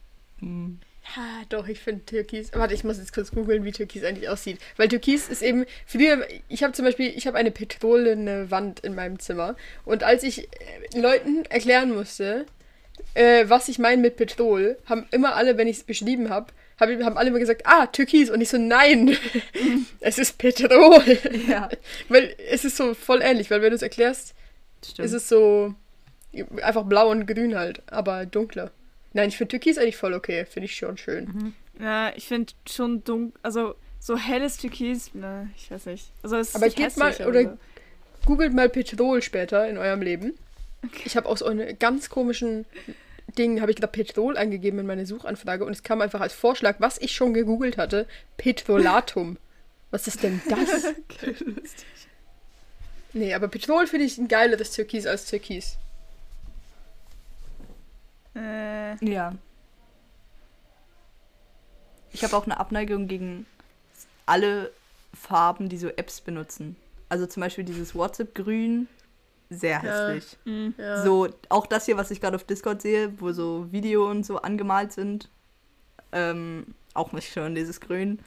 Hm. 0.41 0.79
Ja, 1.17 1.43
doch, 1.49 1.67
ich 1.69 1.81
finde 1.81 2.05
Türkis. 2.05 2.51
Warte, 2.53 2.75
ich 2.75 2.85
muss 2.85 2.99
jetzt 2.99 3.15
kurz 3.15 3.31
googeln, 3.31 3.65
wie 3.65 3.73
Türkis 3.73 4.05
eigentlich 4.05 4.29
aussieht. 4.29 4.59
Weil 4.77 4.89
Türkis 4.89 5.29
ist 5.29 5.43
eben. 5.43 5.65
Früher, 5.87 6.27
ich 6.49 6.63
habe 6.63 6.75
zum 6.75 6.85
Beispiel, 6.85 7.13
ich 7.17 7.27
habe 7.27 7.39
eine 7.39 7.51
petrolene 7.51 8.51
Wand 8.51 8.81
in 8.81 8.95
meinem 8.95 9.19
Zimmer. 9.19 9.57
Und 9.87 10.03
als 10.03 10.23
ich 10.23 10.49
äh, 10.49 11.01
Leuten 11.01 11.47
erklären 11.47 11.95
musste, 11.95 12.45
äh, 13.15 13.49
was 13.49 13.69
ich 13.69 13.79
meine 13.79 14.03
mit 14.03 14.17
Petrol, 14.17 14.77
haben 14.85 15.07
immer 15.11 15.35
alle, 15.35 15.57
wenn 15.57 15.69
ich 15.69 15.79
es 15.79 15.85
beschrieben 15.85 16.29
habe, 16.29 16.53
hab, 16.79 16.89
haben 16.89 17.19
alle 17.19 17.29
immer 17.29 17.39
gesagt, 17.39 17.63
ah, 17.65 17.87
Türkis. 17.87 18.31
Und 18.31 18.41
ich 18.41 18.49
so, 18.49 18.59
nein, 18.59 19.17
es 20.01 20.19
ist 20.19 20.39
Petrol. 20.39 21.19
Ja. 21.49 21.69
weil 22.09 22.35
es 22.51 22.65
ist 22.65 22.77
so 22.77 22.95
voll 22.95 23.21
ähnlich, 23.23 23.51
weil 23.51 23.63
wenn 23.63 23.71
du 23.71 23.77
es 23.77 23.83
erklärst, 23.83 24.35
Stimmt. 24.85 25.07
ist 25.07 25.13
es 25.13 25.29
so 25.29 25.75
einfach 26.63 26.85
blau 26.85 27.11
und 27.11 27.27
grün 27.27 27.57
halt, 27.57 27.83
aber 27.91 28.27
dunkler. 28.27 28.71
Nein, 29.13 29.31
ich 29.31 29.37
finde 29.37 29.51
Türkis 29.51 29.79
eigentlich 29.79 29.97
voll 29.97 30.15
okay, 30.15 30.45
finde 30.45 30.67
ich 30.67 30.77
schon 30.77 30.97
schön. 30.97 31.25
Mhm. 31.25 31.55
Ja, 31.81 32.13
ich 32.15 32.27
finde 32.27 32.53
schon 32.69 33.03
dunkel, 33.05 33.39
also 33.43 33.75
so 33.99 34.17
helles 34.17 34.59
Türkis, 34.59 35.15
ne, 35.15 35.51
ich 35.57 35.71
weiß 35.71 35.87
nicht. 35.87 36.11
Also 36.23 36.37
es 36.37 36.55
aber 36.55 36.69
geht 36.69 36.97
mal, 36.97 37.15
oder 37.27 37.43
so. 37.43 37.59
googelt 38.27 38.53
mal 38.53 38.69
Petrol 38.69 39.23
später 39.23 39.69
in 39.69 39.79
eurem 39.79 40.03
Leben. 40.03 40.35
Okay. 40.85 41.03
Ich 41.07 41.17
habe 41.17 41.29
auch 41.29 41.37
so 41.37 41.47
einen 41.47 41.79
ganz 41.79 42.09
komischen 42.09 42.67
Ding, 43.37 43.61
habe 43.61 43.71
ich 43.71 43.77
gedacht, 43.77 43.93
Petrol 43.93 44.37
eingegeben 44.37 44.79
in 44.81 44.87
meine 44.87 45.07
Suchanfrage 45.07 45.65
und 45.65 45.73
es 45.73 45.83
kam 45.83 46.01
einfach 46.01 46.21
als 46.21 46.33
Vorschlag, 46.33 46.77
was 46.79 46.99
ich 46.99 47.13
schon 47.15 47.35
gegoogelt 47.35 47.77
hatte, 47.77 48.07
Petrolatum. 48.37 49.37
was 49.91 50.07
ist 50.07 50.23
denn 50.23 50.41
das? 50.49 50.85
okay, 51.11 51.35
lustig. 51.45 51.87
Nee, 53.13 53.35
aber 53.35 53.49
Petrol 53.49 53.87
finde 53.87 54.07
ich 54.07 54.19
ein 54.19 54.29
geileres 54.29 54.73
Türkis 54.73 55.07
als 55.07 55.27
Türkis. 55.27 55.77
Äh. 58.35 59.05
Ja. 59.05 59.35
Ich 62.13 62.25
habe 62.25 62.37
auch 62.37 62.45
eine 62.45 62.59
Abneigung 62.59 63.09
gegen 63.09 63.47
alle 64.27 64.71
Farben, 65.15 65.69
die 65.69 65.79
so 65.79 65.89
Apps 65.89 66.21
benutzen. 66.21 66.77
Also 67.09 67.27
zum 67.27 67.41
Beispiel 67.41 67.65
dieses 67.65 67.95
WhatsApp-Grün, 67.95 68.89
sehr 69.51 69.83
hässlich. 69.83 70.37
Mhm. 70.45 70.75
Ja. 70.77 71.03
So, 71.03 71.29
auch 71.49 71.67
das 71.67 71.87
hier, 71.87 71.97
was 71.97 72.11
ich 72.11 72.21
gerade 72.21 72.37
auf 72.37 72.45
Discord 72.45 72.83
sehe, 72.83 73.13
wo 73.21 73.33
so 73.33 73.67
Video 73.71 74.11
und 74.11 74.25
so 74.25 74.39
angemalt 74.39 74.93
sind. 74.93 75.31
Ähm, 76.13 76.75
auch 76.95 77.13
nicht 77.13 77.33
schön, 77.33 77.55
dieses 77.55 77.81
Grün. 77.81 78.19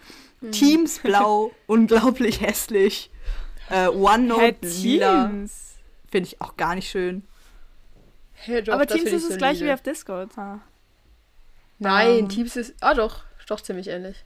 Mhm. 0.42 0.52
Teams 0.52 1.00
blau, 1.00 1.52
unglaublich 1.68 2.42
hässlich. 2.42 3.12
Äh, 3.70 3.88
OneNote 3.88 4.42
hey, 4.42 4.56
lila. 4.62 5.32
Finde 6.10 6.28
ich 6.28 6.42
auch 6.42 6.58
gar 6.58 6.76
nicht 6.76 6.90
schön. 6.90 7.24
Hey, 8.34 8.64
doch, 8.64 8.74
Aber 8.74 8.88
Teams 8.88 9.12
ist 9.12 9.30
das 9.30 9.38
gleiche 9.38 9.66
wie 9.66 9.72
auf 9.72 9.82
Discord. 9.82 10.36
Ah. 10.38 10.60
Nein, 11.80 12.24
um. 12.24 12.30
Teams 12.30 12.56
ist. 12.56 12.74
Ah 12.82 12.94
doch, 12.94 13.24
doch 13.48 13.62
ziemlich 13.62 13.88
ähnlich. 13.88 14.26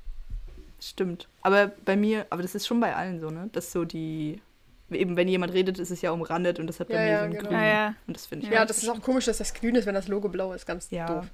Stimmt. 0.80 1.28
Aber 1.42 1.68
bei 1.68 1.96
mir, 1.96 2.26
aber 2.30 2.42
das 2.42 2.56
ist 2.56 2.68
schon 2.68 2.80
bei 2.80 2.96
allen 2.96 3.20
so, 3.20 3.30
ne? 3.30 3.50
Dass 3.52 3.72
so 3.72 3.86
die. 3.86 4.42
Eben, 4.92 5.18
wenn 5.18 5.28
jemand 5.28 5.54
redet, 5.54 5.80
ist 5.80 5.90
es 5.90 6.02
ja 6.02 6.12
umrandet 6.12 6.60
und 6.60 6.68
das 6.68 6.80
hat 6.80 6.90
bei 6.90 6.96
ja, 6.96 7.02
mir 7.02 7.10
ja, 7.10 7.20
so 7.20 7.26
ein 7.26 7.32
genau. 7.32 7.44
Grün. 7.50 7.58
Ja, 7.58 7.66
ja. 7.66 7.96
Und 8.06 8.16
das 8.16 8.26
finde 8.28 8.46
ich 8.46 8.52
Ja, 8.52 8.66
das 8.66 8.84
ist 8.84 8.90
auch 8.90 9.02
komisch, 9.02 9.26
dass 9.26 9.40
das 9.40 9.54
grün 9.54 9.76
ist, 9.76 9.86
wenn 9.86 9.96
das 9.96 10.08
Logo 10.08 10.30
blau 10.30 10.54
ist. 10.54 10.66
Ganz 10.68 10.92
ja. 10.92 11.08
doof. 11.08 11.26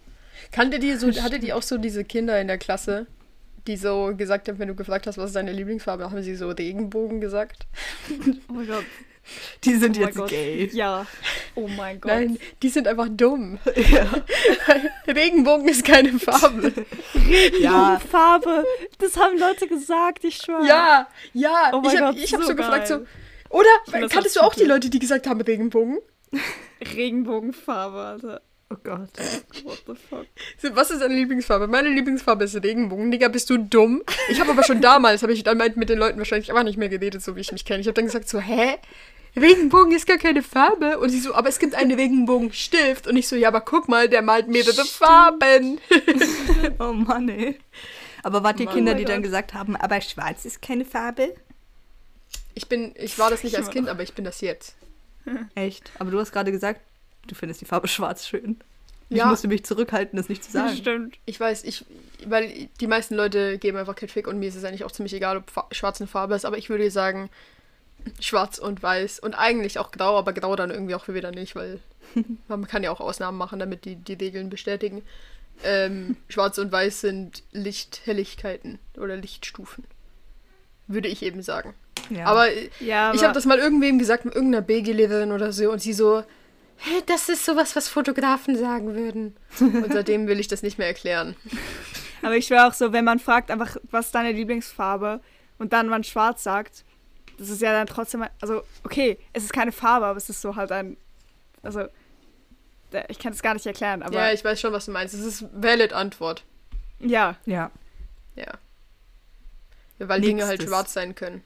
Kannte 0.52 0.80
die 0.80 0.96
so, 0.96 1.12
hatte 1.22 1.40
die 1.40 1.54
auch 1.54 1.62
so 1.62 1.78
diese 1.78 2.04
Kinder 2.04 2.40
in 2.40 2.48
der 2.48 2.58
Klasse, 2.58 3.08
die 3.68 3.76
so 3.78 4.14
gesagt 4.16 4.48
haben, 4.48 4.58
wenn 4.60 4.70
du 4.70 4.76
gefragt 4.76 5.06
hast, 5.06 5.18
was 5.18 5.28
ist 5.28 5.36
deine 5.36 5.52
Lieblingsfarbe, 5.52 6.10
haben 6.10 6.24
sie 6.24 6.36
so 6.36 6.50
Regenbogen 6.50 7.22
gesagt. 7.22 7.68
Oh 8.50 8.54
mein 8.54 8.68
Gott. 8.68 8.86
Die 9.64 9.76
sind 9.76 9.98
oh 9.98 10.02
jetzt 10.02 10.28
gay. 10.28 10.70
Ja. 10.74 11.06
Oh 11.54 11.68
mein 11.68 12.02
Gott. 12.02 12.12
Nein, 12.12 12.40
die 12.64 12.70
sind 12.70 12.88
einfach 12.88 13.08
dumm. 13.10 13.60
Ja. 13.76 14.08
Regenbogen 15.08 15.68
ist 15.68 15.86
keine 15.86 16.18
Farbe. 16.18 16.74
Regenbogenfarbe. 17.14 18.50
Ja. 18.50 18.88
Das 18.98 19.18
haben 19.18 19.38
Leute 19.38 19.68
gesagt, 19.68 20.24
ich 20.24 20.38
schwöre. 20.38 20.66
Ja, 20.66 21.08
ja. 21.34 21.72
Oh 21.74 21.84
ich 21.86 22.02
habe 22.02 22.18
hab 22.20 22.42
so, 22.42 22.42
so 22.42 22.56
gefragt, 22.56 22.88
so. 22.88 23.06
Oder 23.52 24.08
kanntest 24.10 24.36
du 24.36 24.42
auch 24.42 24.56
die 24.56 24.64
Leute, 24.64 24.90
die 24.90 25.00
gesagt 25.00 25.28
haben 25.28 25.42
Regenbogen? 25.42 26.00
Regenbogenfarbe, 26.96 27.98
Alter. 27.98 28.42
Oh 28.70 28.78
Gott. 28.84 29.10
What 29.64 29.84
the 29.86 29.94
fuck? 29.96 30.26
Was 30.76 30.92
ist 30.92 31.02
deine 31.02 31.16
Lieblingsfarbe? 31.16 31.68
Meine 31.68 31.90
Lieblingsfarbe 31.90 32.46
ist 32.46 32.56
Regenbogen. 32.56 33.12
Digga, 33.12 33.28
bist 33.28 33.50
du 33.50 33.58
dumm? 33.58 34.02
Ich 34.30 34.40
habe 34.40 34.52
aber 34.52 34.64
schon 34.64 34.80
damals, 34.80 35.24
habe 35.24 35.34
ich 35.34 35.44
dann 35.44 35.58
mit 35.76 35.90
den 35.90 36.00
Leuten 36.00 36.18
wahrscheinlich 36.20 36.50
einfach 36.50 36.64
nicht 36.64 36.78
mehr 36.78 36.88
geredet, 36.88 37.22
so 37.22 37.36
wie 37.36 37.42
ich 37.42 37.52
mich 37.52 37.66
kenne. 37.66 37.82
Ich 37.82 37.88
habe 37.88 37.96
dann 37.96 38.06
gesagt 38.06 38.30
so, 38.30 38.40
hä? 38.40 38.78
Regenbogen 39.36 39.94
ist 39.94 40.08
gar 40.08 40.18
keine 40.18 40.42
Farbe. 40.42 41.00
Und 41.00 41.10
sie 41.10 41.20
so, 41.20 41.34
aber 41.36 41.50
es 41.50 41.60
gibt 41.60 41.76
einen 41.76 41.92
Regenbogenstift. 41.92 43.08
Und 43.08 43.18
ich 43.18 43.28
so, 43.28 43.36
ja, 43.36 43.50
aber 43.50 43.62
guck 43.62 43.90
mal, 43.90 44.08
der 44.08 44.22
malt 44.22 44.48
mehrere 44.48 44.86
Farben. 44.86 45.80
oh 46.80 46.94
Mann, 46.94 47.28
ey. 47.28 47.58
Aber 48.24 48.44
wart 48.44 48.60
ihr 48.62 48.68
Mann, 48.68 48.76
Kinder, 48.76 48.94
die 48.94 49.04
Gott. 49.04 49.14
dann 49.14 49.24
gesagt 49.24 49.54
haben, 49.54 49.76
aber 49.76 50.00
schwarz 50.00 50.46
ist 50.46 50.62
keine 50.62 50.86
Farbe? 50.86 51.34
Ich 52.54 52.68
bin, 52.68 52.94
ich 52.96 53.18
war 53.20 53.30
das 53.30 53.44
nicht 53.44 53.58
als 53.58 53.70
Kind, 53.70 53.90
aber 53.90 54.04
ich 54.04 54.14
bin 54.14 54.26
das 54.26 54.42
jetzt. 54.42 54.76
Echt? 55.56 55.92
Aber 56.00 56.12
du 56.12 56.20
hast 56.20 56.32
gerade 56.32 56.52
gesagt, 56.52 56.82
du 57.28 57.36
findest 57.36 57.62
die 57.62 57.66
Farbe 57.66 57.88
schwarz 57.88 58.28
schön. 58.28 58.60
Ja. 59.10 59.26
Ich 59.26 59.30
musste 59.30 59.48
mich 59.50 59.66
zurückhalten, 59.66 60.16
das 60.16 60.30
nicht 60.30 60.44
zu 60.44 60.52
sagen. 60.52 60.76
Stimmt. 60.76 61.18
Ich 61.26 61.38
weiß, 61.38 61.66
ich, 61.66 61.86
weil 62.26 62.70
die 62.80 62.88
meisten 62.88 63.16
Leute 63.16 63.58
geben 63.58 63.78
einfach 63.78 63.96
Catfick 63.96 64.26
und 64.26 64.40
mir 64.40 64.48
ist 64.48 64.56
es 64.56 64.64
eigentlich 64.64 64.86
auch 64.86 64.92
ziemlich 64.92 65.14
egal, 65.14 65.38
ob 65.38 65.68
schwarz 65.76 66.00
eine 66.00 66.08
Farbe 66.08 66.34
ist, 66.34 66.46
aber 66.46 66.58
ich 66.58 66.70
würde 66.70 66.90
sagen, 66.90 67.30
schwarz 68.22 68.58
und 68.58 68.82
weiß 68.82 69.20
und 69.20 69.36
eigentlich 69.36 69.80
auch 69.80 69.92
grau, 69.92 70.18
aber 70.18 70.32
grau 70.32 70.56
dann 70.56 70.72
irgendwie 70.72 70.96
auch 70.96 71.08
wieder 71.10 71.32
nicht, 71.32 71.56
weil 71.56 71.80
man 72.48 72.68
kann 72.68 72.84
ja 72.84 72.92
auch 72.92 73.02
Ausnahmen 73.02 73.38
machen, 73.38 73.60
damit 73.60 73.84
die 73.84 73.98
die 73.98 74.14
Regeln 74.14 74.50
bestätigen. 74.50 75.02
Ähm, 75.64 76.16
schwarz 76.30 76.58
und 76.58 76.72
weiß 76.72 77.02
sind 77.02 77.44
Lichthelligkeiten 77.52 78.80
oder 78.98 79.18
Lichtstufen. 79.18 79.84
Würde 80.94 81.08
ich 81.08 81.24
eben 81.24 81.42
sagen. 81.42 81.74
Ja. 82.10 82.26
Aber, 82.26 82.48
ja, 82.80 83.10
aber 83.10 83.16
ich 83.16 83.24
habe 83.24 83.34
das 83.34 83.46
mal 83.46 83.60
irgendwem 83.60 84.00
gesagt, 84.00 84.26
mit 84.26 84.36
irgendeiner 84.36 84.62
BG-Lehrerin 84.62 85.32
oder 85.32 85.52
so, 85.54 85.72
und 85.72 85.82
sie 85.82 85.94
so, 85.94 86.24
Hä, 86.84 87.04
das 87.06 87.30
ist 87.30 87.46
sowas, 87.46 87.76
was 87.76 87.88
Fotografen 87.88 88.58
sagen 88.58 88.96
würden. 88.96 89.36
Und 89.60 89.94
seitdem 89.94 90.28
will 90.28 90.40
ich 90.40 90.48
das 90.48 90.64
nicht 90.64 90.80
mehr 90.80 90.88
erklären. 90.88 91.36
Aber 92.24 92.36
ich 92.36 92.48
schwöre 92.48 92.68
auch 92.68 92.74
so, 92.74 92.92
wenn 92.92 93.06
man 93.06 93.20
fragt 93.20 93.52
einfach, 93.52 93.78
was 93.92 94.08
ist 94.08 94.16
deine 94.16 94.32
Lieblingsfarbe 94.32 95.22
und 95.60 95.74
dann 95.74 95.90
man 95.90 96.04
schwarz 96.04 96.44
sagt, 96.44 96.84
das 97.38 97.50
ist 97.50 97.62
ja 97.62 97.72
dann 97.72 97.88
trotzdem, 97.88 98.26
also 98.42 98.64
okay, 98.84 99.20
es 99.34 99.44
ist 99.44 99.54
keine 99.54 99.72
Farbe, 99.72 100.08
aber 100.08 100.18
es 100.18 100.30
ist 100.30 100.42
so 100.42 100.56
halt 100.56 100.72
ein, 100.72 100.98
also 101.62 101.86
ich 103.08 103.20
kann 103.20 103.32
es 103.32 103.42
gar 103.42 103.54
nicht 103.54 103.66
erklären, 103.66 104.04
aber. 104.04 104.16
Ja, 104.16 104.34
ich 104.34 104.44
weiß 104.44 104.60
schon, 104.60 104.74
was 104.74 104.86
du 104.86 104.92
meinst. 104.92 105.14
Es 105.14 105.22
ist 105.22 105.46
valid 105.54 105.94
Antwort. 105.94 106.44
Ja. 107.00 107.38
Ja. 107.46 107.72
Ja. 108.36 108.54
Ja 110.02 110.10
weil 110.10 110.20
Nächstes. 110.20 110.38
Dinge 110.38 110.48
halt 110.48 110.64
schwarz 110.64 110.94
sein 110.94 111.16
können. 111.16 111.44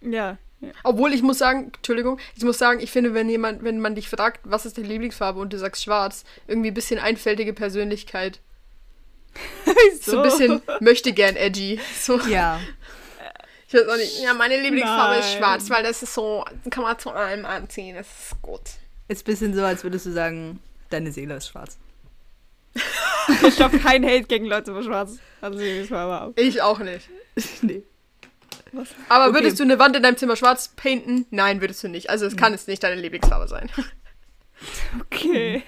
Ja. 0.00 0.38
Obwohl 0.84 1.12
ich 1.12 1.22
muss 1.22 1.38
sagen, 1.38 1.72
Entschuldigung, 1.74 2.18
ich 2.36 2.44
muss 2.44 2.58
sagen, 2.58 2.80
ich 2.80 2.90
finde, 2.90 3.14
wenn 3.14 3.28
jemand, 3.28 3.64
wenn 3.64 3.80
man 3.80 3.94
dich 3.94 4.08
fragt, 4.08 4.40
was 4.44 4.64
ist 4.66 4.78
deine 4.78 4.88
Lieblingsfarbe 4.88 5.40
und 5.40 5.52
du 5.52 5.58
sagst 5.58 5.82
schwarz, 5.82 6.24
irgendwie 6.46 6.70
ein 6.70 6.74
bisschen 6.74 7.00
einfältige 7.00 7.52
Persönlichkeit. 7.52 8.40
so. 10.00 10.12
so 10.12 10.16
ein 10.18 10.22
bisschen 10.22 10.62
möchte 10.80 11.12
gern 11.12 11.36
edgy. 11.36 11.80
So. 12.00 12.20
Ja. 12.20 12.60
Ich 13.74 13.78
weiß 13.80 13.88
auch 13.88 13.96
nicht. 13.96 14.20
Ja, 14.22 14.34
meine 14.34 14.60
Lieblingsfarbe 14.60 15.14
Nein. 15.14 15.20
ist 15.20 15.32
schwarz, 15.32 15.70
weil 15.70 15.82
das 15.82 16.02
ist 16.02 16.12
so, 16.12 16.44
kann 16.68 16.82
man 16.82 16.98
zu 16.98 17.08
allem 17.08 17.46
anziehen. 17.46 17.96
Das 17.96 18.06
ist 18.06 18.42
gut. 18.42 18.60
Ist 19.08 19.22
ein 19.22 19.24
bisschen 19.24 19.54
so, 19.54 19.62
als 19.62 19.82
würdest 19.82 20.04
du 20.04 20.12
sagen, 20.12 20.60
deine 20.90 21.10
Seele 21.10 21.36
ist 21.36 21.48
schwarz. 21.48 21.78
ich 23.48 23.62
habe 23.62 23.78
keinen 23.78 24.04
Hate 24.04 24.24
gegen 24.24 24.44
Leute, 24.44 24.74
die 24.74 24.84
schwarz 24.84 25.16
also. 25.40 25.58
Ich 26.36 26.60
auch 26.60 26.80
nicht. 26.80 27.08
nee. 27.62 27.82
Was? 28.72 28.88
Aber 29.08 29.28
okay. 29.28 29.34
würdest 29.34 29.60
du 29.60 29.64
eine 29.64 29.78
Wand 29.78 29.96
in 29.96 30.02
deinem 30.02 30.16
Zimmer 30.16 30.36
schwarz 30.36 30.68
painten? 30.68 31.26
Nein, 31.30 31.60
würdest 31.60 31.82
du 31.84 31.88
nicht. 31.88 32.10
Also 32.10 32.26
es 32.26 32.36
kann 32.36 32.54
es 32.54 32.66
nicht 32.66 32.82
deine 32.82 33.00
Lieblingsfarbe 33.00 33.48
sein. 33.48 33.70
Okay. 35.00 35.64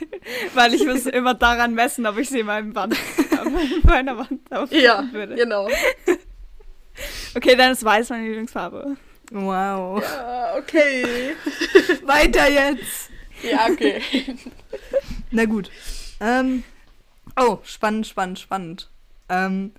Weil 0.54 0.72
ich 0.72 0.86
muss 0.86 1.06
immer 1.06 1.34
daran 1.34 1.74
messen, 1.74 2.06
ob 2.06 2.16
ich 2.16 2.28
sie 2.28 2.38
in 2.38 2.46
meinem 2.46 2.76
Wand, 2.76 2.96
meiner 3.82 4.16
Wand 4.16 4.40
ja, 4.70 5.04
würde. 5.10 5.34
genau. 5.34 5.68
Okay, 7.34 7.56
dann 7.56 7.72
ist 7.72 7.84
weiß 7.84 8.10
meine 8.10 8.22
Lieblingsfarbe. 8.24 8.96
Wow. 9.32 10.00
Ja, 10.00 10.54
okay. 10.56 11.34
Weiter 12.04 12.48
jetzt. 12.48 13.10
Ja, 13.42 13.66
okay. 13.68 14.00
Na 15.32 15.44
gut. 15.46 15.72
Ähm, 16.20 16.62
oh, 17.36 17.58
spannend, 17.64 18.06
spannend, 18.06 18.38
spannend. 18.38 18.90
Ähm, 19.28 19.72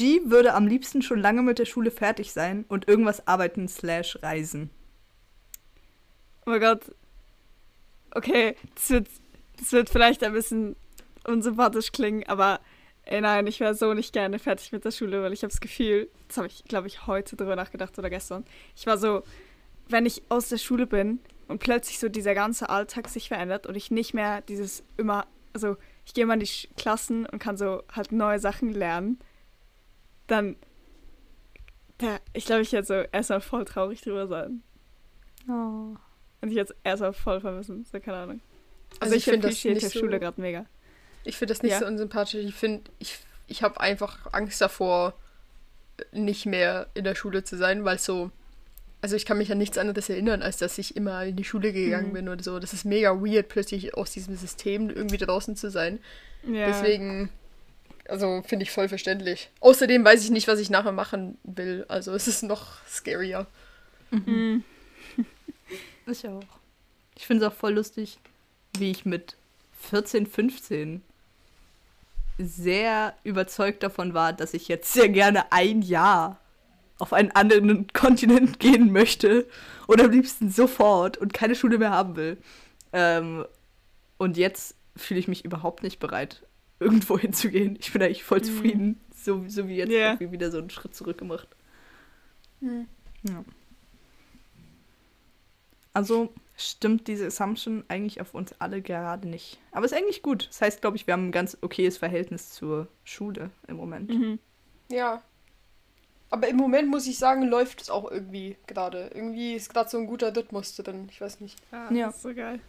G 0.00 0.22
würde 0.24 0.54
am 0.54 0.66
liebsten 0.66 1.02
schon 1.02 1.20
lange 1.20 1.42
mit 1.42 1.58
der 1.58 1.66
Schule 1.66 1.90
fertig 1.90 2.32
sein 2.32 2.64
und 2.68 2.88
irgendwas 2.88 3.28
arbeiten 3.28 3.68
slash 3.68 4.18
reisen. 4.22 4.70
Oh 6.46 6.50
mein 6.50 6.60
Gott. 6.60 6.94
Okay, 8.12 8.56
das 8.74 8.88
wird, 8.88 9.08
das 9.58 9.72
wird 9.72 9.90
vielleicht 9.90 10.24
ein 10.24 10.32
bisschen 10.32 10.74
unsympathisch 11.24 11.92
klingen, 11.92 12.26
aber 12.28 12.60
ey 13.04 13.20
nein, 13.20 13.46
ich 13.46 13.60
wäre 13.60 13.74
so 13.74 13.92
nicht 13.92 14.14
gerne 14.14 14.38
fertig 14.38 14.72
mit 14.72 14.86
der 14.86 14.90
Schule, 14.90 15.22
weil 15.22 15.34
ich 15.34 15.42
habe 15.42 15.50
das 15.50 15.60
Gefühl, 15.60 16.08
das 16.28 16.38
habe 16.38 16.46
ich, 16.46 16.64
glaube 16.64 16.86
ich, 16.86 17.06
heute 17.06 17.36
drüber 17.36 17.54
nachgedacht 17.54 17.98
oder 17.98 18.08
gestern. 18.08 18.46
Ich 18.74 18.86
war 18.86 18.96
so, 18.96 19.22
wenn 19.90 20.06
ich 20.06 20.22
aus 20.30 20.48
der 20.48 20.56
Schule 20.56 20.86
bin 20.86 21.18
und 21.46 21.58
plötzlich 21.58 21.98
so 21.98 22.08
dieser 22.08 22.34
ganze 22.34 22.70
Alltag 22.70 23.08
sich 23.08 23.28
verändert 23.28 23.66
und 23.66 23.74
ich 23.74 23.90
nicht 23.90 24.14
mehr 24.14 24.40
dieses 24.40 24.82
immer, 24.96 25.26
also 25.52 25.76
ich 26.06 26.14
gehe 26.14 26.24
mal 26.24 26.34
in 26.34 26.40
die 26.40 26.68
Klassen 26.78 27.26
und 27.26 27.38
kann 27.38 27.58
so 27.58 27.82
halt 27.94 28.12
neue 28.12 28.38
Sachen 28.38 28.72
lernen 28.72 29.18
dann. 30.30 30.56
Ja, 32.00 32.18
ich 32.32 32.46
glaube, 32.46 32.62
ich 32.62 32.72
werde 32.72 32.86
so 32.86 32.94
erstmal 32.94 33.40
voll 33.40 33.64
traurig 33.64 34.00
drüber 34.00 34.26
sein. 34.26 34.62
Oh. 35.48 35.96
Und 36.40 36.48
ich 36.48 36.54
jetzt 36.54 36.74
erstmal 36.82 37.12
voll 37.12 37.40
vermissen. 37.40 37.84
So, 37.90 38.00
keine 38.00 38.18
Ahnung. 38.18 38.40
Also, 39.00 39.14
also 39.14 39.14
ich, 39.14 39.26
ich 39.26 39.30
finde 39.30 39.48
das 39.48 39.64
nicht 39.64 39.82
der 39.82 39.90
so, 39.90 39.98
Schule 39.98 40.18
gerade 40.18 40.40
mega. 40.40 40.64
Ich 41.24 41.36
finde 41.36 41.52
das 41.52 41.62
nicht 41.62 41.72
ja. 41.72 41.80
so 41.80 41.86
unsympathisch. 41.86 42.42
Ich 42.42 42.54
finde, 42.54 42.90
ich, 42.98 43.18
ich 43.46 43.62
habe 43.62 43.80
einfach 43.80 44.32
Angst 44.32 44.60
davor, 44.60 45.14
nicht 46.12 46.46
mehr 46.46 46.88
in 46.94 47.04
der 47.04 47.14
Schule 47.14 47.44
zu 47.44 47.56
sein, 47.56 47.84
weil 47.84 47.98
so. 47.98 48.30
Also 49.02 49.16
ich 49.16 49.24
kann 49.24 49.38
mich 49.38 49.50
an 49.50 49.56
nichts 49.56 49.78
anderes 49.78 50.10
erinnern, 50.10 50.42
als 50.42 50.58
dass 50.58 50.76
ich 50.76 50.94
immer 50.94 51.24
in 51.24 51.34
die 51.34 51.44
Schule 51.44 51.72
gegangen 51.72 52.08
mhm. 52.08 52.12
bin 52.12 52.28
oder 52.28 52.42
so. 52.42 52.58
Das 52.58 52.74
ist 52.74 52.84
mega 52.84 53.12
weird, 53.12 53.48
plötzlich 53.48 53.94
aus 53.94 54.12
diesem 54.12 54.36
System 54.36 54.90
irgendwie 54.90 55.16
draußen 55.16 55.56
zu 55.56 55.70
sein. 55.70 56.00
Ja. 56.42 56.66
Deswegen 56.66 57.30
also 58.08 58.42
finde 58.46 58.64
ich 58.64 58.70
voll 58.70 58.88
verständlich. 58.88 59.50
Außerdem 59.60 60.04
weiß 60.04 60.24
ich 60.24 60.30
nicht, 60.30 60.48
was 60.48 60.60
ich 60.60 60.70
nachher 60.70 60.92
machen 60.92 61.38
will. 61.44 61.84
Also 61.88 62.12
es 62.12 62.26
ist 62.26 62.42
noch 62.42 62.84
scarier. 62.86 63.46
Mhm. 64.10 64.64
Ich 66.06 66.26
auch. 66.26 66.42
Ich 67.16 67.26
finde 67.26 67.44
es 67.44 67.52
auch 67.52 67.56
voll 67.56 67.74
lustig, 67.74 68.18
wie 68.76 68.90
ich 68.90 69.04
mit 69.04 69.36
14, 69.80 70.26
15 70.26 71.02
sehr 72.38 73.14
überzeugt 73.22 73.82
davon 73.82 74.14
war, 74.14 74.32
dass 74.32 74.54
ich 74.54 74.66
jetzt 74.66 74.92
sehr 74.92 75.08
gerne 75.08 75.52
ein 75.52 75.82
Jahr 75.82 76.40
auf 76.98 77.12
einen 77.12 77.30
anderen 77.32 77.86
Kontinent 77.92 78.58
gehen 78.58 78.92
möchte 78.92 79.46
oder 79.86 80.04
am 80.04 80.10
liebsten 80.10 80.50
sofort 80.50 81.16
und 81.18 81.32
keine 81.32 81.54
Schule 81.54 81.78
mehr 81.78 81.90
haben 81.90 82.16
will. 82.16 82.38
Ähm, 82.92 83.44
und 84.18 84.36
jetzt 84.36 84.74
fühle 84.96 85.20
ich 85.20 85.28
mich 85.28 85.44
überhaupt 85.44 85.82
nicht 85.82 85.98
bereit, 85.98 86.42
irgendwo 86.80 87.18
hinzugehen. 87.18 87.76
Ich 87.78 87.92
bin 87.92 88.02
eigentlich 88.02 88.24
voll 88.24 88.38
mhm. 88.38 88.44
zufrieden, 88.44 88.86
mhm. 88.86 88.96
so, 89.14 89.44
so 89.46 89.68
wie 89.68 89.76
jetzt 89.76 89.90
yeah. 89.90 90.18
wieder 90.18 90.50
so 90.50 90.58
einen 90.58 90.70
Schritt 90.70 90.94
zurück 90.94 91.18
gemacht. 91.18 91.48
Mhm. 92.60 92.88
Ja. 93.22 93.44
Also 95.92 96.32
stimmt 96.56 97.08
diese 97.08 97.26
Assumption 97.26 97.84
eigentlich 97.88 98.20
auf 98.20 98.34
uns 98.34 98.54
alle 98.58 98.80
gerade 98.82 99.28
nicht. 99.28 99.58
Aber 99.72 99.84
ist 99.84 99.92
eigentlich 99.92 100.22
gut. 100.22 100.48
Das 100.48 100.60
heißt, 100.60 100.80
glaube 100.80 100.96
ich, 100.96 101.06
wir 101.06 101.14
haben 101.14 101.28
ein 101.28 101.32
ganz 101.32 101.56
okayes 101.60 101.98
Verhältnis 101.98 102.50
zur 102.50 102.88
Schule 103.04 103.50
im 103.66 103.76
Moment. 103.76 104.10
Mhm. 104.10 104.38
Ja. 104.88 105.22
Aber 106.30 106.46
im 106.46 106.56
Moment 106.56 106.88
muss 106.88 107.06
ich 107.08 107.18
sagen, 107.18 107.42
läuft 107.42 107.82
es 107.82 107.90
auch 107.90 108.08
irgendwie 108.08 108.56
gerade. 108.68 109.10
Irgendwie 109.12 109.54
ist 109.54 109.72
gerade 109.72 109.90
so 109.90 109.98
ein 109.98 110.06
guter 110.06 110.34
Rhythmus 110.34 110.76
drin. 110.76 111.08
Ich 111.10 111.20
weiß 111.20 111.40
nicht. 111.40 111.58
Ah, 111.72 111.92
ja, 111.92 112.10
ist 112.10 112.22
so 112.22 112.32
geil. 112.32 112.60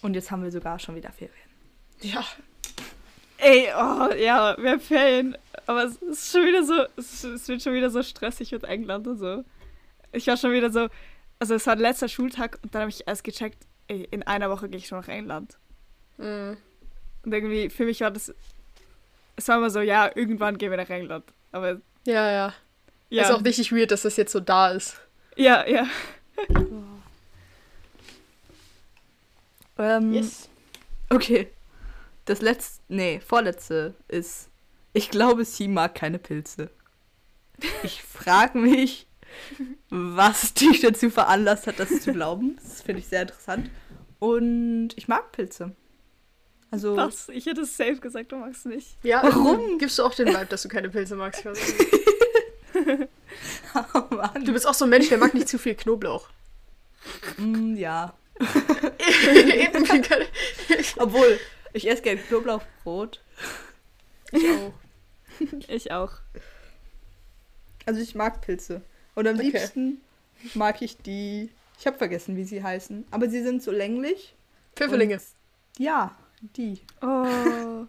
Und 0.00 0.14
jetzt 0.14 0.30
haben 0.30 0.44
wir 0.44 0.52
sogar 0.52 0.78
schon 0.78 0.94
wieder 0.94 1.10
Ferien. 1.10 1.34
Ja. 2.00 2.24
Ey, 3.38 3.68
oh, 3.76 4.12
ja, 4.14 4.56
wir 4.58 4.72
haben 4.72 4.80
Ferien. 4.80 5.36
Aber 5.66 5.84
es 5.84 5.96
ist 5.96 6.32
schon 6.32 6.44
wieder 6.44 6.64
so, 6.64 6.74
es, 6.96 7.24
es 7.24 7.48
wird 7.48 7.62
schon 7.62 7.72
wieder 7.72 7.90
so 7.90 8.02
stressig 8.02 8.52
mit 8.52 8.64
England 8.64 9.06
und 9.06 9.18
so. 9.18 9.44
Ich 10.12 10.26
war 10.26 10.36
schon 10.36 10.52
wieder 10.52 10.70
so, 10.70 10.88
also 11.38 11.54
es 11.54 11.66
war 11.66 11.76
der 11.76 11.88
letzte 11.88 12.08
Schultag 12.08 12.58
und 12.62 12.74
dann 12.74 12.82
habe 12.82 12.90
ich 12.90 13.06
erst 13.06 13.22
gecheckt, 13.22 13.64
ey, 13.86 14.08
in 14.10 14.22
einer 14.24 14.50
Woche 14.50 14.68
gehe 14.68 14.78
ich 14.78 14.88
schon 14.88 14.98
nach 14.98 15.08
England. 15.08 15.56
Mhm. 16.16 16.56
Und 17.24 17.32
irgendwie, 17.32 17.70
für 17.70 17.84
mich 17.84 18.00
war 18.00 18.10
das, 18.10 18.34
es 19.36 19.48
war 19.48 19.58
immer 19.58 19.70
so, 19.70 19.80
ja, 19.80 20.10
irgendwann 20.14 20.58
gehen 20.58 20.70
wir 20.70 20.78
nach 20.78 20.90
England. 20.90 21.24
Aber. 21.52 21.80
Ja, 22.06 22.30
ja. 22.30 22.54
ja. 23.10 23.22
Ist 23.22 23.30
auch 23.30 23.44
richtig 23.44 23.70
weird, 23.72 23.90
dass 23.92 24.02
das 24.02 24.16
jetzt 24.16 24.32
so 24.32 24.40
da 24.40 24.70
ist. 24.70 25.00
Ja, 25.36 25.64
ja. 25.66 25.86
ähm, 29.78 30.12
yes. 30.12 30.48
Okay. 31.08 31.48
Das 32.28 32.42
letzte, 32.42 32.82
nee, 32.88 33.20
vorletzte 33.26 33.94
ist, 34.06 34.50
ich 34.92 35.08
glaube, 35.08 35.46
sie 35.46 35.66
mag 35.66 35.94
keine 35.94 36.18
Pilze. 36.18 36.70
Ich 37.82 38.02
frage 38.02 38.58
mich, 38.58 39.06
was 39.88 40.52
dich 40.52 40.82
dazu 40.82 41.08
veranlasst 41.08 41.66
hat, 41.66 41.78
das 41.78 42.02
zu 42.02 42.12
glauben. 42.12 42.58
Das 42.62 42.82
finde 42.82 43.00
ich 43.00 43.08
sehr 43.08 43.22
interessant. 43.22 43.70
Und 44.18 44.90
ich 44.96 45.08
mag 45.08 45.32
Pilze. 45.32 45.74
Also. 46.70 46.98
Was? 46.98 47.30
Ich 47.30 47.46
hätte 47.46 47.62
es 47.62 47.74
safe 47.74 47.96
gesagt, 47.96 48.30
du 48.30 48.36
magst 48.36 48.66
nicht. 48.66 48.98
Ja, 49.02 49.22
warum? 49.22 49.78
Gibst 49.78 49.98
du 49.98 50.02
auch 50.02 50.14
den 50.14 50.28
Vibe, 50.28 50.48
dass 50.50 50.60
du 50.60 50.68
keine 50.68 50.90
Pilze 50.90 51.16
magst? 51.16 51.42
oh 53.94 54.14
Mann. 54.14 54.44
Du 54.44 54.52
bist 54.52 54.66
auch 54.66 54.74
so 54.74 54.84
ein 54.84 54.90
Mensch, 54.90 55.08
der 55.08 55.16
mag 55.16 55.32
nicht 55.32 55.48
zu 55.48 55.58
viel 55.58 55.76
Knoblauch. 55.76 56.28
Mm, 57.38 57.74
ja. 57.76 58.12
Obwohl, 60.98 61.40
ich 61.72 61.88
esse 61.88 62.02
gerne 62.02 62.20
Knoblauchbrot. 62.20 63.22
Ich 64.32 64.44
auch. 64.50 64.72
Ich 65.68 65.92
auch. 65.92 66.12
Also 67.86 68.00
ich 68.00 68.14
mag 68.14 68.40
Pilze. 68.40 68.82
Und 69.14 69.26
am 69.26 69.36
okay. 69.36 69.50
liebsten 69.50 70.00
mag 70.54 70.82
ich 70.82 70.98
die. 70.98 71.50
Ich 71.78 71.86
habe 71.86 71.96
vergessen, 71.96 72.36
wie 72.36 72.44
sie 72.44 72.62
heißen. 72.62 73.06
Aber 73.10 73.28
sie 73.28 73.42
sind 73.42 73.62
so 73.62 73.70
länglich. 73.70 74.34
Pfifferlinge. 74.76 75.20
Ja, 75.78 76.14
die. 76.40 76.80
Oh. 77.00 77.26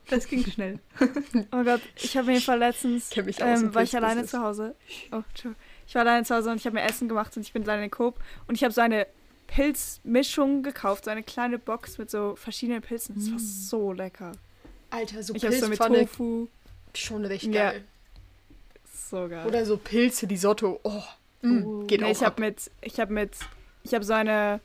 Das 0.09 0.27
ging 0.27 0.43
schnell. 0.45 0.79
Oh 1.51 1.63
Gott, 1.63 1.81
ich 1.95 2.15
habe 2.17 2.27
mir 2.27 2.39
letztens, 2.57 3.15
ähm, 3.15 3.73
war 3.75 3.83
ich 3.83 3.95
alleine 3.95 4.25
zu 4.25 4.41
Hause. 4.41 4.75
Oh, 5.11 5.21
Ich 5.87 5.95
war 5.95 6.01
alleine 6.01 6.23
zu 6.25 6.35
Hause 6.35 6.51
und 6.51 6.57
ich 6.57 6.65
habe 6.65 6.75
mir 6.75 6.83
Essen 6.83 7.07
gemacht 7.07 7.35
und 7.35 7.43
ich 7.43 7.53
bin 7.53 7.63
alleine 7.63 7.85
in 7.85 7.91
Coop 7.91 8.19
und 8.47 8.55
ich 8.55 8.63
habe 8.63 8.73
so 8.73 8.81
eine 8.81 9.07
Pilzmischung 9.49 10.61
gekauft, 10.61 11.05
so 11.05 11.11
eine 11.11 11.23
kleine 11.23 11.57
Box 11.57 11.97
mit 11.97 12.11
so 12.11 12.35
verschiedenen 12.35 12.81
Pilzen. 12.81 13.15
Das 13.15 13.29
war 13.31 13.37
mm. 13.37 13.39
so 13.39 13.93
lecker. 13.93 14.31
Alter, 14.91 15.23
so 15.23 15.33
ich 15.33 15.41
Pilzpfanne. 15.41 15.75
So 15.75 16.01
mit 16.01 16.09
Tofu. 16.09 16.47
Schon 16.93 17.25
recht 17.25 17.51
geil. 17.51 17.83
Ja. 17.83 18.51
So 19.09 19.27
geil. 19.27 19.47
Oder 19.47 19.65
so 19.65 19.77
Pilze, 19.77 20.27
die 20.27 20.37
Sotto. 20.37 20.79
Oh. 20.83 21.03
Mm, 21.41 21.87
geht 21.87 22.01
nee, 22.01 22.07
auch 22.07 22.11
ich 22.11 22.23
habe 22.23 22.39
mit, 22.41 22.69
ich 22.81 22.99
habe 22.99 23.11
mit, 23.11 23.31
ich 23.83 23.93
habe 23.93 24.05
so 24.05 24.13
eine, 24.13 24.59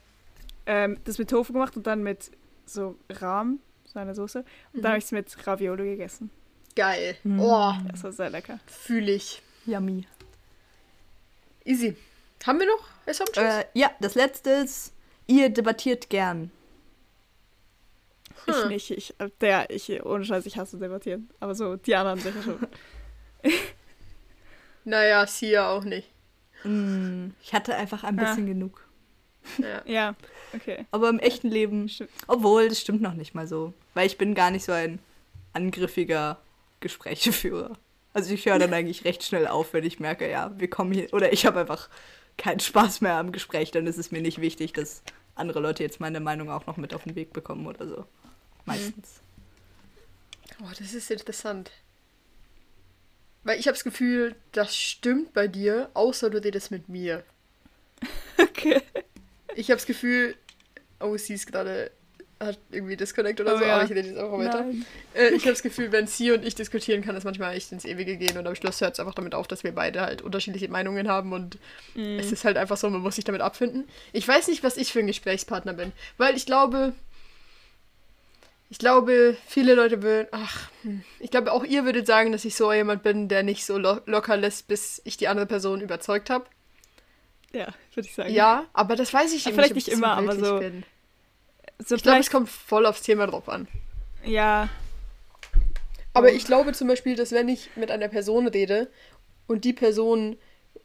ähm, 0.67 0.97
das 1.03 1.17
mit 1.17 1.29
Tofu 1.29 1.53
gemacht 1.53 1.75
und 1.77 1.87
dann 1.87 2.03
mit 2.03 2.31
so 2.65 2.95
Rahm, 3.09 3.59
so 3.85 3.99
eine 3.99 4.13
Soße. 4.13 4.39
Und 4.39 4.45
mhm. 4.73 4.81
dann 4.81 4.91
habe 4.91 4.99
ich 4.99 5.05
es 5.05 5.11
mit 5.11 5.47
Ravioli 5.47 5.91
gegessen. 5.91 6.29
Geil. 6.75 7.15
Mhm. 7.23 7.39
Oh. 7.39 7.73
Das 7.89 8.03
war 8.03 8.11
sehr 8.11 8.29
lecker. 8.29 8.59
Fühle 8.67 9.13
ich. 9.13 9.41
Yummy. 9.65 10.05
Easy. 11.63 11.95
Haben 12.43 12.59
wir 12.59 12.67
noch 12.67 12.87
Assumptions? 13.07 13.55
Äh, 13.55 13.65
ja, 13.73 13.91
das 13.99 14.15
letzte 14.15 14.51
ist, 14.51 14.93
ihr 15.27 15.49
debattiert 15.49 16.09
gern. 16.09 16.51
Hm. 18.45 18.53
Ich 18.53 18.89
nicht. 18.89 18.91
Ich, 18.91 19.13
der, 19.41 19.69
ich, 19.69 20.05
ohne 20.05 20.25
Scheiß, 20.25 20.45
ich 20.45 20.57
hasse 20.57 20.77
debattieren. 20.77 21.29
Aber 21.39 21.55
so, 21.55 21.75
die 21.75 21.95
anderen 21.95 22.19
sicher 22.19 22.41
schon. 22.43 22.59
naja, 24.83 25.25
sie 25.27 25.51
ja 25.51 25.69
auch 25.69 25.83
nicht. 25.83 26.09
Mm, 26.63 27.29
ich 27.41 27.53
hatte 27.53 27.75
einfach 27.75 28.03
ein 28.03 28.15
bisschen 28.15 28.47
ja. 28.47 28.53
genug. 28.53 28.85
Ja. 29.57 29.81
ja, 29.85 30.15
okay. 30.53 30.85
Aber 30.91 31.09
im 31.09 31.19
echten 31.19 31.49
Leben, 31.49 31.89
obwohl, 32.27 32.69
das 32.69 32.81
stimmt 32.81 33.01
noch 33.01 33.13
nicht 33.13 33.35
mal 33.35 33.47
so. 33.47 33.73
Weil 33.93 34.07
ich 34.07 34.17
bin 34.17 34.33
gar 34.33 34.51
nicht 34.51 34.65
so 34.65 34.71
ein 34.71 34.99
angriffiger 35.53 36.39
Gesprächeführer. 36.79 37.77
Also 38.13 38.33
ich 38.33 38.45
höre 38.45 38.59
dann 38.59 38.73
eigentlich 38.75 39.05
recht 39.05 39.23
schnell 39.23 39.47
auf, 39.47 39.73
wenn 39.73 39.83
ich 39.83 39.99
merke, 39.99 40.29
ja, 40.29 40.51
wir 40.57 40.69
kommen 40.69 40.91
hier, 40.91 41.13
oder 41.13 41.33
ich 41.33 41.45
habe 41.45 41.59
einfach 41.59 41.89
keinen 42.37 42.59
Spaß 42.59 43.01
mehr 43.01 43.15
am 43.15 43.31
Gespräch, 43.31 43.71
dann 43.71 43.87
ist 43.87 43.97
es 43.97 44.11
mir 44.11 44.21
nicht 44.21 44.41
wichtig, 44.41 44.73
dass 44.73 45.03
andere 45.35 45.59
Leute 45.59 45.83
jetzt 45.83 45.99
meine 45.99 46.19
Meinung 46.19 46.49
auch 46.49 46.65
noch 46.65 46.77
mit 46.77 46.93
auf 46.93 47.03
den 47.03 47.15
Weg 47.15 47.33
bekommen 47.33 47.67
oder 47.67 47.87
so. 47.87 48.05
Meistens. 48.65 49.21
Oh, 50.61 50.69
das 50.77 50.93
ist 50.93 51.11
interessant. 51.11 51.71
Weil 53.43 53.59
ich 53.59 53.67
habe 53.67 53.75
das 53.75 53.83
Gefühl, 53.83 54.35
das 54.51 54.75
stimmt 54.75 55.33
bei 55.33 55.47
dir, 55.47 55.89
außer 55.93 56.29
du 56.29 56.43
redest 56.43 56.71
mit 56.71 56.89
mir. 56.89 57.23
Okay. 58.37 58.81
Ich 59.55 59.69
habe 59.69 59.77
das 59.77 59.85
Gefühl, 59.85 60.35
oh, 60.99 61.15
sie 61.15 61.35
ist 61.35 61.47
gerade 61.47 61.91
hat 62.39 62.59
irgendwie 62.69 62.97
Disconnect 62.97 63.39
oder 63.39 63.55
oh, 63.55 63.57
so, 63.57 63.63
ja. 63.63 63.75
aber 63.75 63.85
ich 63.85 63.91
rede 63.91 64.09
jetzt 64.09 64.17
einfach 64.17 64.37
weiter. 64.37 64.65
Äh, 65.13 65.29
ich 65.29 65.43
habe 65.43 65.51
das 65.51 65.63
Gefühl, 65.63 65.91
wenn 65.91 66.05
sie 66.05 66.31
und 66.31 66.45
ich 66.45 66.55
diskutieren, 66.55 67.01
kann 67.01 67.15
das 67.15 67.23
manchmal 67.23 67.55
echt 67.55 67.71
ins 67.71 67.85
Ewige 67.85 68.17
gehen 68.17 68.37
und 68.37 68.45
am 68.45 68.55
Schluss 68.55 68.81
hört 68.81 68.93
es 68.93 68.99
einfach 68.99 69.13
damit 69.13 69.33
auf, 69.33 69.47
dass 69.47 69.63
wir 69.63 69.73
beide 69.73 70.01
halt 70.01 70.21
unterschiedliche 70.21 70.67
Meinungen 70.67 71.07
haben 71.07 71.31
und 71.31 71.57
mm. 71.93 72.19
es 72.19 72.31
ist 72.31 72.43
halt 72.43 72.57
einfach 72.57 72.77
so, 72.77 72.89
man 72.89 73.01
muss 73.01 73.15
sich 73.15 73.23
damit 73.23 73.41
abfinden. 73.41 73.87
Ich 74.11 74.27
weiß 74.27 74.49
nicht, 74.49 74.63
was 74.63 74.75
ich 74.75 74.91
für 74.91 74.99
ein 74.99 75.07
Gesprächspartner 75.07 75.73
bin, 75.73 75.93
weil 76.17 76.35
ich 76.35 76.45
glaube, 76.45 76.93
ich 78.69 78.79
glaube, 78.79 79.37
viele 79.47 79.73
Leute 79.75 80.03
würden, 80.03 80.27
ach, 80.31 80.69
hm, 80.81 81.03
ich 81.19 81.31
glaube 81.31 81.53
auch 81.53 81.63
ihr 81.63 81.85
würdet 81.85 82.05
sagen, 82.05 82.33
dass 82.33 82.43
ich 82.43 82.55
so 82.55 82.73
jemand 82.73 83.01
bin, 83.01 83.29
der 83.29 83.43
nicht 83.43 83.65
so 83.65 83.77
lo 83.77 83.99
locker 84.05 84.35
lässt, 84.35 84.67
bis 84.67 85.01
ich 85.05 85.15
die 85.15 85.29
andere 85.29 85.45
Person 85.45 85.79
überzeugt 85.79 86.29
habe. 86.29 86.45
Ja, 87.53 87.67
würde 87.93 88.09
ich 88.09 88.15
sagen. 88.15 88.33
Ja, 88.33 88.65
aber 88.73 88.97
das 88.97 89.13
weiß 89.13 89.33
ich 89.33 89.45
nicht. 89.45 89.55
Vielleicht 89.55 89.75
nicht 89.75 89.87
immer, 89.87 90.17
aber 90.17 90.35
so. 90.35 90.59
Bin. 90.59 90.83
So 91.79 91.95
ich 91.95 92.03
glaube, 92.03 92.19
es 92.19 92.29
kommt 92.29 92.49
voll 92.49 92.85
aufs 92.85 93.01
Thema 93.01 93.27
drauf 93.27 93.49
an. 93.49 93.67
Ja. 94.23 94.69
Aber 96.13 96.31
ich 96.31 96.45
glaube 96.45 96.73
zum 96.73 96.87
Beispiel, 96.87 97.15
dass 97.15 97.31
wenn 97.31 97.49
ich 97.49 97.69
mit 97.75 97.91
einer 97.91 98.07
Person 98.07 98.47
rede 98.47 98.89
und 99.47 99.65
die 99.65 99.73
Person 99.73 100.37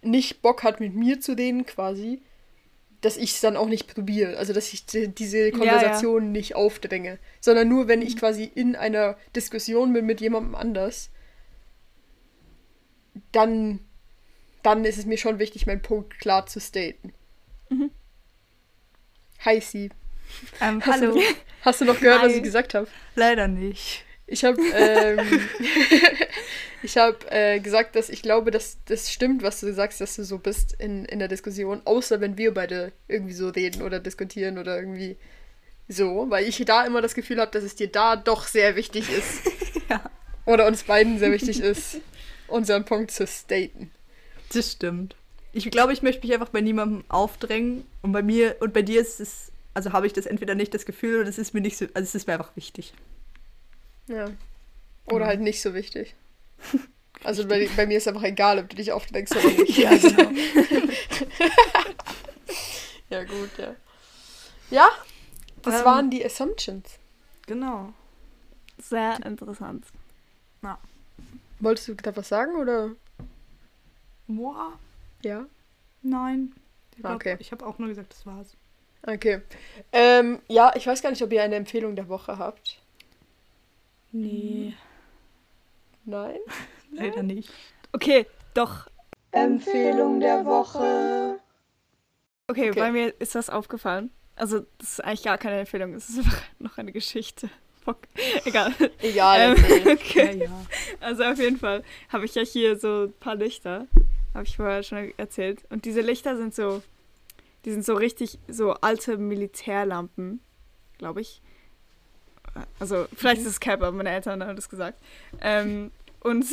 nicht 0.03 0.43
Bock 0.43 0.63
hat, 0.63 0.81
mit 0.81 0.95
mir 0.95 1.21
zu 1.21 1.33
reden, 1.33 1.67
quasi, 1.67 2.21
dass 3.01 3.17
ich 3.17 3.33
es 3.33 3.41
dann 3.41 3.57
auch 3.57 3.69
nicht 3.69 3.95
probiere. 3.95 4.37
Also, 4.37 4.53
dass 4.53 4.73
ich 4.73 4.85
diese 4.87 5.53
Konversation 5.53 6.23
ja, 6.23 6.27
ja. 6.27 6.33
nicht 6.33 6.57
aufdränge. 6.57 7.19
Sondern 7.41 7.69
nur, 7.69 7.89
wenn 7.89 8.03
ich 8.03 8.17
quasi 8.17 8.51
in 8.55 8.77
einer 8.77 9.17
Diskussion 9.35 9.93
bin 9.93 10.07
mit 10.07 10.21
jemandem 10.21 10.55
anders, 10.55 11.11
dann, 13.33 13.81
dann 14.63 14.85
ist 14.85 14.99
es 14.99 15.07
mir 15.07 15.19
schon 15.19 15.39
wichtig, 15.39 15.67
meinen 15.67 15.83
Punkt 15.83 16.19
klar 16.19 16.47
zu 16.47 16.61
staten. 16.61 17.13
Mhm. 17.69 17.91
Hi, 19.45 19.61
Sie. 19.61 19.91
Ähm, 20.61 20.83
hallo. 20.85 21.15
Du, 21.15 21.23
hast 21.63 21.81
du 21.81 21.85
noch 21.85 21.99
gehört, 21.99 22.21
Hi. 22.21 22.29
was 22.29 22.37
ich 22.37 22.43
gesagt 22.43 22.75
habe? 22.75 22.87
Leider 23.15 23.49
nicht. 23.49 24.05
Ich 24.27 24.45
habe 24.45 24.61
ähm, 24.75 25.19
ich 26.83 26.97
hab, 26.97 27.31
äh, 27.33 27.59
gesagt, 27.59 27.97
dass 27.97 28.09
ich 28.09 28.23
glaube, 28.23 28.53
dass 28.53 28.79
das 28.85 29.11
stimmt, 29.13 29.43
was 29.43 29.61
du 29.61 29.73
sagst, 29.75 30.01
dass 30.01 30.15
du 30.17 30.25
so 30.25 30.39
bist 30.39 30.75
in, 30.79 31.05
in 31.05 31.19
der 31.19 31.27
Diskussion, 31.27 31.83
außer 31.85 32.21
wenn 32.21 32.39
wir 32.39 32.55
beide 32.55 32.93
irgendwie 33.09 33.33
so 33.33 33.49
reden 33.49 33.83
oder 33.83 33.99
diskutieren 33.99 34.59
oder 34.59 34.79
irgendwie 34.79 35.17
so, 35.89 36.27
weil 36.29 36.47
ich 36.47 36.65
da 36.65 36.87
immer 36.87 37.03
das 37.03 37.15
Gefühl 37.15 37.41
habe, 37.41 37.51
dass 37.51 37.65
es 37.65 37.75
dir 37.75 37.89
da 37.89 38.15
doch 38.15 38.47
sehr 38.47 38.77
wichtig 38.77 39.11
ist. 39.11 39.43
ja. 39.91 40.01
Oder 40.47 40.67
uns 40.67 40.85
beiden 40.85 41.19
sehr 41.19 41.33
wichtig 41.33 41.61
ist, 41.61 41.99
unseren 42.47 42.85
Punkt 42.85 43.11
zu 43.11 43.27
staten. 43.27 43.91
Das 44.53 44.73
stimmt. 44.73 45.17
Ich 45.53 45.69
glaube, 45.71 45.93
ich 45.93 46.03
möchte 46.03 46.25
mich 46.25 46.33
einfach 46.33 46.51
bei 46.51 46.61
niemandem 46.61 47.05
aufdrängen 47.09 47.85
und 48.03 48.13
bei 48.13 48.23
mir 48.23 48.57
und 48.61 48.73
bei 48.73 48.83
dir 48.83 49.01
ist 49.01 49.19
es 49.19 49.51
Also 49.81 49.95
habe 49.95 50.07
ich 50.07 50.13
das 50.13 50.27
entweder 50.27 50.55
nicht 50.55 50.75
das 50.75 50.85
Gefühl 50.85 51.15
oder 51.15 51.25
das 51.25 51.39
ist 51.39 51.55
mir 51.55 51.63
nicht 51.63 51.79
so, 51.79 51.87
also 51.95 52.03
es 52.03 52.15
ist 52.15 52.27
mir 52.27 52.35
einfach 52.35 52.55
wichtig. 52.55 52.93
Ja. 54.09 54.27
Oder 55.07 55.21
ja. 55.21 55.27
halt 55.29 55.41
nicht 55.41 55.63
so 55.63 55.73
wichtig. 55.73 56.15
Also 57.23 57.47
bei, 57.47 57.69
bei, 57.77 57.87
mir 57.87 57.99
ist 57.99 58.09
einfach 58.09 58.23
egal, 58.23 58.59
ob 58.59 58.71
du 58.71 58.77
dich 58.77 58.93
aufdeckst 58.93 59.37
oder 59.37 59.51
nicht. 59.59 59.77
ja, 59.77 59.91
genau. 59.95 60.31
ja, 63.11 63.25
gut, 63.25 63.51
ja. 63.59 63.77
Ja, 64.71 64.89
das 65.61 65.81
ähm, 65.81 65.85
waren 65.85 66.11
die 66.11 66.25
Assumptions. 66.25 66.99
Genau. 67.47 67.93
Sehr 68.79 69.19
interessant. 69.27 69.85
Ja. 70.63 70.79
Wolltest 71.59 71.89
du 71.89 71.95
da 71.95 72.17
was 72.17 72.31
sagen 72.31 72.57
oder? 72.57 72.93
Boah. 74.27 74.79
Ja. 75.23 75.45
Nein. 76.01 76.55
Ich 76.93 77.03
glaub, 77.03 77.17
okay. 77.17 77.37
Ich 77.39 77.53
habe 77.53 77.67
auch 77.67 77.79
nur 77.79 77.89
gesagt, 77.89 78.15
das 78.15 78.25
war's. 78.25 78.57
Okay. 79.03 79.41
Ähm, 79.93 80.41
ja, 80.49 80.73
ich 80.77 80.87
weiß 80.87 81.03
gar 81.03 81.11
nicht, 81.11 81.23
ob 81.23 81.33
ihr 81.33 81.43
eine 81.43 81.57
Empfehlung 81.57 81.97
der 81.97 82.09
Woche 82.09 82.39
habt. 82.39 82.79
Nee. 84.13 84.75
Nein? 86.05 86.39
Leider 86.93 87.23
nicht. 87.23 87.51
Okay, 87.93 88.27
doch. 88.55 88.87
Empfehlung 89.33 90.21
der 90.21 90.45
Woche. 90.45 91.39
Okay, 92.49 92.71
okay, 92.71 92.81
bei 92.81 92.91
mir 92.91 93.15
ist 93.21 93.35
was 93.37 93.49
aufgefallen. 93.49 94.11
Also, 94.35 94.67
das 94.79 94.93
ist 94.93 95.05
eigentlich 95.05 95.23
gar 95.23 95.39
keine 95.39 95.61
Empfehlung, 95.61 95.95
es 95.95 96.09
ist 96.09 96.19
einfach 96.19 96.43
noch 96.59 96.79
eine 96.79 96.93
Geschichte. 96.93 97.49
Fuck. 97.85 97.99
Egal. 98.45 98.75
Egal. 99.01 99.57
Ähm, 99.57 99.87
okay. 99.93 100.39
Ja, 100.39 100.45
ja. 100.45 100.67
Also, 101.01 101.25
auf 101.25 101.39
jeden 101.39 101.59
Fall 101.59 101.85
habe 102.09 102.25
ich 102.25 102.35
ja 102.35 102.43
hier 102.43 102.79
so 102.79 103.05
ein 103.05 103.13
paar 103.21 103.37
Lichter. 103.37 103.87
Habe 104.35 104.45
ich 104.45 104.57
vorher 104.57 104.83
schon 104.83 105.13
erzählt. 105.17 105.65
Und 105.71 105.85
diese 105.85 106.01
Lichter 106.01 106.37
sind 106.37 106.55
so. 106.55 106.83
Die 107.65 107.73
sind 107.73 107.85
so 107.85 107.95
richtig 107.95 108.39
so 108.49 108.73
alte 108.73 109.19
Militärlampen, 109.19 110.41
glaube 110.99 111.21
ich. 111.21 111.43
Also, 112.79 113.07
vielleicht 113.15 113.43
mhm. 113.43 113.47
ist 113.47 113.53
es 113.53 113.61
Cap, 113.61 113.83
aber 113.83 113.93
meine 113.93 114.11
Eltern 114.11 114.43
haben 114.43 114.57
das 114.57 114.69
gesagt. 114.69 114.99
Ähm, 115.41 115.91
und, 116.21 116.45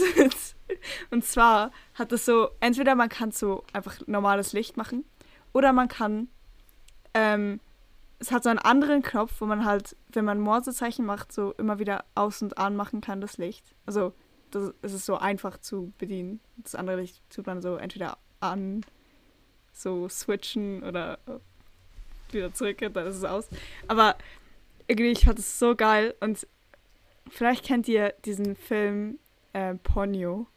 und 1.12 1.26
zwar 1.26 1.72
hat 1.94 2.12
es 2.12 2.26
so, 2.26 2.50
entweder 2.60 2.96
man 2.96 3.10
kann 3.10 3.32
so 3.32 3.64
einfach 3.74 3.96
normales 4.08 4.54
Licht 4.54 4.78
machen 4.78 5.06
oder 5.54 5.74
man 5.74 5.88
kann, 5.88 6.30
ähm, 7.14 7.60
es 8.20 8.32
hat 8.32 8.44
so 8.44 8.50
einen 8.50 8.60
anderen 8.60 9.02
Knopf, 9.02 9.34
wo 9.40 9.46
man 9.46 9.66
halt, 9.66 9.96
wenn 10.12 10.26
man 10.26 10.40
Morsezeichen 10.40 11.06
macht, 11.06 11.32
so 11.32 11.54
immer 11.54 11.80
wieder 11.80 12.06
aus 12.16 12.42
und 12.42 12.58
an 12.58 12.76
machen 12.76 13.02
kann, 13.02 13.22
das 13.22 13.38
Licht. 13.38 13.76
Also 13.86 14.14
das, 14.52 14.74
es 14.82 14.94
ist 14.94 15.06
so 15.06 15.18
einfach 15.18 15.58
zu 15.60 15.94
bedienen. 15.98 16.40
Das 16.58 16.76
andere 16.76 16.98
Licht 16.98 17.22
tut 17.30 17.46
man 17.46 17.62
so 17.62 17.76
entweder 17.76 18.18
an, 18.40 18.82
so 19.82 20.10
switchen 20.10 20.84
oder 20.84 21.20
wieder 22.32 22.54
zurück, 22.54 22.78
dann 22.94 23.08
ist 23.08 23.18
es 23.18 23.24
aus. 23.24 23.48
Aber 23.88 24.16
irgendwie, 24.88 25.12
ich 25.12 25.26
fand 25.26 25.40
es 25.40 25.60
so 25.60 25.76
geil 25.76 26.16
und 26.20 26.48
vielleicht 27.30 27.66
kennt 27.66 27.88
ihr 27.88 28.14
diesen 28.26 28.56
Film 28.56 29.20
äh, 29.54 29.76
Ponyo, 29.76 30.48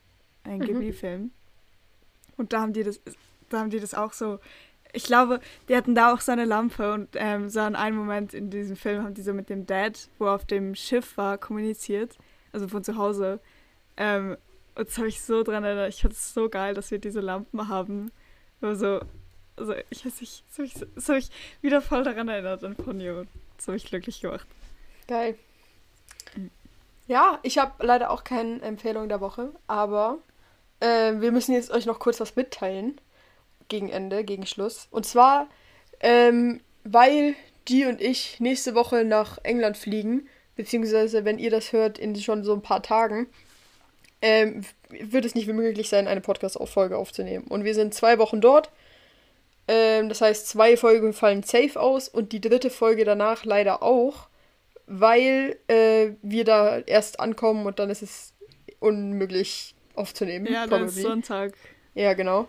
ein 0.45 0.59
mhm. 0.59 0.65
Ghibli-Film. 0.65 1.31
Und 2.37 2.53
da 2.53 2.61
haben 2.61 2.73
die 2.73 2.83
das, 2.83 3.01
da 3.49 3.61
haben 3.61 3.71
die 3.71 3.81
das 3.81 3.95
auch 3.95 4.13
so. 4.13 4.39
Ich 4.93 5.05
glaube, 5.05 5.41
die 5.69 5.77
hatten 5.77 5.95
da 5.95 6.13
auch 6.13 6.21
so 6.21 6.33
eine 6.33 6.45
Lampe 6.45 6.93
und 6.93 7.11
ähm, 7.15 7.49
so 7.49 7.61
an 7.61 7.77
einem 7.77 7.97
Moment 7.97 8.35
in 8.35 8.51
diesem 8.51 8.77
Film 8.77 9.05
haben 9.05 9.15
die 9.15 9.23
so 9.23 9.33
mit 9.33 9.49
dem 9.49 9.67
Dad, 9.67 10.09
wo 10.19 10.27
er 10.27 10.35
auf 10.35 10.45
dem 10.45 10.75
Schiff 10.75 11.17
war, 11.17 11.39
kommuniziert. 11.39 12.17
Also 12.53 12.67
von 12.67 12.83
zu 12.83 12.97
Hause. 12.97 13.39
Ähm, 13.97 14.37
und 14.75 14.89
das 14.89 14.99
habe 14.99 15.09
ich 15.09 15.21
so 15.21 15.43
dran 15.43 15.63
erinnert. 15.63 15.95
Ich 15.95 16.03
fand 16.03 16.15
es 16.15 16.35
so 16.35 16.49
geil, 16.49 16.75
dass 16.75 16.91
wir 16.91 16.99
diese 16.99 17.21
Lampen 17.21 17.69
haben. 17.69 18.11
Also, 18.61 19.01
also 19.57 19.75
ich 19.91 20.05
weiß 20.05 20.21
nicht, 20.21 20.45
das 20.49 20.59
habe 20.59 20.67
ich, 20.67 20.75
das 20.95 21.09
hab 21.09 21.17
ich 21.17 21.31
wieder 21.63 21.81
voll 21.81 22.05
daran 22.05 22.29
erinnert 22.29 22.65
an 22.65 22.77
Ponyo. 22.77 23.25
Das 23.57 23.69
habe 23.69 23.77
ich 23.77 23.87
glücklich 23.87 24.21
gemacht. 24.21 24.47
Geil. 25.09 25.37
Mhm. 26.35 26.51
Ja, 27.07 27.39
ich 27.43 27.59
habe 27.59 27.85
leider 27.85 28.11
auch 28.11 28.25
keine 28.25 28.63
Empfehlung 28.63 29.09
der 29.09 29.21
Woche, 29.21 29.51
aber 29.67 30.19
äh, 30.81 31.15
wir 31.21 31.33
müssen 31.33 31.53
jetzt 31.53 31.71
euch 31.71 31.87
noch 31.87 31.99
kurz 31.99 32.21
was 32.21 32.37
mitteilen. 32.37 33.01
Gegen 33.69 33.89
Ende, 33.89 34.25
gegen 34.25 34.47
Schluss. 34.47 34.89
Und 34.91 35.07
zwar, 35.07 35.47
ähm, 36.01 36.61
weil 36.85 37.37
die 37.69 37.87
und 37.87 38.01
ich 38.01 38.41
nächste 38.41 38.75
Woche 38.75 39.05
nach 39.05 39.39
England 39.45 39.77
fliegen, 39.77 40.29
beziehungsweise 40.57 41.25
wenn 41.25 41.39
ihr 41.39 41.51
das 41.51 41.73
hört, 41.73 41.99
in 41.99 42.17
schon 42.17 42.43
so 42.43 42.53
ein 42.53 42.63
paar 42.63 42.83
Tagen, 42.83 43.29
ähm, 44.23 44.63
wird 44.89 45.25
es 45.25 45.35
nicht 45.35 45.49
wie 45.49 45.53
möglich 45.53 45.89
sein, 45.89 46.09
eine 46.09 46.21
Podcast-Folge 46.21 46.97
aufzunehmen. 46.97 47.47
Und 47.47 47.65
wir 47.65 47.75
sind 47.75 47.95
zwei 47.95 48.19
Wochen 48.19 48.41
dort. 48.41 48.71
Ähm, 49.69 50.09
das 50.09 50.21
heißt, 50.21 50.49
zwei 50.49 50.77
Folgen 50.77 51.13
fallen 51.13 51.43
safe 51.43 51.79
aus 51.81 52.09
und 52.09 52.33
die 52.33 52.41
dritte 52.41 52.71
Folge 52.71 53.05
danach 53.05 53.45
leider 53.45 53.83
auch 53.83 54.31
weil 54.93 55.57
äh, 55.69 56.11
wir 56.21 56.45
da 56.45 56.81
erst 56.81 57.21
ankommen 57.21 57.65
und 57.65 57.79
dann 57.79 57.91
ist 57.91 58.03
es 58.03 58.35
unmöglich 58.81 59.77
aufzunehmen. 59.95 60.53
Ja, 60.53 60.67
dann 60.67 60.87
ist 60.87 60.97
Sonntag. 60.97 61.55
Ja, 61.95 62.13
genau. 62.15 62.49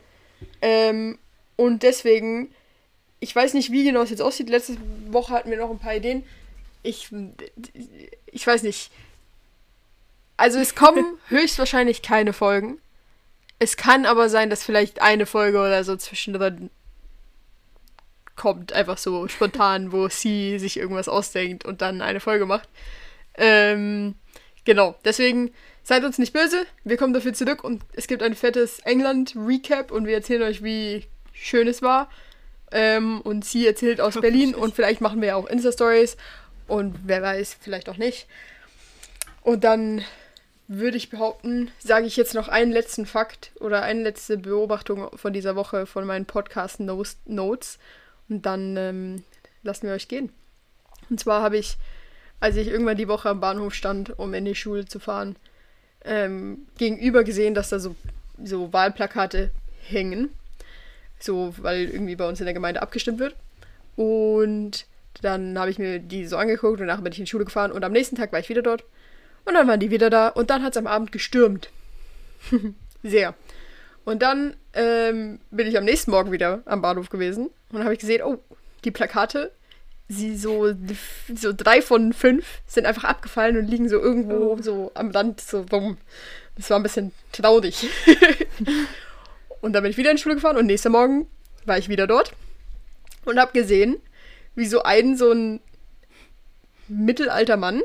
Ähm, 0.59 1.19
und 1.55 1.83
deswegen, 1.83 2.51
ich 3.19 3.35
weiß 3.35 3.53
nicht, 3.53 3.71
wie 3.71 3.83
genau 3.83 4.01
es 4.01 4.09
jetzt 4.09 4.23
aussieht. 4.23 4.49
Letzte 4.49 4.75
Woche 5.11 5.33
hatten 5.33 5.51
wir 5.51 5.57
noch 5.57 5.69
ein 5.69 5.77
paar 5.77 5.95
Ideen. 5.95 6.23
Ich, 6.81 7.09
ich 8.25 8.47
weiß 8.47 8.63
nicht. 8.63 8.91
Also 10.41 10.57
es 10.57 10.73
kommen 10.73 11.19
höchstwahrscheinlich 11.27 12.01
keine 12.01 12.33
Folgen. 12.33 12.79
Es 13.59 13.77
kann 13.77 14.07
aber 14.07 14.27
sein, 14.27 14.49
dass 14.49 14.63
vielleicht 14.63 14.99
eine 14.99 15.27
Folge 15.27 15.59
oder 15.59 15.83
so 15.83 15.95
zwischendrin 15.95 16.71
kommt, 18.35 18.73
einfach 18.73 18.97
so 18.97 19.27
spontan, 19.27 19.91
wo 19.91 20.09
sie 20.09 20.57
sich 20.57 20.77
irgendwas 20.77 21.07
ausdenkt 21.07 21.63
und 21.63 21.83
dann 21.83 22.01
eine 22.01 22.19
Folge 22.19 22.47
macht. 22.47 22.67
Ähm, 23.35 24.15
genau, 24.65 24.95
deswegen 25.05 25.51
seid 25.83 26.03
uns 26.03 26.17
nicht 26.17 26.33
böse, 26.33 26.65
wir 26.83 26.97
kommen 26.97 27.13
dafür 27.13 27.33
zurück 27.33 27.63
und 27.63 27.83
es 27.93 28.07
gibt 28.07 28.23
ein 28.23 28.33
fettes 28.33 28.79
England-Recap 28.79 29.91
und 29.91 30.07
wir 30.07 30.15
erzählen 30.15 30.41
euch, 30.41 30.63
wie 30.63 31.05
schön 31.33 31.67
es 31.67 31.83
war. 31.83 32.09
Ähm, 32.71 33.21
und 33.21 33.45
sie 33.45 33.67
erzählt 33.67 34.01
aus 34.01 34.19
Berlin 34.19 34.55
und 34.55 34.73
vielleicht 34.73 35.01
machen 35.01 35.21
wir 35.21 35.27
ja 35.27 35.35
auch 35.35 35.45
Insta-Stories 35.45 36.17
und 36.67 36.95
wer 37.03 37.21
weiß, 37.21 37.57
vielleicht 37.61 37.89
auch 37.89 37.97
nicht. 37.97 38.25
Und 39.43 39.63
dann 39.63 40.03
würde 40.73 40.95
ich 40.95 41.09
behaupten, 41.09 41.69
sage 41.79 42.05
ich 42.05 42.15
jetzt 42.15 42.33
noch 42.33 42.47
einen 42.47 42.71
letzten 42.71 43.05
Fakt 43.05 43.51
oder 43.59 43.81
eine 43.83 44.03
letzte 44.03 44.37
Beobachtung 44.37 45.09
von 45.17 45.33
dieser 45.33 45.57
Woche 45.57 45.85
von 45.85 46.05
meinen 46.05 46.25
Podcast 46.25 46.79
Notes. 46.79 47.77
Und 48.29 48.45
dann 48.45 48.77
ähm, 48.77 49.23
lassen 49.63 49.87
wir 49.87 49.93
euch 49.93 50.07
gehen. 50.07 50.31
Und 51.09 51.19
zwar 51.19 51.41
habe 51.41 51.57
ich, 51.57 51.75
als 52.39 52.55
ich 52.55 52.69
irgendwann 52.69 52.95
die 52.95 53.09
Woche 53.09 53.27
am 53.27 53.41
Bahnhof 53.41 53.73
stand, 53.73 54.17
um 54.17 54.33
in 54.33 54.45
die 54.45 54.55
Schule 54.55 54.85
zu 54.85 54.99
fahren, 54.99 55.35
ähm, 56.05 56.65
gegenüber 56.77 57.25
gesehen, 57.25 57.53
dass 57.53 57.67
da 57.67 57.79
so, 57.79 57.97
so 58.41 58.71
Wahlplakate 58.71 59.51
hängen. 59.83 60.29
So, 61.19 61.53
weil 61.57 61.89
irgendwie 61.89 62.15
bei 62.15 62.27
uns 62.29 62.39
in 62.39 62.45
der 62.45 62.53
Gemeinde 62.53 62.81
abgestimmt 62.81 63.19
wird. 63.19 63.35
Und 63.97 64.85
dann 65.21 65.59
habe 65.59 65.69
ich 65.69 65.79
mir 65.79 65.99
die 65.99 66.25
so 66.25 66.37
angeguckt 66.37 66.79
und 66.79 66.87
nachher 66.87 67.01
bin 67.01 67.11
ich 67.11 67.19
in 67.19 67.25
die 67.25 67.29
Schule 67.29 67.43
gefahren 67.43 67.73
und 67.73 67.83
am 67.83 67.91
nächsten 67.91 68.15
Tag 68.15 68.31
war 68.31 68.39
ich 68.39 68.47
wieder 68.47 68.61
dort. 68.61 68.85
Und 69.45 69.53
dann 69.53 69.67
waren 69.67 69.79
die 69.79 69.91
wieder 69.91 70.09
da 70.09 70.27
und 70.29 70.49
dann 70.49 70.63
hat 70.63 70.73
es 70.73 70.77
am 70.77 70.87
Abend 70.87 71.11
gestürmt. 71.11 71.69
Sehr. 73.03 73.33
Und 74.05 74.21
dann 74.21 74.55
ähm, 74.73 75.39
bin 75.51 75.67
ich 75.67 75.77
am 75.77 75.85
nächsten 75.85 76.11
Morgen 76.11 76.31
wieder 76.31 76.61
am 76.65 76.81
Bahnhof 76.81 77.09
gewesen 77.09 77.47
und 77.47 77.73
dann 77.73 77.83
habe 77.83 77.93
ich 77.93 77.99
gesehen, 77.99 78.21
oh, 78.23 78.39
die 78.83 78.91
Plakate, 78.91 79.51
sie 80.07 80.35
so, 80.35 80.73
so 81.33 81.53
drei 81.55 81.81
von 81.81 82.13
fünf 82.13 82.61
sind 82.67 82.85
einfach 82.85 83.03
abgefallen 83.03 83.57
und 83.57 83.67
liegen 83.67 83.89
so 83.89 83.99
irgendwo 83.99 84.53
oh. 84.53 84.57
so 84.61 84.91
am 84.93 85.11
Rand 85.11 85.41
so 85.41 85.65
rum. 85.71 85.97
Das 86.55 86.69
war 86.69 86.79
ein 86.79 86.83
bisschen 86.83 87.11
traurig. 87.31 87.89
und 89.61 89.73
dann 89.73 89.83
bin 89.83 89.91
ich 89.91 89.97
wieder 89.97 90.11
in 90.11 90.17
die 90.17 90.21
Schule 90.21 90.35
gefahren 90.35 90.57
und 90.57 90.65
nächster 90.65 90.89
Morgen 90.89 91.27
war 91.65 91.77
ich 91.77 91.89
wieder 91.89 92.07
dort 92.07 92.33
und 93.25 93.39
habe 93.39 93.53
gesehen, 93.53 93.97
wie 94.55 94.65
so 94.65 94.83
ein 94.83 95.15
so 95.15 95.31
ein 95.31 95.61
mittelalter 96.87 97.57
Mann 97.57 97.81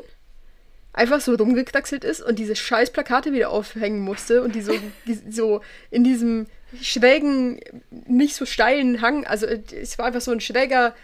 einfach 0.97 1.21
so 1.21 1.35
rumgekraxelt 1.35 2.03
ist 2.03 2.21
und 2.21 2.39
diese 2.39 2.55
scheiß 2.55 2.91
Plakate 2.91 3.31
wieder 3.31 3.51
aufhängen 3.51 4.01
musste 4.01 4.41
und 4.41 4.55
die 4.55 4.61
so, 4.61 4.73
die, 5.05 5.19
so 5.29 5.61
in 5.91 6.03
diesem 6.03 6.47
schrägen, 6.81 7.59
nicht 8.07 8.35
so 8.35 8.45
steilen 8.45 9.01
Hang, 9.01 9.25
also 9.25 9.45
es 9.45 9.97
war 9.97 10.07
einfach 10.07 10.21
so 10.21 10.31
ein 10.31 10.41
schräger 10.41 10.95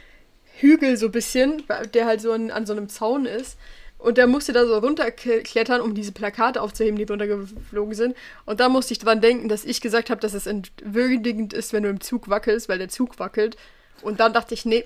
Hügel 0.58 0.98
so 0.98 1.08
ein 1.08 1.12
bisschen, 1.12 1.64
der 1.94 2.06
halt 2.06 2.22
so 2.22 2.32
an, 2.32 2.52
an 2.52 2.66
so 2.66 2.74
einem 2.74 2.90
Zaun 2.90 3.26
ist. 3.26 3.58
Und 3.98 4.18
der 4.18 4.28
musste 4.28 4.52
da 4.52 4.66
so 4.66 4.78
runterklettern, 4.78 5.80
um 5.80 5.96
diese 5.96 6.12
Plakate 6.12 6.62
aufzuheben, 6.62 6.98
die 6.98 7.06
runtergeflogen 7.06 7.94
sind. 7.94 8.18
Und 8.46 8.60
da 8.60 8.68
musste 8.68 8.92
ich 8.92 9.00
dran 9.00 9.22
denken, 9.22 9.48
dass 9.48 9.64
ich 9.64 9.80
gesagt 9.80 10.10
habe, 10.10 10.20
dass 10.20 10.34
es 10.34 10.46
entwürdigend 10.46 11.54
ist, 11.54 11.72
wenn 11.72 11.84
du 11.84 11.90
im 11.90 12.02
Zug 12.02 12.30
wackelst, 12.30 12.68
weil 12.68 12.80
der 12.80 12.90
Zug 12.90 13.18
wackelt. 13.18 13.56
Und 14.02 14.20
dann 14.20 14.34
dachte 14.34 14.54
ich, 14.56 14.66
nee, 14.66 14.84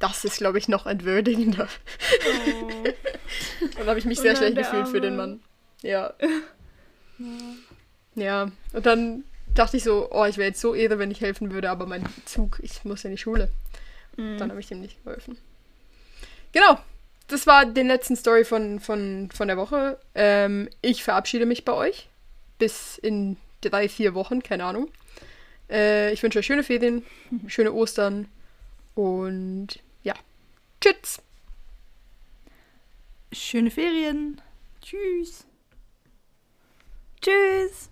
das 0.00 0.24
ist, 0.24 0.38
glaube 0.38 0.58
ich, 0.58 0.66
noch 0.66 0.86
entwürdigender. 0.86 1.68
Oh. 2.26 2.84
dann 3.78 3.86
habe 3.86 3.98
ich 3.98 4.04
mich 4.04 4.18
sehr 4.18 4.34
schlecht 4.34 4.56
gefühlt 4.56 4.82
Arme. 4.82 4.90
für 4.90 5.00
den 5.00 5.16
Mann. 5.16 5.40
Ja. 5.82 6.14
ja. 8.16 8.50
Und 8.72 8.86
dann 8.86 9.24
dachte 9.54 9.76
ich 9.76 9.84
so, 9.84 10.08
oh, 10.10 10.24
ich 10.24 10.36
wäre 10.38 10.48
jetzt 10.48 10.60
so 10.60 10.74
irre, 10.74 10.98
wenn 10.98 11.10
ich 11.10 11.20
helfen 11.20 11.52
würde, 11.52 11.70
aber 11.70 11.86
mein 11.86 12.04
Zug, 12.24 12.58
ich 12.62 12.84
muss 12.84 13.02
ja 13.02 13.10
in 13.10 13.16
die 13.16 13.22
Schule. 13.22 13.50
Mhm. 14.16 14.38
Dann 14.38 14.50
habe 14.50 14.60
ich 14.60 14.66
dem 14.66 14.80
nicht 14.80 15.02
geholfen. 15.04 15.38
genau. 16.52 16.78
Das 17.28 17.46
war 17.46 17.64
die 17.64 17.82
letzte 17.82 18.16
Story 18.16 18.44
von, 18.44 18.80
von, 18.80 19.28
von 19.32 19.46
der 19.46 19.56
Woche. 19.56 20.00
Ähm, 20.16 20.68
ich 20.82 21.04
verabschiede 21.04 21.46
mich 21.46 21.64
bei 21.64 21.72
euch. 21.72 22.08
Bis 22.58 22.98
in 22.98 23.36
drei, 23.60 23.88
vier 23.88 24.14
Wochen, 24.14 24.42
keine 24.42 24.64
Ahnung. 24.64 24.88
Äh, 25.70 26.12
ich 26.12 26.22
wünsche 26.24 26.40
euch 26.40 26.46
schöne 26.46 26.64
Ferien, 26.64 27.04
schöne 27.46 27.72
Ostern 27.72 28.26
und. 28.94 29.78
Tschüss. 30.80 31.22
Schöne 33.32 33.70
Ferien. 33.70 34.40
Tschüss. 34.80 35.46
Tschüss. 37.20 37.90